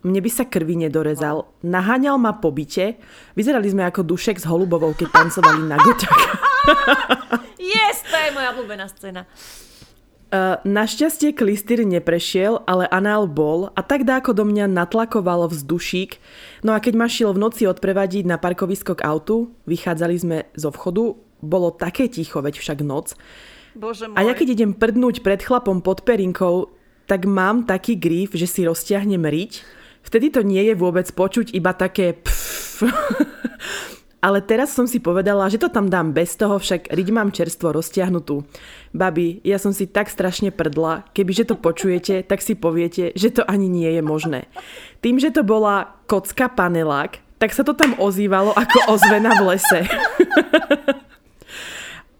mne 0.04 0.20
by 0.20 0.28
sa 0.28 0.44
krvi 0.44 0.76
nedorezal. 0.76 1.48
Naháňal 1.64 2.20
ma 2.20 2.36
po 2.36 2.52
byte. 2.52 3.00
Vyzerali 3.32 3.72
sme 3.72 3.88
ako 3.88 4.04
dušek 4.04 4.36
s 4.36 4.44
holubovou, 4.44 4.92
keď 4.92 5.08
tancovali 5.08 5.64
na 5.64 5.80
goťak. 5.80 6.12
yes, 7.74 8.02
to 8.06 8.16
je 8.16 8.28
moja 8.34 8.48
obľúbená 8.54 8.86
scéna. 8.90 9.22
Uh, 10.34 10.58
našťastie 10.66 11.30
klistýr 11.30 11.86
neprešiel, 11.86 12.66
ale 12.66 12.90
anál 12.90 13.30
bol 13.30 13.70
a 13.78 13.80
tak 13.86 14.02
dáko 14.02 14.34
do 14.34 14.42
mňa 14.42 14.66
natlakoval 14.66 15.46
vzdušík. 15.46 16.18
No 16.66 16.74
a 16.74 16.82
keď 16.82 16.94
ma 16.98 17.06
šiel 17.06 17.30
v 17.30 17.42
noci 17.46 17.70
odprevadiť 17.70 18.26
na 18.26 18.34
parkovisko 18.40 18.98
k 18.98 19.04
autu, 19.06 19.54
vychádzali 19.70 20.16
sme 20.18 20.38
zo 20.58 20.74
vchodu, 20.74 21.14
bolo 21.38 21.70
také 21.70 22.10
ticho, 22.10 22.42
veď 22.42 22.58
však 22.58 22.82
noc. 22.82 23.14
Bože 23.78 24.10
môj. 24.10 24.18
A 24.18 24.26
ja 24.26 24.34
keď 24.34 24.58
idem 24.58 24.72
prdnúť 24.74 25.22
pred 25.22 25.38
chlapom 25.38 25.78
pod 25.78 26.02
perinkou, 26.02 26.74
tak 27.06 27.30
mám 27.30 27.62
taký 27.62 27.94
gríf, 27.94 28.34
že 28.34 28.50
si 28.50 28.66
roztiahnem 28.66 29.22
riť 29.22 29.84
Vtedy 30.04 30.28
to 30.28 30.44
nie 30.44 30.60
je 30.60 30.76
vôbec 30.76 31.08
počuť 31.08 31.56
iba 31.56 31.72
také 31.72 32.12
pff. 32.12 32.84
Ale 34.24 34.40
teraz 34.40 34.72
som 34.72 34.88
si 34.88 35.04
povedala, 35.04 35.52
že 35.52 35.60
to 35.60 35.68
tam 35.68 35.92
dám 35.92 36.16
bez 36.16 36.32
toho, 36.40 36.56
však 36.56 36.88
riť 36.88 37.08
mám 37.12 37.28
čerstvo 37.28 37.76
roztiahnutú. 37.76 38.40
Babi, 38.96 39.44
ja 39.44 39.60
som 39.60 39.76
si 39.76 39.84
tak 39.84 40.08
strašne 40.08 40.48
prdla, 40.48 41.04
kebyže 41.12 41.52
to 41.52 41.60
počujete, 41.60 42.24
tak 42.24 42.40
si 42.40 42.56
poviete, 42.56 43.12
že 43.12 43.28
to 43.36 43.44
ani 43.44 43.68
nie 43.68 43.92
je 43.92 44.00
možné. 44.00 44.48
Tým, 45.04 45.20
že 45.20 45.28
to 45.28 45.44
bola 45.44 46.00
kocka 46.08 46.48
panelák, 46.48 47.20
tak 47.36 47.52
sa 47.52 47.68
to 47.68 47.76
tam 47.76 48.00
ozývalo 48.00 48.56
ako 48.56 48.96
ozvena 48.96 49.36
v 49.36 49.52
lese. 49.52 49.80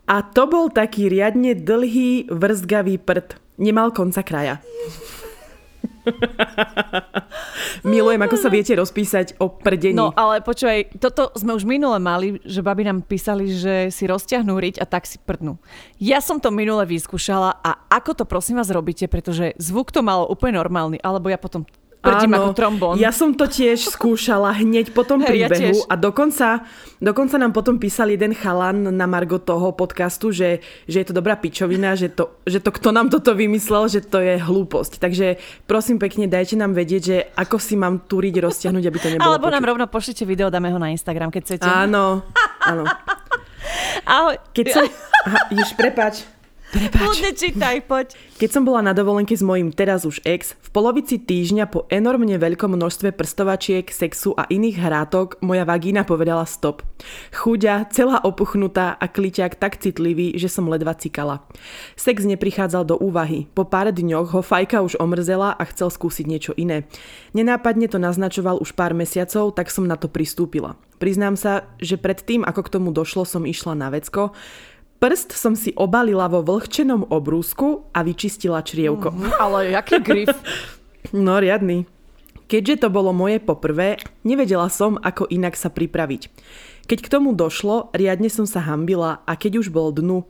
A 0.05 0.21
to 0.21 0.45
bol 0.45 0.69
taký 0.69 1.09
riadne 1.09 1.57
dlhý, 1.57 2.29
vrzgavý 2.29 3.01
prd. 3.01 3.41
Nemal 3.57 3.89
konca 3.97 4.21
kraja. 4.21 4.61
Milujem, 7.85 8.21
ako 8.23 8.37
sa 8.37 8.49
viete 8.49 8.73
rozpísať 8.77 9.41
o 9.41 9.49
prdení. 9.53 9.97
No, 9.97 10.13
ale 10.15 10.41
počúvaj, 10.41 10.97
toto 11.01 11.33
sme 11.37 11.57
už 11.57 11.65
minule 11.69 11.97
mali, 12.01 12.41
že 12.45 12.65
babi 12.65 12.85
nám 12.87 13.05
písali, 13.05 13.53
že 13.53 13.89
si 13.93 14.05
rozťahnú 14.09 14.57
riť 14.57 14.81
a 14.81 14.89
tak 14.89 15.05
si 15.09 15.21
prdnú. 15.21 15.61
Ja 16.01 16.21
som 16.25 16.41
to 16.41 16.49
minule 16.53 16.85
vyskúšala 16.85 17.61
a 17.61 17.71
ako 17.93 18.23
to 18.23 18.25
prosím 18.25 18.61
vás 18.61 18.73
robíte, 18.73 19.09
pretože 19.09 19.57
zvuk 19.61 19.93
to 19.93 20.01
malo 20.01 20.29
úplne 20.29 20.61
normálny, 20.61 21.01
alebo 21.01 21.29
ja 21.29 21.41
potom 21.41 21.65
prdím 22.05 22.33
ako 22.37 22.51
trombón. 22.53 22.95
Ja 23.01 23.11
som 23.11 23.33
to 23.33 23.49
tiež 23.49 23.89
skúšala 23.97 24.53
hneď 24.61 24.93
po 24.93 25.03
tom 25.09 25.25
príbehu 25.25 25.81
ja 25.81 25.89
a 25.89 25.95
dokonca, 25.97 26.69
dokonca 27.01 27.41
nám 27.41 27.57
potom 27.57 27.81
písal 27.81 28.13
jeden 28.13 28.37
chalan 28.37 28.93
na 28.93 29.07
margo 29.09 29.41
toho 29.41 29.73
podcastu, 29.73 30.29
že, 30.31 30.61
že 30.85 31.01
je 31.01 31.07
to 31.09 31.17
dobrá 31.17 31.41
pičovina, 31.41 31.97
že 31.97 32.13
to, 32.13 32.37
že 32.45 32.61
to 32.61 32.69
kto 32.69 32.93
nám 32.93 33.09
toto 33.09 33.33
vymyslel, 33.33 33.89
že 33.89 34.05
to 34.05 34.21
je 34.21 34.37
hlúposť. 34.37 35.01
Takže 35.01 35.41
prosím 35.65 35.97
pekne, 35.97 36.29
dajte 36.29 36.61
nám 36.61 36.77
vedieť, 36.77 37.03
že 37.03 37.17
ako 37.33 37.57
si 37.57 37.75
mám 37.81 38.05
túriť 38.05 38.45
roztiahnuť, 38.45 38.85
aby 38.85 38.99
to 39.01 39.09
nebolo 39.17 39.25
Alebo 39.25 39.49
počuť. 39.49 39.55
nám 39.57 39.65
rovno 39.65 39.85
pošlite 39.89 40.23
video, 40.29 40.53
dáme 40.53 40.69
ho 40.69 40.79
na 40.79 40.93
Instagram, 40.93 41.33
keď 41.33 41.43
chcete. 41.49 41.67
Áno, 41.67 42.21
áno. 42.61 42.85
Ahoj. 44.05 44.37
Keď 44.53 44.67
som... 44.69 44.85
Aha, 45.27 45.41
iš, 45.57 45.73
prepač. 46.75 46.99
Kľudne 46.99 47.33
čítaj, 47.39 47.77
poď. 47.87 48.07
Keď 48.35 48.51
som 48.51 48.67
bola 48.67 48.83
na 48.83 48.91
dovolenke 48.91 49.31
s 49.31 49.47
mojím 49.47 49.71
teraz 49.71 50.03
už 50.03 50.19
ex, 50.27 50.59
v 50.59 50.69
polovici 50.75 51.23
týždňa 51.23 51.71
po 51.71 51.87
enormne 51.87 52.35
veľkom 52.35 52.75
množstve 52.75 53.15
prstovačiek, 53.15 53.87
sexu 53.95 54.35
a 54.35 54.51
iných 54.51 54.83
hrátok 54.83 55.39
moja 55.39 55.63
vagína 55.63 56.03
povedala 56.03 56.43
stop. 56.43 56.83
Chuďa, 57.31 57.87
celá 57.95 58.19
opuchnutá 58.27 58.99
a 58.99 59.07
kliťak 59.07 59.55
tak 59.55 59.79
citlivý, 59.79 60.35
že 60.35 60.51
som 60.51 60.67
ledva 60.67 60.99
cikala. 60.99 61.47
Sex 61.95 62.27
neprichádzal 62.27 62.91
do 62.91 62.97
úvahy. 62.99 63.47
Po 63.55 63.63
pár 63.63 63.95
dňoch 63.95 64.35
ho 64.35 64.43
fajka 64.43 64.83
už 64.83 64.99
omrzela 64.99 65.55
a 65.55 65.63
chcel 65.71 65.95
skúsiť 65.95 66.27
niečo 66.27 66.53
iné. 66.59 66.91
Nenápadne 67.39 67.87
to 67.87 68.03
naznačoval 68.03 68.59
už 68.59 68.75
pár 68.75 68.99
mesiacov, 68.99 69.55
tak 69.55 69.71
som 69.71 69.87
na 69.87 69.95
to 69.95 70.11
pristúpila. 70.11 70.75
Priznám 70.99 71.39
sa, 71.39 71.69
že 71.79 72.01
predtým, 72.01 72.47
ako 72.47 72.61
k 72.67 72.73
tomu 72.81 72.89
došlo, 72.95 73.29
som 73.29 73.45
išla 73.45 73.77
na 73.77 73.91
vecko, 73.91 74.33
Prst 75.05 75.37
som 75.37 75.53
si 75.53 75.69
obalila 75.77 76.33
vo 76.33 76.41
vlhčenom 76.41 77.13
obrúsku 77.13 77.93
a 77.93 78.01
vyčistila 78.01 78.65
črievko. 78.65 79.13
Mm, 79.13 79.37
ale 79.37 79.59
jaký 79.77 80.01
grif? 80.01 80.33
No, 81.13 81.37
riadny. 81.37 81.85
Keďže 82.49 82.81
to 82.81 82.89
bolo 82.89 83.13
moje 83.13 83.37
poprvé, 83.37 84.01
nevedela 84.25 84.73
som, 84.73 84.97
ako 84.97 85.29
inak 85.29 85.53
sa 85.53 85.69
pripraviť. 85.69 86.33
Keď 86.89 86.99
k 87.05 87.13
tomu 87.13 87.37
došlo, 87.37 87.93
riadne 87.93 88.33
som 88.33 88.49
sa 88.49 88.65
hambila 88.65 89.21
a 89.29 89.37
keď 89.37 89.61
už 89.61 89.69
bol 89.69 89.93
dnu, 89.93 90.25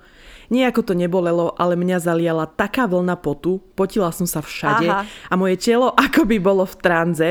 Nejako 0.53 0.85
to 0.85 0.93
nebolelo, 0.93 1.57
ale 1.57 1.72
mňa 1.72 2.05
zaliala 2.05 2.45
taká 2.45 2.85
vlna 2.85 3.16
potu, 3.16 3.64
potila 3.72 4.12
som 4.12 4.29
sa 4.29 4.45
všade 4.45 4.89
Aha. 4.93 5.09
a 5.09 5.35
moje 5.41 5.57
telo 5.57 5.89
akoby 6.07 6.37
bolo 6.37 6.68
v 6.68 6.77
tranze. 6.85 7.29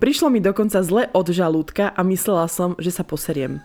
Prišlo 0.00 0.32
mi 0.32 0.40
dokonca 0.40 0.80
zle 0.80 1.12
od 1.12 1.26
žalúdka 1.28 1.92
a 1.92 2.00
myslela 2.08 2.48
som, 2.48 2.72
že 2.80 2.88
sa 2.88 3.04
poseriem. 3.04 3.60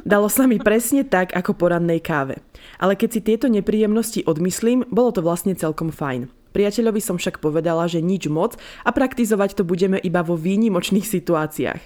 Dalo 0.00 0.32
sa 0.32 0.48
mi 0.48 0.56
presne 0.56 1.04
tak, 1.04 1.36
ako 1.36 1.52
po 1.52 1.68
rannej 1.68 2.00
káve. 2.00 2.40
Ale 2.80 2.96
keď 2.96 3.08
si 3.12 3.20
tieto 3.20 3.46
nepríjemnosti 3.52 4.24
odmyslím, 4.24 4.88
bolo 4.88 5.12
to 5.12 5.20
vlastne 5.20 5.52
celkom 5.52 5.92
fajn. 5.92 6.32
Priateľovi 6.52 7.00
som 7.00 7.16
však 7.16 7.40
povedala, 7.40 7.88
že 7.88 8.04
nič 8.04 8.28
moc 8.28 8.60
a 8.84 8.92
praktizovať 8.92 9.56
to 9.56 9.62
budeme 9.64 9.96
iba 9.96 10.20
vo 10.20 10.36
výnimočných 10.36 11.08
situáciách. 11.08 11.82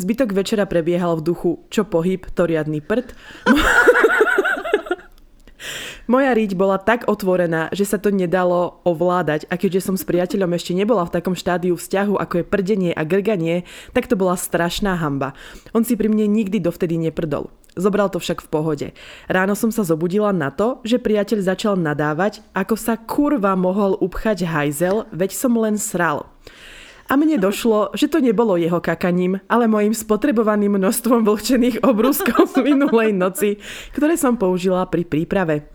Zbytok 0.00 0.32
večera 0.32 0.64
prebiehal 0.64 1.20
v 1.20 1.26
duchu 1.32 1.50
čo 1.68 1.84
pohyb, 1.84 2.24
to 2.32 2.48
riadny 2.48 2.80
prd. 2.80 3.12
Moja 6.06 6.38
riť 6.38 6.54
bola 6.54 6.78
tak 6.78 7.10
otvorená, 7.10 7.66
že 7.74 7.82
sa 7.82 7.98
to 7.98 8.14
nedalo 8.14 8.78
ovládať 8.86 9.50
a 9.50 9.58
keďže 9.58 9.90
som 9.90 9.98
s 9.98 10.06
priateľom 10.06 10.54
ešte 10.54 10.70
nebola 10.70 11.02
v 11.02 11.18
takom 11.18 11.34
štádiu 11.34 11.74
vzťahu, 11.74 12.14
ako 12.14 12.34
je 12.40 12.44
prdenie 12.46 12.92
a 12.94 13.02
grganie, 13.02 13.66
tak 13.90 14.06
to 14.06 14.14
bola 14.14 14.38
strašná 14.38 14.94
hamba. 15.02 15.34
On 15.74 15.82
si 15.82 15.98
pri 15.98 16.06
mne 16.06 16.30
nikdy 16.30 16.62
dovtedy 16.62 16.94
neprdol. 16.94 17.50
Zobral 17.74 18.06
to 18.08 18.22
však 18.22 18.38
v 18.38 18.48
pohode. 18.48 18.86
Ráno 19.26 19.58
som 19.58 19.74
sa 19.74 19.82
zobudila 19.82 20.30
na 20.30 20.54
to, 20.54 20.78
že 20.86 21.02
priateľ 21.02 21.42
začal 21.42 21.74
nadávať, 21.74 22.40
ako 22.54 22.78
sa 22.78 22.94
kurva 22.94 23.58
mohol 23.58 23.98
upchať 23.98 24.46
hajzel, 24.46 25.10
veď 25.10 25.30
som 25.34 25.58
len 25.58 25.74
sral. 25.74 26.30
A 27.06 27.14
mne 27.14 27.38
došlo, 27.38 27.94
že 27.94 28.10
to 28.10 28.18
nebolo 28.18 28.58
jeho 28.58 28.82
kakaním, 28.82 29.38
ale 29.46 29.70
mojim 29.70 29.94
spotrebovaným 29.94 30.74
množstvom 30.74 31.22
vlhčených 31.22 31.86
obrúskov 31.86 32.50
z 32.50 32.66
minulej 32.66 33.14
noci, 33.14 33.62
ktoré 33.94 34.18
som 34.18 34.34
použila 34.34 34.82
pri 34.90 35.06
príprave. 35.06 35.70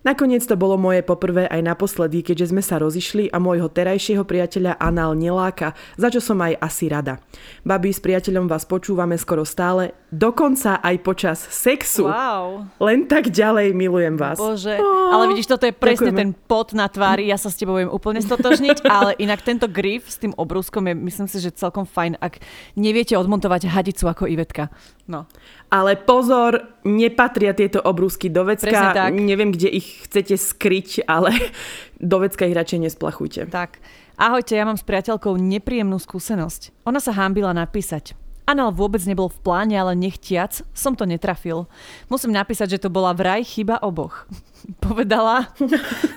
Nakoniec 0.00 0.40
to 0.48 0.56
bolo 0.56 0.80
moje 0.80 1.04
poprvé 1.04 1.44
aj 1.44 1.60
naposledy, 1.60 2.24
keďže 2.24 2.56
sme 2.56 2.64
sa 2.64 2.80
rozišli 2.80 3.28
a 3.28 3.36
môjho 3.36 3.68
terajšieho 3.68 4.24
priateľa 4.24 4.80
Anál 4.80 5.12
neláka, 5.12 5.76
za 6.00 6.08
čo 6.08 6.24
som 6.24 6.40
aj 6.40 6.56
asi 6.56 6.88
rada. 6.88 7.20
Babi, 7.68 7.92
s 7.92 8.00
priateľom 8.00 8.48
vás 8.48 8.64
počúvame 8.64 9.20
skoro 9.20 9.44
stále, 9.44 9.92
dokonca 10.08 10.80
aj 10.80 10.96
počas 11.04 11.44
sexu. 11.52 12.08
Wow. 12.08 12.64
Len 12.80 13.04
tak 13.04 13.28
ďalej 13.28 13.76
milujem 13.76 14.16
vás. 14.16 14.40
Bože, 14.40 14.80
oh, 14.80 15.12
ale 15.12 15.36
vidíš, 15.36 15.52
toto 15.52 15.68
je 15.68 15.76
presne 15.76 16.16
ďakujeme. 16.16 16.20
ten 16.24 16.30
pot 16.48 16.72
na 16.72 16.88
tvári, 16.88 17.28
ja 17.28 17.36
sa 17.36 17.52
s 17.52 17.60
tebou 17.60 17.76
viem 17.76 17.92
úplne 17.92 18.24
stotožniť, 18.24 18.88
ale 18.96 19.20
inak 19.20 19.44
tento 19.44 19.68
grif 19.68 20.08
s 20.08 20.16
tým 20.16 20.32
obrúskom 20.32 20.80
je, 20.88 20.96
myslím 20.96 21.28
si, 21.28 21.44
že 21.44 21.52
celkom 21.52 21.84
fajn, 21.84 22.16
ak 22.24 22.40
neviete 22.72 23.20
odmontovať 23.20 23.68
hadicu 23.68 24.08
ako 24.08 24.24
Ivetka. 24.32 24.72
No. 25.10 25.26
Ale 25.74 25.98
pozor, 25.98 26.70
nepatria 26.86 27.50
tieto 27.50 27.82
obrúsky 27.82 28.30
do 28.30 28.46
vecka. 28.46 29.10
Neviem, 29.10 29.50
kde 29.50 29.66
ich 29.66 30.06
chcete 30.06 30.38
skryť, 30.38 31.10
ale 31.10 31.34
do 31.98 32.22
vecka 32.22 32.46
ich 32.46 32.54
radšej 32.54 32.86
nesplachujte. 32.86 33.50
Tak. 33.50 33.82
Ahojte, 34.14 34.54
ja 34.54 34.62
mám 34.62 34.78
s 34.78 34.86
priateľkou 34.86 35.34
nepríjemnú 35.34 35.98
skúsenosť. 35.98 36.86
Ona 36.86 37.02
sa 37.02 37.10
hámbila 37.10 37.50
napísať. 37.50 38.14
Anal 38.46 38.74
vôbec 38.74 39.02
nebol 39.06 39.30
v 39.30 39.38
pláne, 39.46 39.78
ale 39.78 39.98
nechtiac 39.98 40.62
som 40.74 40.94
to 40.94 41.06
netrafil. 41.06 41.70
Musím 42.10 42.34
napísať, 42.34 42.76
že 42.76 42.82
to 42.86 42.90
bola 42.90 43.14
vraj 43.14 43.42
chyba 43.42 43.82
oboch. 43.82 44.30
Povedala, 44.84 45.50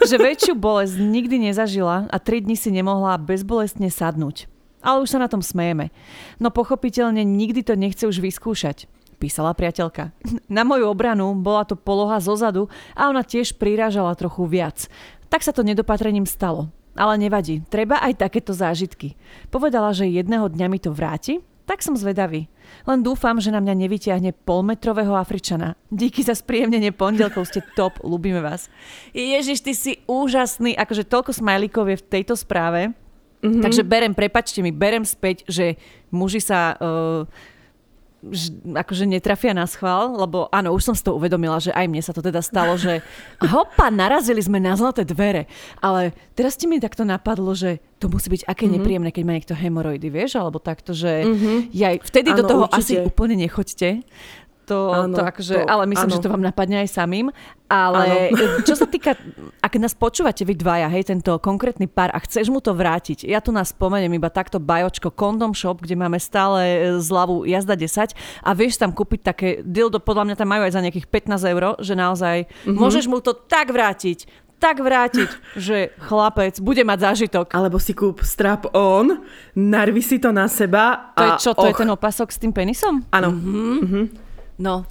že 0.05 0.21
väčšiu 0.21 0.53
bolesť 0.53 1.01
nikdy 1.01 1.49
nezažila 1.49 2.09
a 2.09 2.17
tri 2.21 2.41
dni 2.41 2.57
si 2.57 2.69
nemohla 2.69 3.17
bezbolestne 3.17 3.89
sadnúť. 3.89 4.52
Ale 4.83 4.99
už 4.99 5.15
sa 5.15 5.19
na 5.23 5.31
tom 5.31 5.39
smejeme. 5.39 5.89
No 6.37 6.51
pochopiteľne 6.51 7.23
nikdy 7.23 7.63
to 7.63 7.79
nechce 7.79 8.03
už 8.03 8.19
vyskúšať 8.19 8.91
písala 9.23 9.55
priateľka. 9.55 10.11
Na 10.51 10.67
moju 10.67 10.91
obranu 10.91 11.31
bola 11.39 11.63
to 11.63 11.79
poloha 11.79 12.19
zozadu 12.19 12.67
a 12.91 13.07
ona 13.07 13.23
tiež 13.23 13.55
prirážala 13.55 14.19
trochu 14.19 14.43
viac. 14.43 14.91
Tak 15.31 15.47
sa 15.47 15.55
to 15.55 15.63
nedopatrením 15.63 16.27
stalo. 16.27 16.67
Ale 16.93 17.17
nevadí, 17.17 17.63
treba 17.71 17.97
aj 18.03 18.21
takéto 18.21 18.51
zážitky. 18.53 19.17
Povedala, 19.49 19.95
že 19.95 20.05
jedného 20.05 20.45
dňa 20.45 20.67
mi 20.69 20.77
to 20.77 20.93
vráti, 20.93 21.41
tak 21.65 21.81
som 21.81 21.97
zvedavý. 21.97 22.51
Len 22.83 22.99
dúfam, 23.01 23.39
že 23.39 23.49
na 23.49 23.63
mňa 23.63 23.87
nevyťahne 23.87 24.35
polmetrového 24.45 25.15
Afričana. 25.15 25.79
Díky 25.89 26.21
za 26.21 26.37
spríjemnenie 26.37 26.93
pondelkov, 26.93 27.49
ste 27.49 27.65
top, 27.73 27.97
ľubíme 28.05 28.43
vás. 28.43 28.69
Ježiš, 29.15 29.65
ty 29.65 29.73
si 29.73 29.91
úžasný, 30.05 30.77
akože 30.77 31.07
toľko 31.07 31.31
smajlíkov 31.33 31.85
je 31.89 31.97
v 31.97 32.07
tejto 32.13 32.37
správe. 32.37 32.93
Mm-hmm. 33.43 33.61
Takže 33.61 33.81
berem, 33.83 34.13
prepačte 34.15 34.63
mi, 34.63 34.71
berem 34.71 35.03
späť, 35.03 35.43
že 35.51 35.75
muži 36.09 36.39
sa 36.39 36.79
uh, 36.79 37.27
akože 38.63 39.03
netrafia 39.03 39.51
na 39.51 39.67
schvál, 39.67 40.15
lebo 40.15 40.47
áno, 40.47 40.71
už 40.71 40.83
som 40.87 40.95
si 40.95 41.03
to 41.03 41.11
uvedomila, 41.11 41.59
že 41.59 41.75
aj 41.75 41.85
mne 41.91 41.99
sa 41.99 42.15
to 42.15 42.23
teda 42.23 42.39
stalo, 42.39 42.79
že 42.79 43.03
hopa, 43.51 43.91
narazili 43.91 44.39
sme 44.39 44.63
na 44.63 44.79
zlaté 44.79 45.03
dvere. 45.03 45.51
Ale 45.83 46.15
teraz 46.31 46.55
ti 46.55 46.63
mi 46.63 46.79
takto 46.79 47.03
napadlo, 47.03 47.51
že 47.51 47.83
to 47.99 48.07
musí 48.07 48.31
byť 48.31 48.47
aké 48.47 48.63
mm-hmm. 48.63 48.75
nepríjemné, 48.79 49.09
keď 49.11 49.23
má 49.27 49.33
niekto 49.35 49.55
hemoroidy, 49.55 50.07
vieš, 50.07 50.39
alebo 50.39 50.63
takto, 50.63 50.95
že 50.95 51.27
mm-hmm. 51.27 51.57
ja, 51.75 51.91
vtedy 51.99 52.31
ano, 52.31 52.39
do 52.39 52.43
toho 52.47 52.65
určite. 52.71 52.79
asi 52.79 52.93
úplne 53.03 53.35
nechoďte. 53.35 53.89
To, 54.63 54.95
áno, 54.95 55.19
to 55.19 55.23
akože, 55.27 55.55
to, 55.59 55.67
ale 55.67 55.83
myslím, 55.91 56.09
áno. 56.09 56.15
že 56.15 56.23
to 56.23 56.31
vám 56.31 56.43
napadne 56.43 56.79
aj 56.79 56.89
samým. 56.95 57.27
Ale 57.67 58.31
áno. 58.31 58.63
čo 58.67 58.79
sa 58.79 58.87
týka, 58.87 59.17
ak 59.59 59.73
nás 59.75 59.91
počúvate 59.91 60.47
vy 60.47 60.55
dvaja, 60.55 60.87
hej, 60.87 61.11
tento 61.11 61.35
konkrétny 61.43 61.91
pár 61.91 62.15
a 62.15 62.19
chceš 62.23 62.47
mu 62.47 62.63
to 62.63 62.71
vrátiť, 62.71 63.27
ja 63.27 63.43
tu 63.43 63.51
nás 63.51 63.75
spomeniem 63.75 64.15
iba 64.15 64.31
takto 64.31 64.63
bajočko 64.63 65.11
Condom 65.11 65.51
Shop, 65.51 65.83
kde 65.83 65.99
máme 65.99 66.15
stále 66.21 66.61
e, 66.63 66.77
zľavu 67.03 67.43
jazda 67.43 67.75
10 67.75 68.15
a 68.45 68.49
vieš 68.55 68.79
tam 68.79 68.95
kúpiť 68.95 69.19
také 69.19 69.49
dildo, 69.65 69.99
podľa 69.99 70.31
mňa 70.31 70.35
tam 70.39 70.47
majú 70.47 70.63
aj 70.63 70.73
za 70.79 70.83
nejakých 70.83 71.07
15 71.11 71.51
eur, 71.53 71.63
že 71.83 71.93
naozaj 71.97 72.37
mm-hmm. 72.47 72.77
môžeš 72.77 73.05
mu 73.11 73.19
to 73.19 73.35
tak 73.35 73.73
vrátiť, 73.73 74.29
tak 74.63 74.79
vrátiť, 74.79 75.29
že 75.59 75.91
chlapec 75.99 76.55
bude 76.63 76.87
mať 76.87 77.11
zážitok. 77.11 77.51
Alebo 77.51 77.83
si 77.83 77.91
kúp 77.91 78.23
strap 78.23 78.71
on, 78.71 79.19
narvi 79.59 79.99
si 79.99 80.23
to 80.23 80.31
na 80.31 80.47
seba. 80.47 81.11
To 81.19 81.19
a 81.19 81.23
je 81.27 81.31
čo, 81.43 81.51
to 81.51 81.67
och. 81.67 81.75
je 81.75 81.83
ten 81.83 81.91
opasok 81.91 82.31
s 82.31 82.39
tým 82.39 82.55
penisom? 82.55 83.03
Áno. 83.11 83.35
Mm-hmm. 83.35 83.75
Mm-hmm. 83.83 84.05
No. 84.57 84.85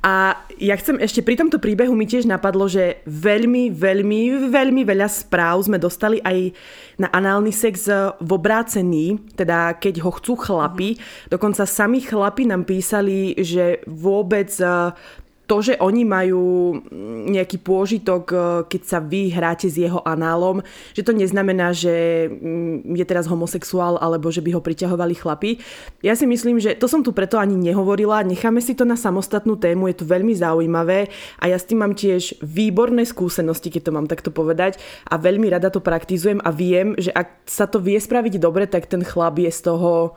A 0.00 0.32
ja 0.56 0.80
chcem 0.80 0.96
ešte, 0.96 1.20
pri 1.20 1.36
tomto 1.36 1.60
príbehu 1.60 1.92
mi 1.92 2.08
tiež 2.08 2.24
napadlo, 2.24 2.64
že 2.64 3.04
veľmi, 3.04 3.68
veľmi, 3.68 4.48
veľmi 4.48 4.82
veľa 4.88 5.08
správ 5.12 5.68
sme 5.68 5.76
dostali 5.76 6.24
aj 6.24 6.56
na 6.96 7.12
análny 7.12 7.52
sex 7.52 7.84
v 8.16 8.30
obrácený, 8.32 9.20
teda 9.36 9.76
keď 9.76 10.00
ho 10.00 10.10
chcú 10.16 10.40
chlapi. 10.40 10.96
Mm-hmm. 10.96 11.28
Dokonca 11.36 11.68
sami 11.68 12.00
chlapi 12.00 12.48
nám 12.48 12.64
písali, 12.64 13.36
že 13.44 13.84
vôbec 13.84 14.48
to, 15.50 15.58
že 15.58 15.74
oni 15.82 16.06
majú 16.06 16.78
nejaký 17.26 17.58
pôžitok, 17.58 18.22
e, 18.30 18.36
keď 18.70 18.82
sa 18.86 19.02
vy 19.02 19.34
hráte 19.34 19.66
s 19.66 19.74
jeho 19.74 19.98
análom, 20.06 20.62
že 20.94 21.02
to 21.02 21.10
neznamená, 21.10 21.74
že 21.74 22.30
mm, 22.30 22.94
je 22.94 23.02
teraz 23.02 23.26
homosexuál 23.26 23.98
alebo 23.98 24.30
že 24.30 24.46
by 24.46 24.54
ho 24.54 24.62
priťahovali 24.62 25.18
chlapi. 25.18 25.58
Ja 26.06 26.14
si 26.14 26.30
myslím, 26.30 26.62
že 26.62 26.78
to 26.78 26.86
som 26.86 27.02
tu 27.02 27.10
preto 27.10 27.34
ani 27.34 27.58
nehovorila, 27.58 28.22
necháme 28.22 28.62
si 28.62 28.78
to 28.78 28.86
na 28.86 28.94
samostatnú 28.94 29.58
tému, 29.58 29.90
je 29.90 29.98
to 29.98 30.06
veľmi 30.06 30.38
zaujímavé 30.38 31.10
a 31.42 31.50
ja 31.50 31.58
s 31.58 31.66
tým 31.66 31.82
mám 31.82 31.98
tiež 31.98 32.38
výborné 32.46 33.02
skúsenosti, 33.02 33.74
keď 33.74 33.90
to 33.90 33.94
mám 33.96 34.06
takto 34.06 34.30
povedať 34.30 34.78
a 35.10 35.18
veľmi 35.18 35.50
rada 35.50 35.74
to 35.74 35.82
praktizujem 35.82 36.38
a 36.46 36.54
viem, 36.54 36.94
že 36.94 37.10
ak 37.10 37.42
sa 37.50 37.66
to 37.66 37.82
vie 37.82 37.98
spraviť 37.98 38.38
dobre, 38.38 38.70
tak 38.70 38.86
ten 38.86 39.02
chlap 39.02 39.42
je 39.42 39.50
z 39.50 39.60
toho 39.66 40.14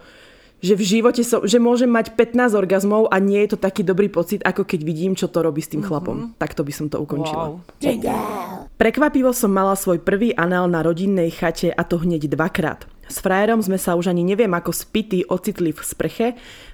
že 0.63 0.79
v 0.79 0.83
živote 0.87 1.27
som, 1.27 1.43
že 1.43 1.59
môžem 1.59 1.91
mať 1.91 2.15
15 2.15 2.55
orgazmov 2.55 3.11
a 3.11 3.19
nie 3.19 3.43
je 3.43 3.53
to 3.53 3.57
taký 3.59 3.83
dobrý 3.83 4.07
pocit, 4.07 4.39
ako 4.47 4.63
keď 4.63 4.79
vidím, 4.87 5.11
čo 5.11 5.27
to 5.27 5.43
robí 5.43 5.59
s 5.59 5.67
tým 5.67 5.83
mm-hmm. 5.83 5.91
chlapom. 5.91 6.17
Takto 6.39 6.63
by 6.63 6.71
som 6.71 6.87
to 6.87 7.03
ukončila. 7.03 7.59
Wow. 7.59 8.71
Prekvapivo 8.79 9.35
som 9.35 9.51
mala 9.51 9.75
svoj 9.75 9.99
prvý 9.99 10.31
anál 10.39 10.71
na 10.71 10.79
rodinnej 10.79 11.35
chate 11.35 11.67
a 11.75 11.83
to 11.83 11.99
hneď 11.99 12.31
dvakrát. 12.31 12.87
S 13.11 13.19
frajerom 13.19 13.59
sme 13.59 13.75
sa 13.75 13.99
už 13.99 14.15
ani 14.15 14.23
neviem 14.23 14.49
ako 14.55 14.71
spity 14.71 15.27
ocitli 15.27 15.75
v 15.75 15.81
sprche, 15.83 16.27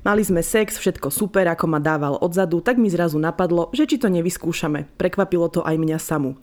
mali 0.05 0.21
sme 0.21 0.45
sex, 0.45 0.77
všetko 0.77 1.09
super, 1.09 1.49
ako 1.49 1.65
ma 1.65 1.81
dával 1.81 2.21
odzadu, 2.21 2.61
tak 2.61 2.77
mi 2.77 2.93
zrazu 2.93 3.17
napadlo, 3.17 3.73
že 3.73 3.89
či 3.89 3.97
to 3.97 4.13
nevyskúšame. 4.13 4.85
Prekvapilo 5.01 5.49
to 5.49 5.65
aj 5.65 5.75
mňa 5.81 5.97
samu. 5.97 6.37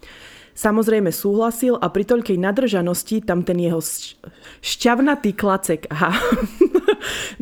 Samozrejme 0.56 1.12
súhlasil 1.12 1.76
a 1.76 1.86
pri 1.92 2.08
toľkej 2.08 2.40
nadržanosti 2.40 3.20
tam 3.22 3.44
ten 3.44 3.60
jeho 3.60 3.78
šťavnatý 4.64 5.36
klacek 5.36 5.84
aha, 5.92 6.16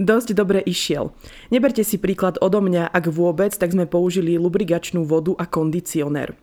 dosť 0.00 0.36
dobre 0.36 0.60
išiel. 0.64 1.12
Neberte 1.52 1.82
si 1.82 2.00
príklad 2.00 2.40
odo 2.40 2.60
mňa, 2.64 2.90
ak 2.90 3.10
vôbec, 3.10 3.52
tak 3.54 3.72
sme 3.72 3.84
použili 3.84 4.40
lubrigačnú 4.40 5.04
vodu 5.04 5.34
a 5.38 5.44
kondicionér. 5.44 6.34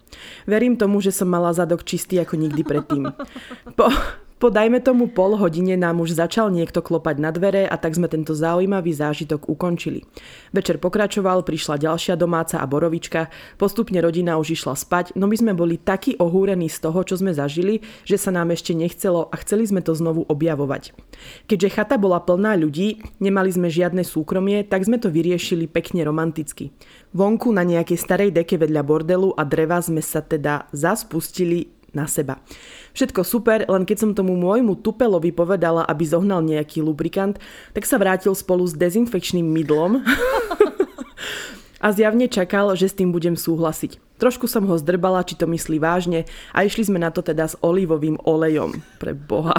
Verím 0.45 0.75
tomu, 0.75 0.99
že 0.99 1.15
som 1.15 1.27
mala 1.27 1.55
zadok 1.55 1.87
čistý 1.87 2.19
ako 2.19 2.37
nikdy 2.37 2.61
predtým. 2.61 3.03
Po, 3.77 3.87
po 4.41 4.49
dajme 4.49 4.81
tomu 4.81 5.05
pol 5.05 5.37
hodine 5.37 5.77
nám 5.77 6.01
už 6.01 6.17
začal 6.17 6.49
niekto 6.49 6.81
klopať 6.81 7.21
na 7.21 7.29
dvere 7.29 7.69
a 7.69 7.77
tak 7.77 7.93
sme 7.93 8.09
tento 8.09 8.33
zaujímavý 8.33 8.89
zážitok 8.89 9.45
ukončili. 9.45 10.01
Večer 10.49 10.81
pokračoval, 10.81 11.45
prišla 11.45 11.77
ďalšia 11.77 12.17
domáca 12.17 12.57
a 12.57 12.65
borovička, 12.65 13.29
postupne 13.61 14.01
rodina 14.01 14.41
už 14.41 14.57
išla 14.57 14.73
spať, 14.73 15.13
no 15.13 15.29
my 15.29 15.37
sme 15.37 15.53
boli 15.53 15.77
takí 15.77 16.17
ohúrení 16.17 16.73
z 16.73 16.81
toho, 16.81 17.05
čo 17.05 17.21
sme 17.21 17.37
zažili, 17.37 17.85
že 18.01 18.17
sa 18.17 18.33
nám 18.33 18.49
ešte 18.49 18.73
nechcelo 18.73 19.29
a 19.29 19.37
chceli 19.45 19.69
sme 19.69 19.85
to 19.85 19.93
znovu 19.93 20.25
objavovať. 20.25 20.97
Keďže 21.45 21.77
chata 21.77 22.01
bola 22.01 22.17
plná 22.17 22.57
ľudí, 22.57 22.97
nemali 23.21 23.53
sme 23.53 23.69
žiadne 23.69 24.01
súkromie, 24.01 24.65
tak 24.65 24.89
sme 24.89 24.97
to 24.97 25.13
vyriešili 25.13 25.69
pekne 25.69 26.01
romanticky. 26.01 26.73
Vonku 27.13 27.53
na 27.53 27.61
nejakej 27.61 27.99
starej 28.01 28.33
deke 28.33 28.57
vedľa 28.57 28.81
bordelu 28.81 29.37
a 29.37 29.45
dreva 29.45 29.77
sme 29.85 30.01
sa 30.01 30.25
teda 30.25 30.65
zaspustili 30.73 31.77
na 31.91 32.07
seba. 32.07 32.39
Všetko 32.95 33.23
super, 33.23 33.63
len 33.67 33.83
keď 33.87 33.97
som 33.99 34.11
tomu 34.15 34.35
môjmu 34.35 34.79
tupelovi 34.79 35.31
povedala, 35.31 35.87
aby 35.87 36.03
zohnal 36.07 36.43
nejaký 36.43 36.83
lubrikant, 36.83 37.39
tak 37.75 37.87
sa 37.87 37.99
vrátil 37.99 38.35
spolu 38.35 38.67
s 38.67 38.75
dezinfekčným 38.75 39.47
mydlom 39.47 40.03
a 41.85 41.87
zjavne 41.91 42.27
čakal, 42.31 42.71
že 42.75 42.91
s 42.91 42.97
tým 42.97 43.11
budem 43.11 43.35
súhlasiť. 43.35 43.99
Trošku 44.21 44.45
som 44.45 44.69
ho 44.69 44.75
zdrbala, 44.77 45.25
či 45.25 45.33
to 45.33 45.49
myslí 45.49 45.81
vážne 45.81 46.29
a 46.53 46.61
išli 46.61 46.85
sme 46.85 47.01
na 47.01 47.09
to 47.09 47.25
teda 47.25 47.49
s 47.49 47.57
olivovým 47.59 48.21
olejom. 48.21 48.77
Pre 49.01 49.17
boha. 49.17 49.57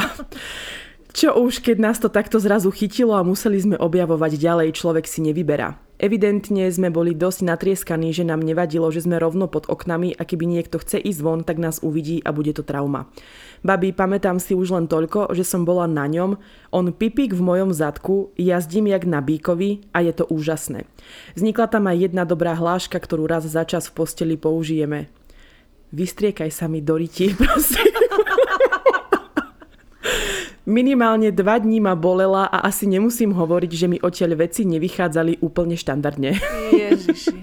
Čo 1.13 1.37
už, 1.37 1.61
keď 1.61 1.77
nás 1.77 2.01
to 2.01 2.09
takto 2.09 2.41
zrazu 2.41 2.73
chytilo 2.73 3.13
a 3.13 3.21
museli 3.21 3.61
sme 3.61 3.77
objavovať 3.77 4.41
ďalej, 4.41 4.73
človek 4.73 5.05
si 5.05 5.21
nevyberá. 5.21 5.77
Evidentne 6.03 6.67
sme 6.73 6.91
boli 6.91 7.15
dosť 7.15 7.47
natrieskaní, 7.47 8.11
že 8.11 8.27
nám 8.27 8.43
nevadilo, 8.43 8.91
že 8.91 9.07
sme 9.07 9.23
rovno 9.23 9.47
pod 9.47 9.71
oknami 9.71 10.19
a 10.19 10.27
keby 10.27 10.51
niekto 10.51 10.83
chce 10.83 10.99
ísť 10.99 11.21
von, 11.23 11.47
tak 11.47 11.63
nás 11.63 11.79
uvidí 11.79 12.19
a 12.27 12.35
bude 12.35 12.51
to 12.57 12.67
trauma. 12.67 13.07
Babi, 13.63 13.95
pamätám 13.95 14.43
si 14.43 14.57
už 14.57 14.75
len 14.75 14.91
toľko, 14.91 15.31
že 15.37 15.47
som 15.47 15.63
bola 15.63 15.87
na 15.87 16.11
ňom, 16.11 16.41
on 16.75 16.91
pipík 16.91 17.37
v 17.37 17.47
mojom 17.47 17.71
zadku, 17.71 18.35
jazdím 18.35 18.91
jak 18.91 19.07
na 19.07 19.23
bíkovi 19.23 19.87
a 19.95 20.03
je 20.03 20.11
to 20.17 20.27
úžasné. 20.27 20.91
Vznikla 21.39 21.71
tam 21.71 21.87
aj 21.87 22.09
jedna 22.09 22.27
dobrá 22.27 22.59
hláška, 22.59 22.99
ktorú 22.99 23.31
raz 23.31 23.47
za 23.47 23.63
čas 23.63 23.87
v 23.87 24.03
posteli 24.03 24.35
použijeme. 24.35 25.07
Vystriekaj 25.95 26.51
sa 26.51 26.67
mi 26.67 26.83
do 26.83 26.99
ryti, 26.99 27.31
prosím. 27.39 27.95
Minimálne 30.63 31.35
dva 31.35 31.59
dní 31.59 31.83
ma 31.83 31.99
bolela 31.99 32.47
a 32.47 32.63
asi 32.71 32.87
nemusím 32.87 33.35
hovoriť, 33.35 33.71
že 33.75 33.87
mi 33.91 33.99
odtiaľ 33.99 34.47
veci 34.47 34.63
nevychádzali 34.63 35.43
úplne 35.43 35.75
štandardne. 35.75 36.39
Ježiši. 36.71 37.35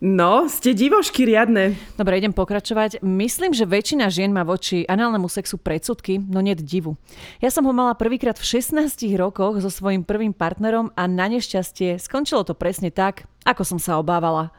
No, 0.00 0.48
ste 0.48 0.72
divošky 0.72 1.28
riadne. 1.28 1.76
Dobre, 2.00 2.16
idem 2.16 2.32
pokračovať. 2.32 3.04
Myslím, 3.04 3.52
že 3.52 3.68
väčšina 3.68 4.08
žien 4.08 4.32
má 4.32 4.48
voči 4.48 4.88
análnemu 4.88 5.28
sexu 5.28 5.60
predsudky, 5.60 6.16
no 6.16 6.40
nie 6.40 6.56
divu. 6.56 6.96
Ja 7.44 7.52
som 7.52 7.68
ho 7.68 7.72
mala 7.76 7.92
prvýkrát 7.92 8.40
v 8.40 8.48
16 8.60 8.96
rokoch 9.20 9.60
so 9.60 9.68
svojím 9.68 10.04
prvým 10.08 10.32
partnerom 10.32 10.88
a 10.96 11.04
na 11.04 11.28
nešťastie 11.28 12.00
skončilo 12.00 12.48
to 12.48 12.56
presne 12.56 12.88
tak, 12.88 13.28
ako 13.44 13.60
som 13.60 13.76
sa 13.76 14.00
obávala. 14.00 14.56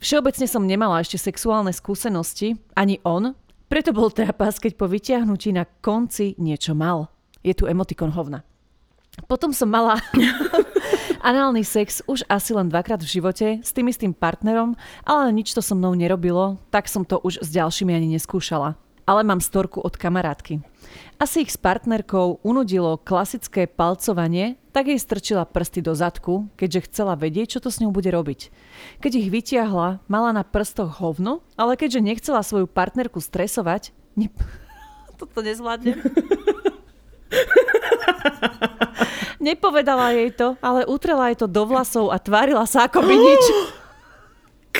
Všeobecne 0.00 0.48
som 0.48 0.64
nemala 0.64 1.04
ešte 1.04 1.20
sexuálne 1.20 1.76
skúsenosti, 1.76 2.56
ani 2.72 2.96
on, 3.04 3.36
preto 3.68 3.92
bol 3.92 4.08
trápas, 4.08 4.56
keď 4.56 4.72
po 4.74 4.88
vyťahnutí 4.88 5.52
na 5.52 5.64
konci 5.64 6.34
niečo 6.40 6.72
mal. 6.72 7.12
Je 7.44 7.52
tu 7.54 7.68
emotikon 7.68 8.10
hovna. 8.10 8.42
Potom 9.28 9.52
som 9.52 9.68
mala 9.70 9.98
análny 11.30 11.62
sex 11.62 12.00
už 12.06 12.24
asi 12.30 12.54
len 12.54 12.72
dvakrát 12.72 13.02
v 13.02 13.12
živote 13.18 13.48
s 13.60 13.70
tým 13.74 13.90
istým 13.92 14.12
partnerom, 14.14 14.78
ale 15.02 15.34
nič 15.34 15.52
to 15.52 15.60
so 15.60 15.74
mnou 15.74 15.92
nerobilo, 15.92 16.58
tak 16.70 16.86
som 16.86 17.02
to 17.02 17.18
už 17.20 17.42
s 17.42 17.48
ďalšími 17.50 17.92
ani 17.92 18.14
neskúšala 18.14 18.78
ale 19.08 19.24
mám 19.24 19.40
storku 19.40 19.80
od 19.80 19.96
kamarátky. 19.96 20.60
Asi 21.18 21.42
ich 21.42 21.50
s 21.50 21.58
partnerkou 21.58 22.38
unudilo 22.46 22.94
klasické 22.94 23.66
palcovanie, 23.66 24.54
tak 24.70 24.86
jej 24.86 25.02
strčila 25.02 25.42
prsty 25.42 25.82
do 25.82 25.90
zadku, 25.90 26.46
keďže 26.54 26.86
chcela 26.86 27.18
vedieť, 27.18 27.58
čo 27.58 27.66
to 27.66 27.74
s 27.74 27.82
ňou 27.82 27.90
bude 27.90 28.06
robiť. 28.06 28.54
Keď 29.02 29.12
ich 29.18 29.26
vytiahla, 29.26 29.98
mala 30.06 30.30
na 30.30 30.46
prstoch 30.46 31.02
hovno, 31.02 31.42
ale 31.58 31.74
keďže 31.74 32.06
nechcela 32.06 32.46
svoju 32.46 32.70
partnerku 32.70 33.18
stresovať, 33.18 33.90
ne... 34.14 34.30
toto 35.18 35.42
nezvládne. 35.42 35.98
Nepovedala 39.42 40.14
jej 40.14 40.30
to, 40.30 40.54
ale 40.62 40.86
utrela 40.86 41.34
jej 41.34 41.42
to 41.42 41.50
do 41.50 41.66
vlasov 41.66 42.14
a 42.14 42.22
tvárila 42.22 42.62
sa 42.62 42.86
ako 42.86 43.02
by 43.02 43.14
nič. 43.26 43.42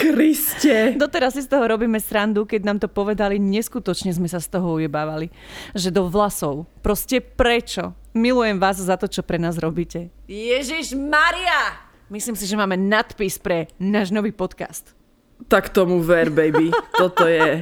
Kriste. 0.09 0.97
Doteraz 0.97 1.37
si 1.37 1.45
z 1.45 1.53
toho 1.53 1.69
robíme 1.69 2.01
srandu, 2.01 2.49
keď 2.49 2.61
nám 2.65 2.79
to 2.81 2.89
povedali, 2.89 3.37
neskutočne 3.37 4.09
sme 4.17 4.25
sa 4.25 4.41
z 4.41 4.49
toho 4.49 4.81
ujebávali. 4.81 5.29
Že 5.77 6.01
do 6.01 6.03
vlasov. 6.09 6.65
Proste 6.81 7.21
prečo? 7.21 7.93
Milujem 8.17 8.57
vás 8.57 8.81
za 8.81 8.97
to, 8.97 9.05
čo 9.05 9.21
pre 9.21 9.37
nás 9.37 9.61
robíte. 9.61 10.09
Ježiš 10.25 10.97
Maria! 10.97 11.85
Myslím 12.09 12.41
si, 12.41 12.49
že 12.49 12.57
máme 12.57 12.81
nadpis 12.81 13.37
pre 13.37 13.69
náš 13.77 14.09
nový 14.09 14.33
podcast. 14.33 14.97
Tak 15.45 15.69
tomu 15.77 16.01
ver, 16.01 16.33
baby. 16.33 16.73
Toto 16.97 17.29
je 17.29 17.61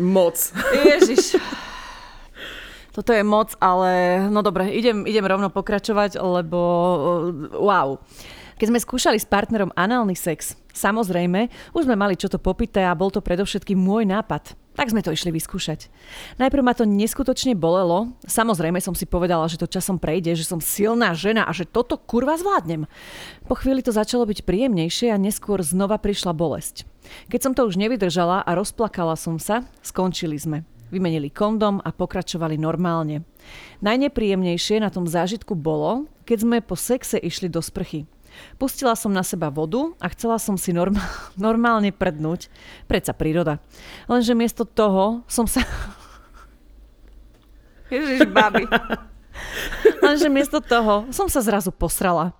moc. 0.00 0.36
Ježiš. 0.72 1.36
Toto 2.96 3.12
je 3.12 3.20
moc, 3.20 3.52
ale 3.60 4.24
no 4.32 4.40
dobre, 4.40 4.72
idem, 4.72 5.04
idem 5.04 5.28
rovno 5.28 5.52
pokračovať, 5.52 6.16
lebo 6.16 6.60
wow. 7.52 8.00
Keď 8.56 8.72
sme 8.72 8.80
skúšali 8.80 9.20
s 9.20 9.28
partnerom 9.28 9.68
análny 9.76 10.16
sex, 10.16 10.56
samozrejme, 10.72 11.52
už 11.76 11.84
sme 11.84 11.92
mali 11.92 12.16
čo 12.16 12.32
to 12.32 12.40
popité 12.40 12.88
a 12.88 12.96
bol 12.96 13.12
to 13.12 13.20
predovšetkým 13.20 13.76
môj 13.76 14.08
nápad. 14.08 14.56
Tak 14.76 14.92
sme 14.92 15.04
to 15.04 15.12
išli 15.12 15.28
vyskúšať. 15.28 15.92
Najprv 16.40 16.64
ma 16.64 16.72
to 16.72 16.88
neskutočne 16.88 17.52
bolelo. 17.52 18.16
Samozrejme 18.24 18.80
som 18.80 18.96
si 18.96 19.04
povedala, 19.04 19.44
že 19.44 19.60
to 19.60 19.68
časom 19.68 20.00
prejde, 20.00 20.32
že 20.36 20.48
som 20.48 20.60
silná 20.60 21.12
žena 21.12 21.44
a 21.44 21.52
že 21.52 21.68
toto 21.68 22.00
kurva 22.00 22.40
zvládnem. 22.40 22.88
Po 23.44 23.60
chvíli 23.60 23.84
to 23.84 23.92
začalo 23.92 24.24
byť 24.24 24.48
príjemnejšie 24.48 25.12
a 25.12 25.20
neskôr 25.20 25.60
znova 25.60 26.00
prišla 26.00 26.32
bolesť. 26.32 26.88
Keď 27.28 27.40
som 27.40 27.52
to 27.52 27.68
už 27.68 27.76
nevydržala 27.76 28.40
a 28.40 28.50
rozplakala 28.56 29.20
som 29.20 29.36
sa, 29.36 29.68
skončili 29.84 30.40
sme. 30.40 30.64
Vymenili 30.88 31.28
kondom 31.28 31.84
a 31.84 31.92
pokračovali 31.92 32.56
normálne. 32.56 33.20
Najnepríjemnejšie 33.84 34.80
na 34.80 34.88
tom 34.88 35.04
zážitku 35.04 35.52
bolo, 35.52 36.08
keď 36.24 36.38
sme 36.40 36.56
po 36.64 36.72
sexe 36.72 37.20
išli 37.20 37.52
do 37.52 37.60
sprchy. 37.60 38.08
Pustila 38.56 38.96
som 38.96 39.12
na 39.12 39.22
seba 39.22 39.52
vodu 39.52 39.92
a 40.00 40.08
chcela 40.12 40.40
som 40.40 40.56
si 40.56 40.72
normál, 40.72 41.04
normálne 41.36 41.92
prdnúť. 41.92 42.48
Predsa 42.88 43.12
príroda. 43.12 43.60
Lenže 44.08 44.32
miesto 44.32 44.64
toho 44.64 45.22
som 45.28 45.44
sa... 45.44 45.60
Ježiš, 47.92 48.26
babi. 48.30 48.66
Lenže 50.02 50.28
miesto 50.32 50.58
toho 50.58 51.06
som 51.12 51.30
sa 51.30 51.44
zrazu 51.44 51.70
posrala. 51.70 52.34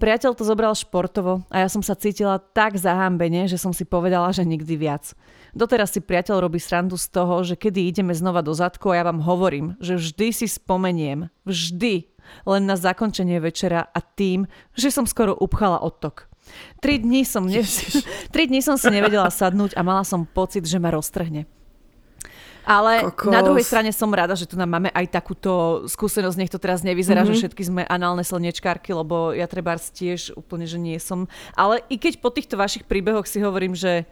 Priateľ 0.00 0.34
to 0.34 0.42
zobral 0.42 0.74
športovo 0.74 1.46
a 1.52 1.62
ja 1.62 1.68
som 1.70 1.84
sa 1.84 1.94
cítila 1.94 2.40
tak 2.40 2.80
zahambene, 2.80 3.46
že 3.46 3.60
som 3.60 3.70
si 3.70 3.86
povedala, 3.86 4.32
že 4.34 4.48
nikdy 4.48 4.74
viac. 4.74 5.14
Doteraz 5.50 5.94
si 5.94 6.00
priateľ 6.00 6.46
robí 6.46 6.62
srandu 6.62 6.94
z 6.94 7.10
toho, 7.10 7.42
že 7.42 7.58
kedy 7.58 7.90
ideme 7.90 8.14
znova 8.14 8.40
do 8.40 8.54
zadku 8.54 8.90
a 8.90 9.02
ja 9.02 9.04
vám 9.06 9.22
hovorím, 9.22 9.74
že 9.82 9.98
vždy 9.98 10.26
si 10.30 10.46
spomeniem, 10.46 11.26
vždy 11.42 12.06
len 12.46 12.62
na 12.66 12.76
zakončenie 12.76 13.38
večera 13.40 13.86
a 13.90 14.00
tým, 14.00 14.46
že 14.74 14.90
som 14.90 15.04
skoro 15.04 15.36
upchala 15.36 15.80
odtok. 15.80 16.30
Tri 16.82 16.98
dní 16.98 17.22
som, 17.22 17.46
ne... 17.46 17.62
Tri 18.34 18.50
dní 18.50 18.60
som 18.64 18.74
si 18.74 18.90
nevedela 18.90 19.30
sadnúť 19.30 19.78
a 19.78 19.86
mala 19.86 20.02
som 20.02 20.26
pocit, 20.26 20.66
že 20.66 20.82
ma 20.82 20.90
roztrhne. 20.90 21.46
Ale 22.60 23.08
Kokos. 23.08 23.32
na 23.32 23.40
druhej 23.40 23.64
strane 23.64 23.90
som 23.90 24.12
rada, 24.12 24.36
že 24.36 24.44
tu 24.44 24.54
nám 24.54 24.68
máme 24.68 24.92
aj 24.92 25.08
takúto 25.08 25.84
skúsenosť. 25.88 26.36
Nech 26.36 26.52
to 26.52 26.60
teraz 26.60 26.84
nevyzerá, 26.84 27.24
mm-hmm. 27.24 27.34
že 27.34 27.40
všetky 27.42 27.62
sme 27.66 27.82
análne 27.88 28.20
slnečkárky, 28.20 28.92
lebo 28.92 29.32
ja 29.32 29.48
treba 29.48 29.80
tiež 29.80 30.36
úplne, 30.36 30.68
že 30.68 30.76
nie 30.76 31.00
som. 31.00 31.24
Ale 31.56 31.80
i 31.88 31.96
keď 31.96 32.20
po 32.20 32.28
týchto 32.28 32.60
vašich 32.60 32.84
príbehoch 32.84 33.24
si 33.24 33.40
hovorím, 33.40 33.72
že 33.72 34.04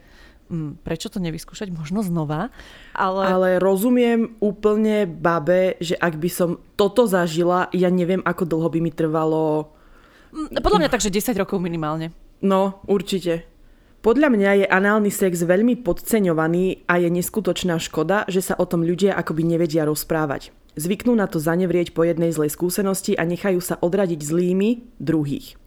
hm, 0.49 0.81
prečo 0.83 1.13
to 1.13 1.21
nevyskúšať 1.21 1.69
možno 1.71 2.01
znova. 2.03 2.49
Ale... 2.97 3.23
ale 3.25 3.49
rozumiem 3.63 4.37
úplne 4.41 5.05
babe, 5.05 5.77
že 5.79 5.95
ak 5.95 6.17
by 6.17 6.31
som 6.33 6.51
toto 6.75 7.05
zažila, 7.05 7.69
ja 7.77 7.93
neviem, 7.93 8.25
ako 8.25 8.49
dlho 8.49 8.69
by 8.73 8.79
mi 8.83 8.93
trvalo... 8.93 9.73
Hm, 10.33 10.61
podľa 10.61 10.81
mňa 10.85 10.91
tak, 10.93 11.05
že 11.05 11.15
10 11.15 11.37
rokov 11.39 11.61
minimálne. 11.61 12.11
No, 12.41 12.83
určite. 12.87 13.47
Podľa 13.99 14.31
mňa 14.31 14.51
je 14.63 14.67
análny 14.71 15.11
sex 15.11 15.43
veľmi 15.43 15.83
podceňovaný 15.83 16.87
a 16.87 17.03
je 17.03 17.11
neskutočná 17.11 17.83
škoda, 17.83 18.31
že 18.31 18.39
sa 18.39 18.55
o 18.55 18.63
tom 18.63 18.87
ľudia 18.87 19.19
akoby 19.19 19.43
nevedia 19.43 19.83
rozprávať. 19.83 20.55
Zvyknú 20.79 21.19
na 21.19 21.27
to 21.27 21.43
zanevrieť 21.43 21.91
po 21.91 22.07
jednej 22.07 22.31
zlej 22.31 22.55
skúsenosti 22.55 23.19
a 23.19 23.27
nechajú 23.27 23.59
sa 23.59 23.75
odradiť 23.83 24.23
zlými 24.23 24.95
druhých. 25.03 25.59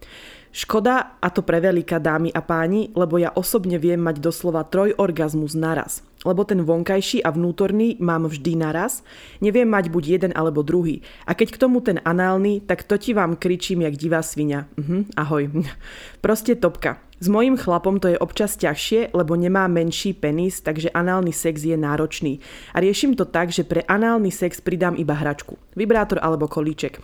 Škoda, 0.52 1.16
a 1.16 1.32
to 1.32 1.40
pre 1.40 1.64
veľká 1.64 1.96
dámy 1.96 2.28
a 2.28 2.44
páni, 2.44 2.92
lebo 2.92 3.16
ja 3.16 3.32
osobne 3.32 3.80
viem 3.80 3.96
mať 3.96 4.20
doslova 4.20 4.68
trojorgazmus 4.68 5.56
naraz. 5.56 6.04
Lebo 6.28 6.44
ten 6.44 6.60
vonkajší 6.60 7.24
a 7.24 7.32
vnútorný 7.32 7.96
mám 7.96 8.28
vždy 8.28 8.60
naraz, 8.60 9.00
neviem 9.40 9.64
mať 9.64 9.88
buď 9.88 10.04
jeden 10.04 10.32
alebo 10.36 10.60
druhý. 10.60 11.00
A 11.24 11.32
keď 11.32 11.56
k 11.56 11.60
tomu 11.64 11.80
ten 11.80 12.04
análny, 12.04 12.60
tak 12.68 12.84
to 12.84 13.00
ti 13.00 13.16
vám 13.16 13.40
kričím 13.40 13.88
jak 13.88 13.96
divá 13.96 14.20
svinia. 14.20 14.68
Mhm, 14.76 15.16
ahoj. 15.16 15.64
Proste 16.24 16.52
topka. 16.52 17.00
S 17.22 17.30
mojím 17.30 17.54
chlapom 17.54 18.02
to 18.02 18.10
je 18.10 18.18
občas 18.18 18.58
ťažšie, 18.58 19.14
lebo 19.14 19.38
nemá 19.38 19.70
menší 19.70 20.10
penis, 20.10 20.58
takže 20.58 20.90
análny 20.90 21.30
sex 21.30 21.62
je 21.62 21.78
náročný. 21.78 22.42
A 22.74 22.82
riešim 22.82 23.14
to 23.14 23.22
tak, 23.22 23.54
že 23.54 23.62
pre 23.62 23.86
análny 23.86 24.34
sex 24.34 24.58
pridám 24.58 24.98
iba 24.98 25.14
hračku. 25.14 25.54
Vibrátor 25.78 26.18
alebo 26.18 26.50
kolíček. 26.50 26.98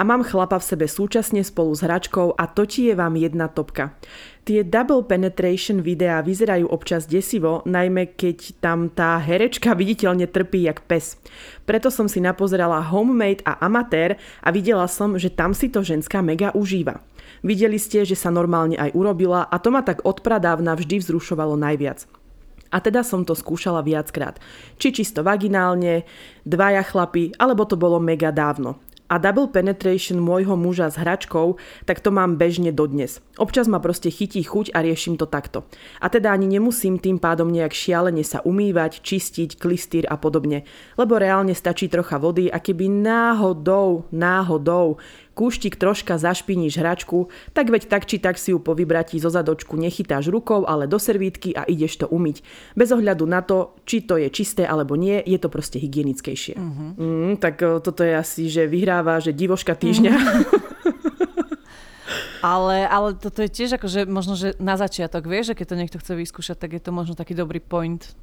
A 0.00 0.08
mám 0.08 0.24
chlapa 0.24 0.56
v 0.56 0.64
sebe 0.72 0.86
súčasne 0.88 1.44
spolu 1.44 1.76
s 1.76 1.84
hračkou 1.84 2.32
a 2.40 2.48
to 2.48 2.64
ti 2.64 2.88
je 2.88 2.96
vám 2.96 3.20
jedna 3.20 3.52
topka. 3.52 3.92
Tie 4.48 4.64
double 4.64 5.04
penetration 5.04 5.84
videá 5.84 6.24
vyzerajú 6.24 6.72
občas 6.72 7.04
desivo, 7.04 7.60
najmä 7.68 8.16
keď 8.16 8.64
tam 8.64 8.88
tá 8.88 9.20
herečka 9.20 9.76
viditeľne 9.76 10.24
trpí 10.32 10.64
jak 10.64 10.80
pes. 10.88 11.20
Preto 11.68 11.92
som 11.92 12.08
si 12.08 12.24
napozerala 12.24 12.80
Homemade 12.88 13.44
a 13.44 13.60
Amatér 13.60 14.16
a 14.40 14.48
videla 14.48 14.88
som, 14.88 15.20
že 15.20 15.28
tam 15.28 15.52
si 15.52 15.68
to 15.68 15.84
ženská 15.84 16.24
mega 16.24 16.56
užíva. 16.56 17.04
Videli 17.42 17.78
ste, 17.78 18.02
že 18.02 18.18
sa 18.18 18.30
normálne 18.32 18.74
aj 18.74 18.94
urobila 18.94 19.46
a 19.46 19.56
to 19.62 19.70
ma 19.70 19.86
tak 19.86 20.02
odpradávna 20.02 20.74
vždy 20.74 21.02
vzrušovalo 21.02 21.54
najviac. 21.54 22.06
A 22.68 22.84
teda 22.84 23.00
som 23.00 23.24
to 23.24 23.32
skúšala 23.32 23.80
viackrát. 23.80 24.36
Či 24.76 25.00
čisto 25.00 25.24
vaginálne, 25.24 26.04
dvaja 26.44 26.84
chlapi, 26.84 27.32
alebo 27.40 27.64
to 27.64 27.80
bolo 27.80 27.96
mega 27.96 28.28
dávno. 28.28 28.76
A 29.08 29.16
double 29.16 29.48
penetration 29.48 30.20
môjho 30.20 30.52
muža 30.52 30.92
s 30.92 31.00
hračkou, 31.00 31.56
tak 31.88 32.04
to 32.04 32.12
mám 32.12 32.36
bežne 32.36 32.76
dodnes. 32.76 33.24
Občas 33.40 33.64
ma 33.64 33.80
proste 33.80 34.12
chytí 34.12 34.44
chuť 34.44 34.76
a 34.76 34.84
riešim 34.84 35.16
to 35.16 35.24
takto. 35.24 35.64
A 35.96 36.12
teda 36.12 36.28
ani 36.28 36.44
nemusím 36.44 37.00
tým 37.00 37.16
pádom 37.16 37.48
nejak 37.48 37.72
šialene 37.72 38.20
sa 38.20 38.44
umývať, 38.44 39.00
čistiť, 39.00 39.56
klistýr 39.56 40.04
a 40.12 40.20
podobne. 40.20 40.68
Lebo 41.00 41.16
reálne 41.16 41.56
stačí 41.56 41.88
trocha 41.88 42.20
vody 42.20 42.52
a 42.52 42.60
keby 42.60 42.84
náhodou, 42.84 44.04
náhodou 44.12 45.00
kúštik 45.38 45.78
troška 45.78 46.18
zašpiníš 46.18 46.82
hračku, 46.82 47.30
tak 47.54 47.70
veď 47.70 47.86
tak 47.86 48.10
či 48.10 48.18
tak 48.18 48.34
si 48.34 48.50
ju 48.50 48.58
po 48.58 48.74
vybratí 48.74 49.22
zo 49.22 49.30
zadočku 49.30 49.78
nechytáš 49.78 50.26
rukou, 50.26 50.66
ale 50.66 50.90
do 50.90 50.98
servítky 50.98 51.54
a 51.54 51.62
ideš 51.70 52.02
to 52.02 52.06
umyť. 52.10 52.42
Bez 52.74 52.90
ohľadu 52.90 53.22
na 53.30 53.46
to, 53.46 53.78
či 53.86 54.02
to 54.02 54.18
je 54.18 54.26
čisté 54.34 54.66
alebo 54.66 54.98
nie, 54.98 55.22
je 55.22 55.38
to 55.38 55.46
proste 55.46 55.78
hygienickejšie. 55.78 56.58
Uh-huh. 56.58 56.98
Mm, 56.98 57.32
tak 57.38 57.62
e, 57.62 57.78
toto 57.78 58.02
je 58.02 58.18
asi, 58.18 58.50
že 58.50 58.66
vyhráva, 58.66 59.22
že 59.22 59.30
divoška 59.30 59.78
týždňa. 59.78 60.14
Uh-huh. 60.18 60.66
Ale, 62.38 62.86
ale 62.86 63.18
toto 63.18 63.42
je 63.42 63.50
tiež 63.50 63.82
akože 63.82 64.06
možno, 64.06 64.38
že 64.38 64.54
na 64.62 64.78
začiatok, 64.78 65.26
vieš, 65.26 65.52
že 65.52 65.56
keď 65.58 65.66
to 65.66 65.74
niekto 65.74 65.98
chce 65.98 66.12
vyskúšať, 66.14 66.56
tak 66.56 66.70
je 66.78 66.82
to 66.82 66.94
možno 66.94 67.18
taký 67.18 67.34
dobrý 67.34 67.58
point. 67.58 68.14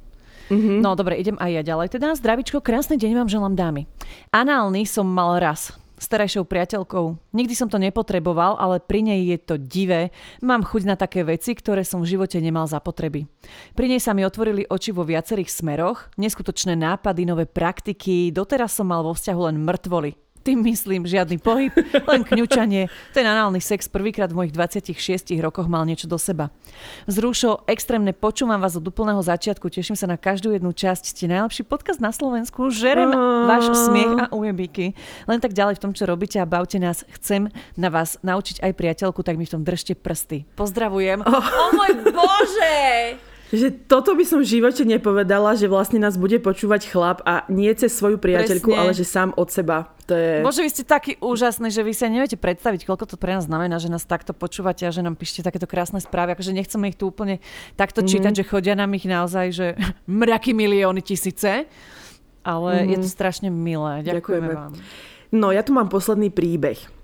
Mm-hmm. 0.48 0.80
No 0.80 0.96
dobre, 0.96 1.20
idem 1.20 1.36
aj 1.36 1.50
ja 1.52 1.62
ďalej. 1.62 1.92
Teda 1.92 2.16
zdravičko, 2.16 2.64
krásny 2.64 2.96
deň 2.96 3.12
vám 3.12 3.28
želám 3.28 3.54
dámy. 3.58 3.84
Análny 4.32 4.88
som 4.88 5.04
mal 5.04 5.36
raz 5.36 5.76
s 5.96 6.06
terajšou 6.12 6.44
priateľkou. 6.44 7.32
Nikdy 7.32 7.54
som 7.56 7.68
to 7.72 7.80
nepotreboval, 7.80 8.60
ale 8.60 8.80
pri 8.80 9.00
nej 9.00 9.20
je 9.32 9.38
to 9.40 9.56
divé. 9.56 10.12
Mám 10.44 10.68
chuť 10.68 10.82
na 10.84 10.96
také 10.96 11.24
veci, 11.24 11.56
ktoré 11.56 11.82
som 11.82 12.04
v 12.04 12.16
živote 12.16 12.36
nemal 12.40 12.68
za 12.68 12.80
potreby. 12.80 13.24
Pri 13.72 13.86
nej 13.88 14.00
sa 14.00 14.12
mi 14.12 14.24
otvorili 14.24 14.68
oči 14.68 14.92
vo 14.92 15.08
viacerých 15.08 15.48
smeroch, 15.48 16.12
neskutočné 16.20 16.76
nápady, 16.76 17.24
nové 17.24 17.48
praktiky, 17.48 18.28
doteraz 18.30 18.76
som 18.76 18.88
mal 18.88 19.00
vo 19.00 19.16
vzťahu 19.16 19.40
len 19.48 19.56
mŕtvoly. 19.64 20.25
Tým 20.46 20.62
myslím 20.62 21.10
žiadny 21.10 21.42
pohyb, 21.42 21.74
len 22.06 22.22
kňučanie. 22.22 22.86
Ten 23.10 23.26
análny 23.26 23.58
sex 23.58 23.90
prvýkrát 23.90 24.30
v 24.30 24.38
mojich 24.38 24.54
26 24.54 24.94
rokoch 25.42 25.66
mal 25.66 25.82
niečo 25.82 26.06
do 26.06 26.14
seba. 26.22 26.54
Zrúšo, 27.10 27.66
extrémne 27.66 28.14
počúvam 28.14 28.62
vás 28.62 28.78
od 28.78 28.86
úplného 28.86 29.18
začiatku, 29.18 29.66
teším 29.66 29.98
sa 29.98 30.06
na 30.06 30.14
každú 30.14 30.54
jednu 30.54 30.70
časť. 30.70 31.02
Ste 31.02 31.26
najlepší 31.26 31.66
podcast 31.66 31.98
na 31.98 32.14
Slovensku, 32.14 32.70
žerem 32.70 33.10
váš 33.50 33.74
smiech 33.74 34.14
a 34.22 34.30
ujebíky. 34.30 34.94
Len 35.26 35.42
tak 35.42 35.50
ďalej 35.50 35.82
v 35.82 35.82
tom, 35.82 35.90
čo 35.90 36.06
robíte 36.06 36.38
a 36.38 36.46
bavte 36.46 36.78
nás. 36.78 37.02
Chcem 37.18 37.50
na 37.74 37.90
vás 37.90 38.14
naučiť 38.22 38.62
aj 38.62 38.70
priateľku, 38.78 39.26
tak 39.26 39.42
mi 39.42 39.50
v 39.50 39.58
tom 39.58 39.66
držte 39.66 39.98
prsty. 39.98 40.46
Pozdravujem. 40.54 41.26
Oh, 41.26 41.42
oh 41.42 41.70
môj 41.74 42.06
bože! 42.14 43.25
Že 43.54 43.86
toto 43.86 44.18
by 44.18 44.24
som 44.26 44.42
v 44.42 44.58
živote 44.58 44.82
nepovedala, 44.82 45.54
že 45.54 45.70
vlastne 45.70 46.02
nás 46.02 46.18
bude 46.18 46.42
počúvať 46.42 46.90
chlap 46.90 47.22
a 47.22 47.46
nie 47.46 47.70
cez 47.78 47.94
svoju 47.94 48.18
priateľku, 48.18 48.74
Presne. 48.74 48.82
ale 48.82 48.90
že 48.90 49.06
sám 49.06 49.30
od 49.38 49.48
seba. 49.54 49.94
To 50.10 50.14
je... 50.18 50.42
Bože, 50.42 50.66
vy 50.66 50.70
ste 50.70 50.82
takí 50.82 51.14
úžasní, 51.22 51.70
že 51.70 51.86
vy 51.86 51.94
sa 51.94 52.10
neviete 52.10 52.34
predstaviť, 52.34 52.86
koľko 52.86 53.14
to 53.14 53.16
pre 53.18 53.38
nás 53.38 53.46
znamená, 53.46 53.78
že 53.78 53.86
nás 53.86 54.02
takto 54.02 54.34
počúvate 54.34 54.82
a 54.86 54.90
že 54.90 55.02
nám 55.02 55.14
píšte 55.14 55.46
takéto 55.46 55.70
krásne 55.70 56.02
správy. 56.02 56.34
Akože 56.34 56.54
nechceme 56.54 56.90
ich 56.90 56.98
tu 56.98 57.10
úplne 57.10 57.38
takto 57.78 58.02
mm-hmm. 58.02 58.10
čítať, 58.10 58.32
že 58.42 58.48
chodia 58.50 58.74
nám 58.74 58.90
ich 58.98 59.06
naozaj, 59.06 59.46
že 59.54 59.66
mraky 60.10 60.50
milióny 60.50 61.02
tisíce. 61.02 61.70
Ale 62.46 62.70
mm-hmm. 62.82 62.90
je 62.94 62.96
to 63.02 63.08
strašne 63.10 63.48
milé. 63.50 64.06
Ďakujeme, 64.06 64.14
Ďakujeme 64.22 64.52
vám. 64.54 64.72
No, 65.34 65.50
ja 65.50 65.66
tu 65.66 65.74
mám 65.74 65.90
posledný 65.90 66.30
príbeh. 66.30 66.95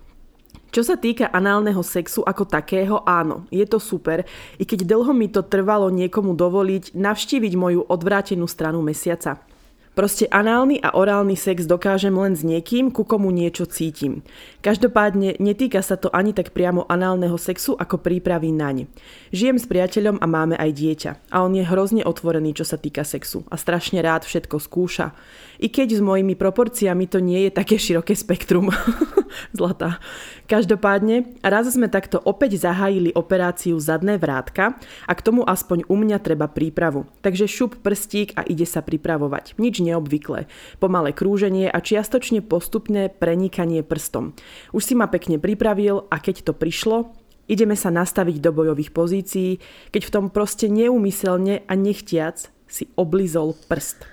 Čo 0.72 0.80
sa 0.80 0.96
týka 0.96 1.28
análneho 1.28 1.84
sexu 1.84 2.24
ako 2.24 2.48
takého, 2.48 3.04
áno, 3.04 3.44
je 3.52 3.60
to 3.68 3.76
super, 3.76 4.24
i 4.56 4.64
keď 4.64 4.88
dlho 4.88 5.12
mi 5.12 5.28
to 5.28 5.44
trvalo 5.44 5.92
niekomu 5.92 6.32
dovoliť 6.32 6.96
navštíviť 6.96 7.52
moju 7.60 7.84
odvrátenú 7.92 8.48
stranu 8.48 8.80
mesiaca. 8.80 9.51
Proste 9.92 10.24
análny 10.32 10.80
a 10.80 10.96
orálny 10.96 11.36
sex 11.36 11.68
dokážem 11.68 12.16
len 12.16 12.32
s 12.32 12.40
niekým, 12.40 12.88
ku 12.88 13.04
komu 13.04 13.28
niečo 13.28 13.68
cítim. 13.68 14.24
Každopádne 14.64 15.36
netýka 15.36 15.84
sa 15.84 16.00
to 16.00 16.08
ani 16.16 16.32
tak 16.32 16.56
priamo 16.56 16.88
análneho 16.88 17.36
sexu 17.36 17.76
ako 17.76 18.00
prípravy 18.00 18.56
naň. 18.56 18.88
Žijem 19.36 19.60
s 19.60 19.68
priateľom 19.68 20.16
a 20.16 20.24
máme 20.24 20.56
aj 20.56 20.70
dieťa. 20.72 21.10
A 21.28 21.44
on 21.44 21.52
je 21.52 21.68
hrozne 21.68 22.08
otvorený, 22.08 22.56
čo 22.56 22.64
sa 22.64 22.80
týka 22.80 23.04
sexu. 23.04 23.44
A 23.52 23.60
strašne 23.60 24.00
rád 24.00 24.24
všetko 24.24 24.64
skúša. 24.64 25.12
I 25.60 25.68
keď 25.68 26.00
s 26.00 26.00
mojimi 26.00 26.40
proporciami 26.40 27.04
to 27.04 27.20
nie 27.20 27.44
je 27.44 27.50
také 27.52 27.76
široké 27.76 28.16
spektrum. 28.16 28.72
Zlatá. 29.56 30.00
Každopádne, 30.48 31.36
raz 31.44 31.68
sme 31.68 31.92
takto 31.92 32.16
opäť 32.16 32.64
zahájili 32.64 33.12
operáciu 33.12 33.76
zadné 33.76 34.16
vrátka 34.16 34.80
a 35.04 35.12
k 35.12 35.20
tomu 35.20 35.44
aspoň 35.44 35.84
u 35.88 36.00
mňa 36.00 36.16
treba 36.20 36.48
prípravu. 36.48 37.04
Takže 37.20 37.44
šup 37.44 37.80
prstík 37.84 38.32
a 38.40 38.44
ide 38.48 38.64
sa 38.64 38.80
pripravovať. 38.80 39.60
Nič 39.60 39.81
neobvyklé. 39.82 40.46
Pomalé 40.78 41.10
krúženie 41.10 41.66
a 41.66 41.82
čiastočne 41.82 42.40
postupné 42.46 43.10
prenikanie 43.10 43.82
prstom. 43.82 44.38
Už 44.70 44.82
si 44.86 44.94
ma 44.94 45.10
pekne 45.10 45.42
pripravil 45.42 46.06
a 46.06 46.22
keď 46.22 46.46
to 46.46 46.52
prišlo, 46.54 47.10
ideme 47.50 47.74
sa 47.74 47.90
nastaviť 47.90 48.38
do 48.38 48.54
bojových 48.54 48.94
pozícií, 48.94 49.58
keď 49.90 50.02
v 50.06 50.12
tom 50.14 50.24
proste 50.30 50.70
neumyselne 50.70 51.66
a 51.66 51.72
nechtiac 51.74 52.48
si 52.70 52.88
oblizol 52.96 53.58
prst. 53.68 54.06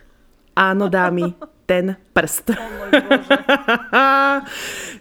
Áno, 0.59 0.91
dámy, 0.91 1.37
ten 1.69 1.95
prst. 2.11 2.57
Oh 2.57 2.89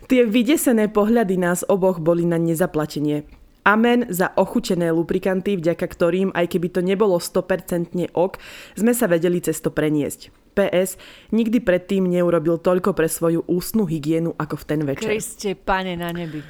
Tie 0.09 0.23
vydesené 0.25 0.93
pohľady 0.93 1.37
nás 1.41 1.65
oboch 1.67 1.99
boli 1.99 2.29
na 2.29 2.37
nezaplatenie. 2.37 3.25
Amen 3.69 4.09
za 4.09 4.33
ochutené 4.33 4.89
lubrikanty, 4.89 5.61
vďaka 5.61 5.85
ktorým, 5.85 6.33
aj 6.33 6.57
keby 6.57 6.73
to 6.73 6.81
nebolo 6.81 7.21
100% 7.21 7.93
ok, 8.17 8.41
sme 8.73 8.97
sa 8.97 9.05
vedeli 9.05 9.45
cez 9.45 9.61
to 9.61 9.69
preniesť. 9.69 10.33
PS, 10.59 10.99
nikdy 11.31 11.63
predtým 11.63 12.11
neurobil 12.11 12.59
toľko 12.59 12.91
pre 12.99 13.07
svoju 13.07 13.47
ústnu 13.47 13.87
hygienu 13.87 14.35
ako 14.35 14.59
v 14.59 14.65
ten 14.67 14.81
večer. 14.83 15.07
Kriste, 15.07 15.55
pane 15.55 15.95
na 15.95 16.11
nebi. 16.11 16.43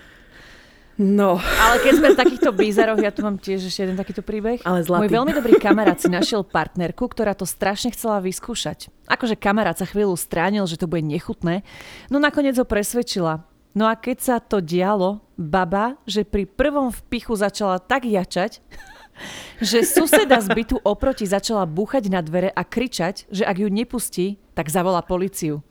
No. 0.98 1.38
Ale 1.38 1.78
keď 1.78 1.92
sme 1.94 2.08
v 2.10 2.18
takýchto 2.18 2.50
bízaroch, 2.50 2.98
ja 2.98 3.14
tu 3.14 3.22
mám 3.22 3.38
tiež 3.38 3.70
ešte 3.70 3.86
jeden 3.86 3.94
takýto 3.94 4.18
príbeh. 4.18 4.58
Ale 4.66 4.82
zlatý. 4.82 5.06
Môj 5.06 5.14
veľmi 5.14 5.30
dobrý 5.30 5.54
kamarát 5.54 5.94
si 5.94 6.10
našiel 6.10 6.42
partnerku, 6.42 7.06
ktorá 7.06 7.38
to 7.38 7.46
strašne 7.46 7.94
chcela 7.94 8.18
vyskúšať. 8.18 8.90
Akože 9.06 9.38
kamarát 9.38 9.78
sa 9.78 9.86
chvíľu 9.86 10.18
stránil, 10.18 10.66
že 10.66 10.74
to 10.74 10.90
bude 10.90 11.06
nechutné, 11.06 11.62
no 12.10 12.18
nakoniec 12.18 12.58
ho 12.58 12.66
presvedčila. 12.66 13.46
No 13.78 13.86
a 13.86 13.94
keď 13.94 14.18
sa 14.18 14.36
to 14.42 14.58
dialo, 14.58 15.22
baba, 15.38 15.94
že 16.02 16.26
pri 16.26 16.50
prvom 16.50 16.90
vpichu 16.90 17.38
začala 17.38 17.78
tak 17.78 18.02
jačať, 18.02 18.58
že 19.58 19.82
suseda 19.84 20.38
z 20.40 20.48
bytu 20.52 20.76
oproti 20.82 21.26
začala 21.26 21.66
búchať 21.66 22.10
na 22.10 22.22
dvere 22.22 22.50
a 22.52 22.62
kričať, 22.62 23.26
že 23.30 23.44
ak 23.44 23.62
ju 23.62 23.68
nepustí, 23.70 24.38
tak 24.58 24.74
zavolá 24.74 25.06
policiu. 25.06 25.62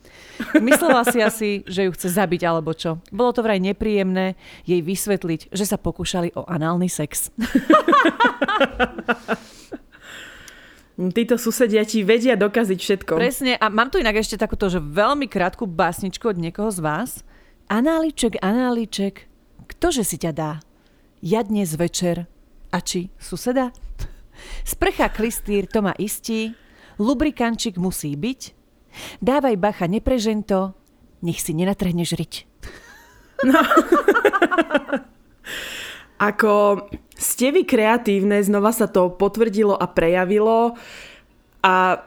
Myslela 0.56 1.04
si 1.04 1.20
asi, 1.20 1.50
že 1.68 1.84
ju 1.88 1.92
chce 1.92 2.08
zabiť 2.08 2.48
alebo 2.48 2.72
čo. 2.72 3.04
Bolo 3.12 3.36
to 3.36 3.44
vraj 3.44 3.60
nepríjemné 3.60 4.40
jej 4.64 4.80
vysvetliť, 4.80 5.52
že 5.52 5.66
sa 5.68 5.76
pokúšali 5.76 6.32
o 6.40 6.48
análny 6.48 6.88
sex. 6.88 7.28
Títo 10.98 11.38
susedia 11.38 11.86
ti 11.86 12.02
vedia 12.02 12.34
dokaziť 12.34 12.80
všetko. 12.82 13.22
Presne. 13.22 13.54
A 13.62 13.70
mám 13.70 13.94
tu 13.94 14.02
inak 14.02 14.18
ešte 14.18 14.34
takúto, 14.34 14.66
že 14.66 14.82
veľmi 14.82 15.30
krátku 15.30 15.70
básničku 15.70 16.26
od 16.26 16.42
niekoho 16.42 16.74
z 16.74 16.82
vás. 16.82 17.12
Análiček, 17.70 18.42
análiček, 18.42 19.30
ktože 19.70 20.02
si 20.02 20.18
ťa 20.18 20.32
dá? 20.34 20.52
Ja 21.22 21.46
dnes 21.46 21.78
večer 21.78 22.26
a 22.72 22.78
či 22.84 23.10
suseda? 23.18 23.72
Sprcha 24.72 25.10
klistýr 25.10 25.68
to 25.68 25.82
ma 25.82 25.94
istí, 25.98 26.54
lubrikančik 27.02 27.78
musí 27.78 28.14
byť, 28.14 28.42
dávaj 29.22 29.56
bacha, 29.58 29.86
neprežen 29.90 30.44
to, 30.44 30.74
nech 31.22 31.42
si 31.42 31.54
nenatrhneš 31.54 32.12
riť. 32.18 32.34
Ako 36.18 36.82
ste 37.14 37.54
vy 37.54 37.62
kreatívne, 37.62 38.42
znova 38.42 38.74
sa 38.74 38.90
to 38.90 39.14
potvrdilo 39.14 39.78
a 39.78 39.86
prejavilo. 39.86 40.74
A 41.62 42.02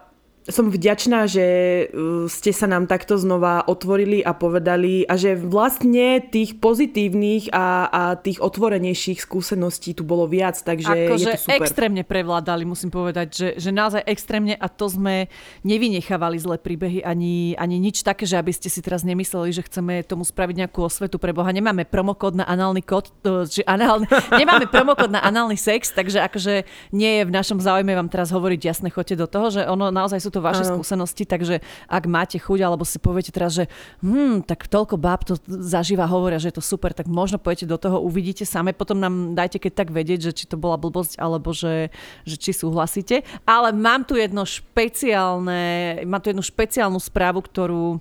som 0.49 0.73
vďačná, 0.73 1.29
že 1.29 1.47
uh, 1.93 2.25
ste 2.25 2.57
sa 2.57 2.65
nám 2.65 2.89
takto 2.89 3.21
znova 3.21 3.61
otvorili 3.69 4.25
a 4.25 4.33
povedali 4.33 5.05
a 5.05 5.21
že 5.21 5.37
vlastne 5.37 6.25
tých 6.25 6.57
pozitívnych 6.57 7.53
a, 7.53 7.87
a 7.93 8.03
tých 8.17 8.41
otvorenejších 8.41 9.21
skúseností 9.21 9.93
tu 9.93 10.01
bolo 10.01 10.25
viac, 10.25 10.57
takže 10.57 11.13
akože 11.13 11.29
je 11.29 11.37
to 11.37 11.45
super. 11.45 11.61
extrémne 11.61 12.03
prevládali, 12.09 12.65
musím 12.65 12.89
povedať, 12.89 13.29
že, 13.31 13.49
že 13.61 13.71
naozaj 13.71 14.01
extrémne 14.09 14.57
a 14.57 14.67
to 14.73 14.89
sme 14.89 15.29
nevynechávali 15.61 16.41
zlé 16.41 16.57
príbehy 16.57 17.05
ani, 17.05 17.53
ani 17.61 17.77
nič 17.77 18.01
také, 18.01 18.25
že 18.25 18.41
aby 18.41 18.57
ste 18.57 18.73
si 18.73 18.81
teraz 18.81 19.05
nemysleli, 19.05 19.53
že 19.53 19.67
chceme 19.69 20.01
tomu 20.09 20.25
spraviť 20.25 20.65
nejakú 20.65 20.81
osvetu 20.81 21.21
pre 21.21 21.37
Boha. 21.37 21.53
Nemáme 21.53 21.85
promokód 21.85 22.33
na 22.33 22.49
análny 22.49 22.81
kód, 22.81 23.13
to, 23.21 23.45
že 23.45 23.61
análny, 23.69 24.09
nemáme 24.41 24.65
promokód 24.73 25.13
na 25.13 25.21
análny 25.21 25.61
sex, 25.61 25.93
takže 25.93 26.25
akože 26.25 26.65
nie 26.97 27.21
je 27.21 27.23
v 27.29 27.35
našom 27.35 27.61
záujme 27.61 27.93
vám 27.93 28.09
teraz 28.09 28.33
hovoriť 28.33 28.61
jasne, 28.65 28.89
choďte 28.89 29.21
do 29.21 29.29
toho, 29.29 29.47
že 29.53 29.63
ono 29.69 29.93
naozaj 29.93 30.17
sú 30.23 30.30
to 30.31 30.41
vaše 30.41 30.65
Áno. 30.67 30.79
skúsenosti, 30.79 31.27
takže 31.27 31.61
ak 31.91 32.05
máte 32.07 32.39
chuť, 32.39 32.59
alebo 32.63 32.87
si 32.87 33.03
poviete 33.03 33.31
teraz, 33.35 33.59
že 33.59 33.65
hm, 34.01 34.47
tak 34.47 34.71
toľko 34.71 34.97
báb 34.97 35.27
to 35.27 35.37
zažíva, 35.47 36.09
hovoria, 36.09 36.41
že 36.41 36.55
je 36.55 36.59
to 36.59 36.65
super, 36.65 36.95
tak 36.95 37.11
možno 37.11 37.37
pojete 37.43 37.67
do 37.67 37.77
toho, 37.77 38.01
uvidíte 38.01 38.47
same, 38.47 38.73
potom 38.73 38.99
nám 38.99 39.35
dajte 39.37 39.61
keď 39.61 39.73
tak 39.85 39.89
vedieť, 39.91 40.31
že 40.31 40.33
či 40.33 40.45
to 40.49 40.57
bola 40.57 40.81
blbosť, 40.81 41.21
alebo 41.21 41.53
že, 41.53 41.93
že 42.25 42.37
či 42.39 42.57
súhlasíte. 42.57 43.27
Ale 43.45 43.75
mám 43.77 44.09
tu 44.09 44.17
jedno 44.17 44.47
špeciálne, 44.47 46.03
mám 46.09 46.23
tu 46.23 46.33
jednu 46.33 46.43
špeciálnu 46.43 46.99
správu, 47.03 47.45
ktorú 47.45 48.01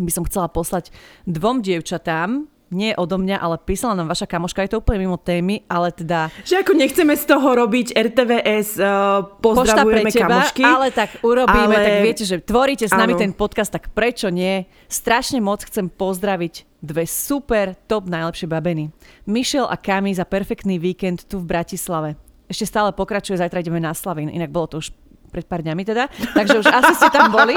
by 0.00 0.12
som 0.12 0.24
chcela 0.24 0.48
poslať 0.48 0.88
dvom 1.28 1.60
dievčatám, 1.60 2.48
nie 2.72 2.96
odo 2.96 3.20
mňa, 3.20 3.36
ale 3.36 3.60
písala 3.60 3.92
nám 3.92 4.08
vaša 4.08 4.24
kamoška, 4.24 4.64
je 4.64 4.72
to 4.72 4.80
úplne 4.80 5.04
mimo 5.04 5.20
témy, 5.20 5.62
ale 5.68 5.92
teda 5.92 6.32
Že 6.42 6.64
ako 6.64 6.72
nechceme 6.72 7.14
z 7.14 7.24
toho 7.28 7.48
robiť 7.52 7.92
RTVS, 7.92 8.80
uh, 8.80 9.28
pre 9.28 9.38
pozdravujeme 9.38 10.10
teba, 10.10 10.48
kamošky. 10.48 10.64
ale 10.64 10.88
tak 10.90 11.20
urobíme, 11.20 11.76
ale- 11.76 11.84
tak 11.84 11.96
viete, 12.00 12.24
že 12.24 12.40
tvoríte 12.40 12.88
s 12.88 12.94
nami 12.96 13.12
Áno. 13.14 13.20
ten 13.20 13.32
podcast, 13.36 13.68
tak 13.68 13.92
prečo 13.92 14.32
nie? 14.32 14.64
Strašne 14.88 15.38
moc 15.38 15.62
chcem 15.62 15.86
pozdraviť 15.86 16.64
dve 16.80 17.04
super, 17.04 17.76
top 17.86 18.08
najlepšie 18.08 18.48
babeny. 18.48 18.90
Michelle 19.28 19.68
a 19.68 19.76
Kami 19.78 20.16
za 20.16 20.24
perfektný 20.24 20.80
víkend 20.80 21.28
tu 21.30 21.38
v 21.38 21.46
Bratislave. 21.46 22.16
Ešte 22.50 22.66
stále 22.68 22.90
pokračuje, 22.92 23.38
zajtra 23.38 23.62
ideme 23.62 23.80
na 23.80 23.94
Slavín, 23.94 24.28
inak 24.28 24.50
bolo 24.50 24.66
to 24.66 24.76
už 24.82 24.90
pred 25.32 25.48
pár 25.48 25.64
dňami 25.64 25.82
teda, 25.88 26.12
takže 26.36 26.60
už 26.60 26.68
asi 26.68 26.92
ste 26.92 27.08
tam 27.08 27.32
boli. 27.32 27.56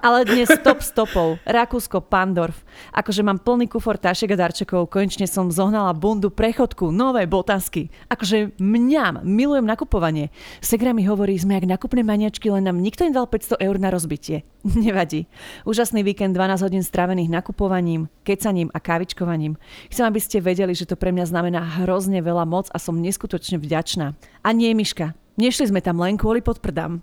Ale 0.00 0.24
dnes 0.24 0.48
top 0.64 0.80
stopov. 0.80 1.36
Rakúsko, 1.44 2.00
Pandorf. 2.00 2.64
Akože 2.96 3.20
mám 3.20 3.44
plný 3.44 3.68
kufor 3.68 4.00
tašiek 4.00 4.32
a 4.32 4.40
darčekov, 4.40 4.88
konečne 4.88 5.28
som 5.28 5.52
zohnala 5.52 5.92
bundu, 5.92 6.32
prechodku, 6.32 6.88
nové 6.88 7.28
botasky. 7.28 7.92
Akože 8.08 8.56
mňam, 8.56 9.20
milujem 9.28 9.68
nakupovanie. 9.68 10.32
Segra 10.64 10.96
mi 10.96 11.04
hovorí, 11.04 11.36
sme 11.36 11.60
jak 11.60 11.68
nakupné 11.68 12.00
maniačky, 12.00 12.48
len 12.48 12.64
nám 12.64 12.80
nikto 12.80 13.04
nedal 13.04 13.28
500 13.28 13.60
eur 13.60 13.76
na 13.76 13.92
rozbitie. 13.92 14.48
Nevadí. 14.88 15.28
Úžasný 15.68 16.00
víkend, 16.00 16.32
12 16.32 16.64
hodín 16.64 16.80
strávených 16.80 17.28
nakupovaním, 17.28 18.08
kecaním 18.24 18.72
a 18.72 18.80
kávičkovaním. 18.80 19.60
Chcem, 19.92 20.04
aby 20.08 20.20
ste 20.22 20.40
vedeli, 20.40 20.72
že 20.72 20.88
to 20.88 20.96
pre 20.96 21.12
mňa 21.12 21.28
znamená 21.28 21.60
hrozne 21.84 22.24
veľa 22.24 22.48
moc 22.48 22.72
a 22.72 22.80
som 22.80 22.96
neskutočne 22.96 23.60
vďačná. 23.60 24.16
A 24.40 24.48
nie, 24.56 24.72
Miška, 24.72 25.12
nešli 25.38 25.70
sme 25.70 25.80
tam 25.84 26.00
len 26.00 26.18
kvôli 26.18 26.40
podprdám. 26.40 27.02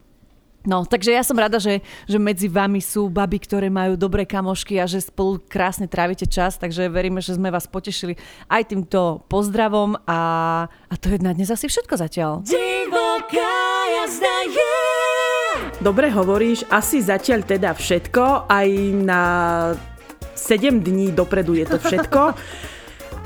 No, 0.62 0.86
takže 0.86 1.10
ja 1.10 1.26
som 1.26 1.34
rada, 1.34 1.58
že, 1.58 1.82
že 2.06 2.22
medzi 2.22 2.46
vami 2.46 2.86
sú 2.86 3.10
baby, 3.10 3.42
ktoré 3.42 3.74
majú 3.74 3.98
dobré 3.98 4.30
kamošky 4.30 4.78
a 4.78 4.86
že 4.86 5.02
spolu 5.02 5.42
krásne 5.42 5.90
trávite 5.90 6.30
čas, 6.30 6.54
takže 6.54 6.86
veríme, 6.86 7.18
že 7.18 7.34
sme 7.34 7.50
vás 7.50 7.66
potešili 7.66 8.14
aj 8.46 8.70
týmto 8.70 9.26
pozdravom 9.26 9.98
a, 10.06 10.22
a 10.70 10.94
to 11.02 11.18
je 11.18 11.26
na 11.26 11.34
dnes 11.34 11.50
asi 11.50 11.66
všetko 11.66 11.98
zatiaľ. 11.98 12.32
Divoká 12.46 13.58
jazda 14.06 14.38
je. 14.54 14.78
Dobre 15.82 16.14
hovoríš, 16.14 16.70
asi 16.70 17.02
zatiaľ 17.02 17.42
teda 17.42 17.74
všetko, 17.74 18.46
aj 18.46 18.70
na 19.02 19.22
7 20.38 20.78
dní 20.78 21.10
dopredu 21.10 21.58
je 21.58 21.66
to 21.66 21.82
všetko. 21.82 22.22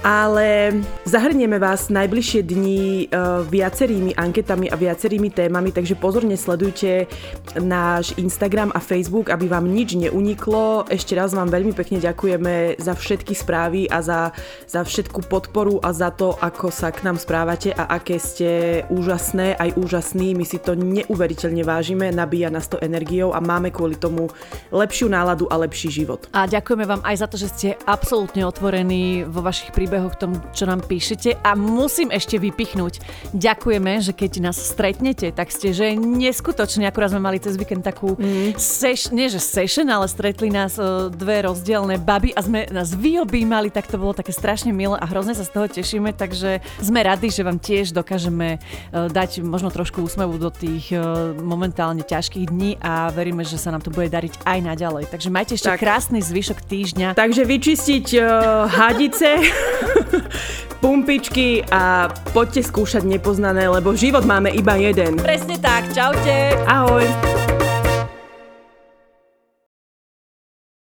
Ale 0.06 0.70
zahrnieme 1.02 1.58
vás 1.58 1.90
najbližšie 1.90 2.46
dni 2.46 3.10
uh, 3.10 3.42
viacerými 3.42 4.14
anketami 4.14 4.70
a 4.70 4.78
viacerými 4.78 5.34
témami, 5.34 5.74
takže 5.74 5.98
pozorne 5.98 6.38
sledujte 6.38 7.10
náš 7.58 8.14
Instagram 8.14 8.70
a 8.70 8.86
Facebook, 8.86 9.34
aby 9.34 9.50
vám 9.50 9.66
nič 9.66 9.98
neuniklo. 9.98 10.86
Ešte 10.94 11.18
raz 11.18 11.34
vám 11.34 11.50
veľmi 11.50 11.74
pekne 11.74 11.98
ďakujeme 11.98 12.78
za 12.78 12.94
všetky 12.94 13.34
správy 13.34 13.90
a 13.90 14.06
za, 14.06 14.30
za 14.70 14.86
všetku 14.86 15.26
podporu 15.26 15.82
a 15.82 15.90
za 15.90 16.14
to, 16.14 16.38
ako 16.38 16.70
sa 16.70 16.94
k 16.94 17.02
nám 17.02 17.18
správate 17.18 17.74
a 17.74 17.98
aké 17.98 18.22
ste 18.22 18.86
úžasné, 18.94 19.58
aj 19.58 19.74
úžasní. 19.74 20.38
My 20.38 20.46
si 20.46 20.62
to 20.62 20.78
neuveriteľne 20.78 21.66
vážime, 21.66 22.14
nabíja 22.14 22.54
nás 22.54 22.70
to 22.70 22.78
energiou 22.78 23.34
a 23.34 23.42
máme 23.42 23.74
kvôli 23.74 23.98
tomu 23.98 24.30
lepšiu 24.70 25.10
náladu 25.10 25.50
a 25.50 25.58
lepší 25.58 25.90
život. 25.90 26.30
A 26.30 26.46
ďakujeme 26.46 26.86
vám 26.86 27.02
aj 27.02 27.26
za 27.26 27.26
to, 27.26 27.42
že 27.42 27.50
ste 27.50 27.70
absolútne 27.90 28.46
otvorení 28.46 29.26
vo 29.26 29.42
vašich 29.42 29.74
príbehoch 29.74 29.95
tom, 30.18 30.42
čo 30.52 30.66
nám 30.66 30.84
píšete. 30.84 31.40
A 31.42 31.54
musím 31.56 32.10
ešte 32.12 32.40
vypichnúť. 32.42 33.00
Ďakujeme, 33.36 34.02
že 34.02 34.12
keď 34.12 34.52
nás 34.52 34.58
stretnete, 34.58 35.30
tak 35.32 35.52
ste, 35.52 35.72
že 35.72 35.94
neskutočne, 35.96 36.88
akurát 36.88 37.14
sme 37.14 37.22
mali 37.22 37.38
cez 37.38 37.56
víkend 37.60 37.86
takú 37.86 38.18
mm. 38.18 38.58
seš, 38.58 39.14
nie 39.14 39.30
že 39.30 39.40
session, 39.40 39.88
ale 39.92 40.10
stretli 40.10 40.50
nás 40.50 40.76
uh, 40.78 41.08
dve 41.12 41.46
rozdielne 41.46 42.02
baby 42.02 42.34
a 42.34 42.42
sme 42.42 42.66
nás 42.74 42.94
vyobímali, 42.96 43.70
tak 43.70 43.86
to 43.86 44.00
bolo 44.02 44.16
také 44.16 44.34
strašne 44.34 44.74
milé 44.74 44.98
a 44.98 45.06
hrozne 45.06 45.38
sa 45.38 45.46
z 45.46 45.52
toho 45.54 45.68
tešíme, 45.70 46.16
takže 46.16 46.64
sme 46.82 47.00
radi, 47.06 47.30
že 47.30 47.46
vám 47.46 47.62
tiež 47.62 47.94
dokážeme 47.94 48.58
uh, 48.58 49.08
dať 49.12 49.46
možno 49.46 49.70
trošku 49.70 50.02
úsmevu 50.02 50.40
do 50.42 50.50
tých 50.50 50.92
uh, 50.96 51.36
momentálne 51.38 52.02
ťažkých 52.02 52.50
dní 52.50 52.78
a 52.82 53.12
veríme, 53.12 53.46
že 53.46 53.60
sa 53.62 53.72
nám 53.72 53.86
to 53.86 53.94
bude 53.94 54.10
dariť 54.10 54.42
aj 54.44 54.60
naďalej. 54.64 55.04
Takže 55.12 55.30
majte 55.30 55.54
ešte 55.56 55.70
Tak. 55.72 55.80
krásny 55.80 56.20
zvyšok 56.20 56.60
týždňa. 56.66 57.08
Takže 57.14 57.44
vyčistiť 57.46 58.08
uh, 58.18 58.26
hadice, 58.68 59.30
pumpičky 60.84 61.66
a 61.72 62.12
poďte 62.36 62.68
skúšať 62.70 63.04
nepoznané, 63.08 63.66
lebo 63.66 63.98
život 63.98 64.28
máme 64.28 64.54
iba 64.54 64.78
jeden. 64.78 65.18
Presne 65.18 65.58
tak, 65.58 65.90
čaute. 65.96 66.54
Ahoj! 66.70 67.55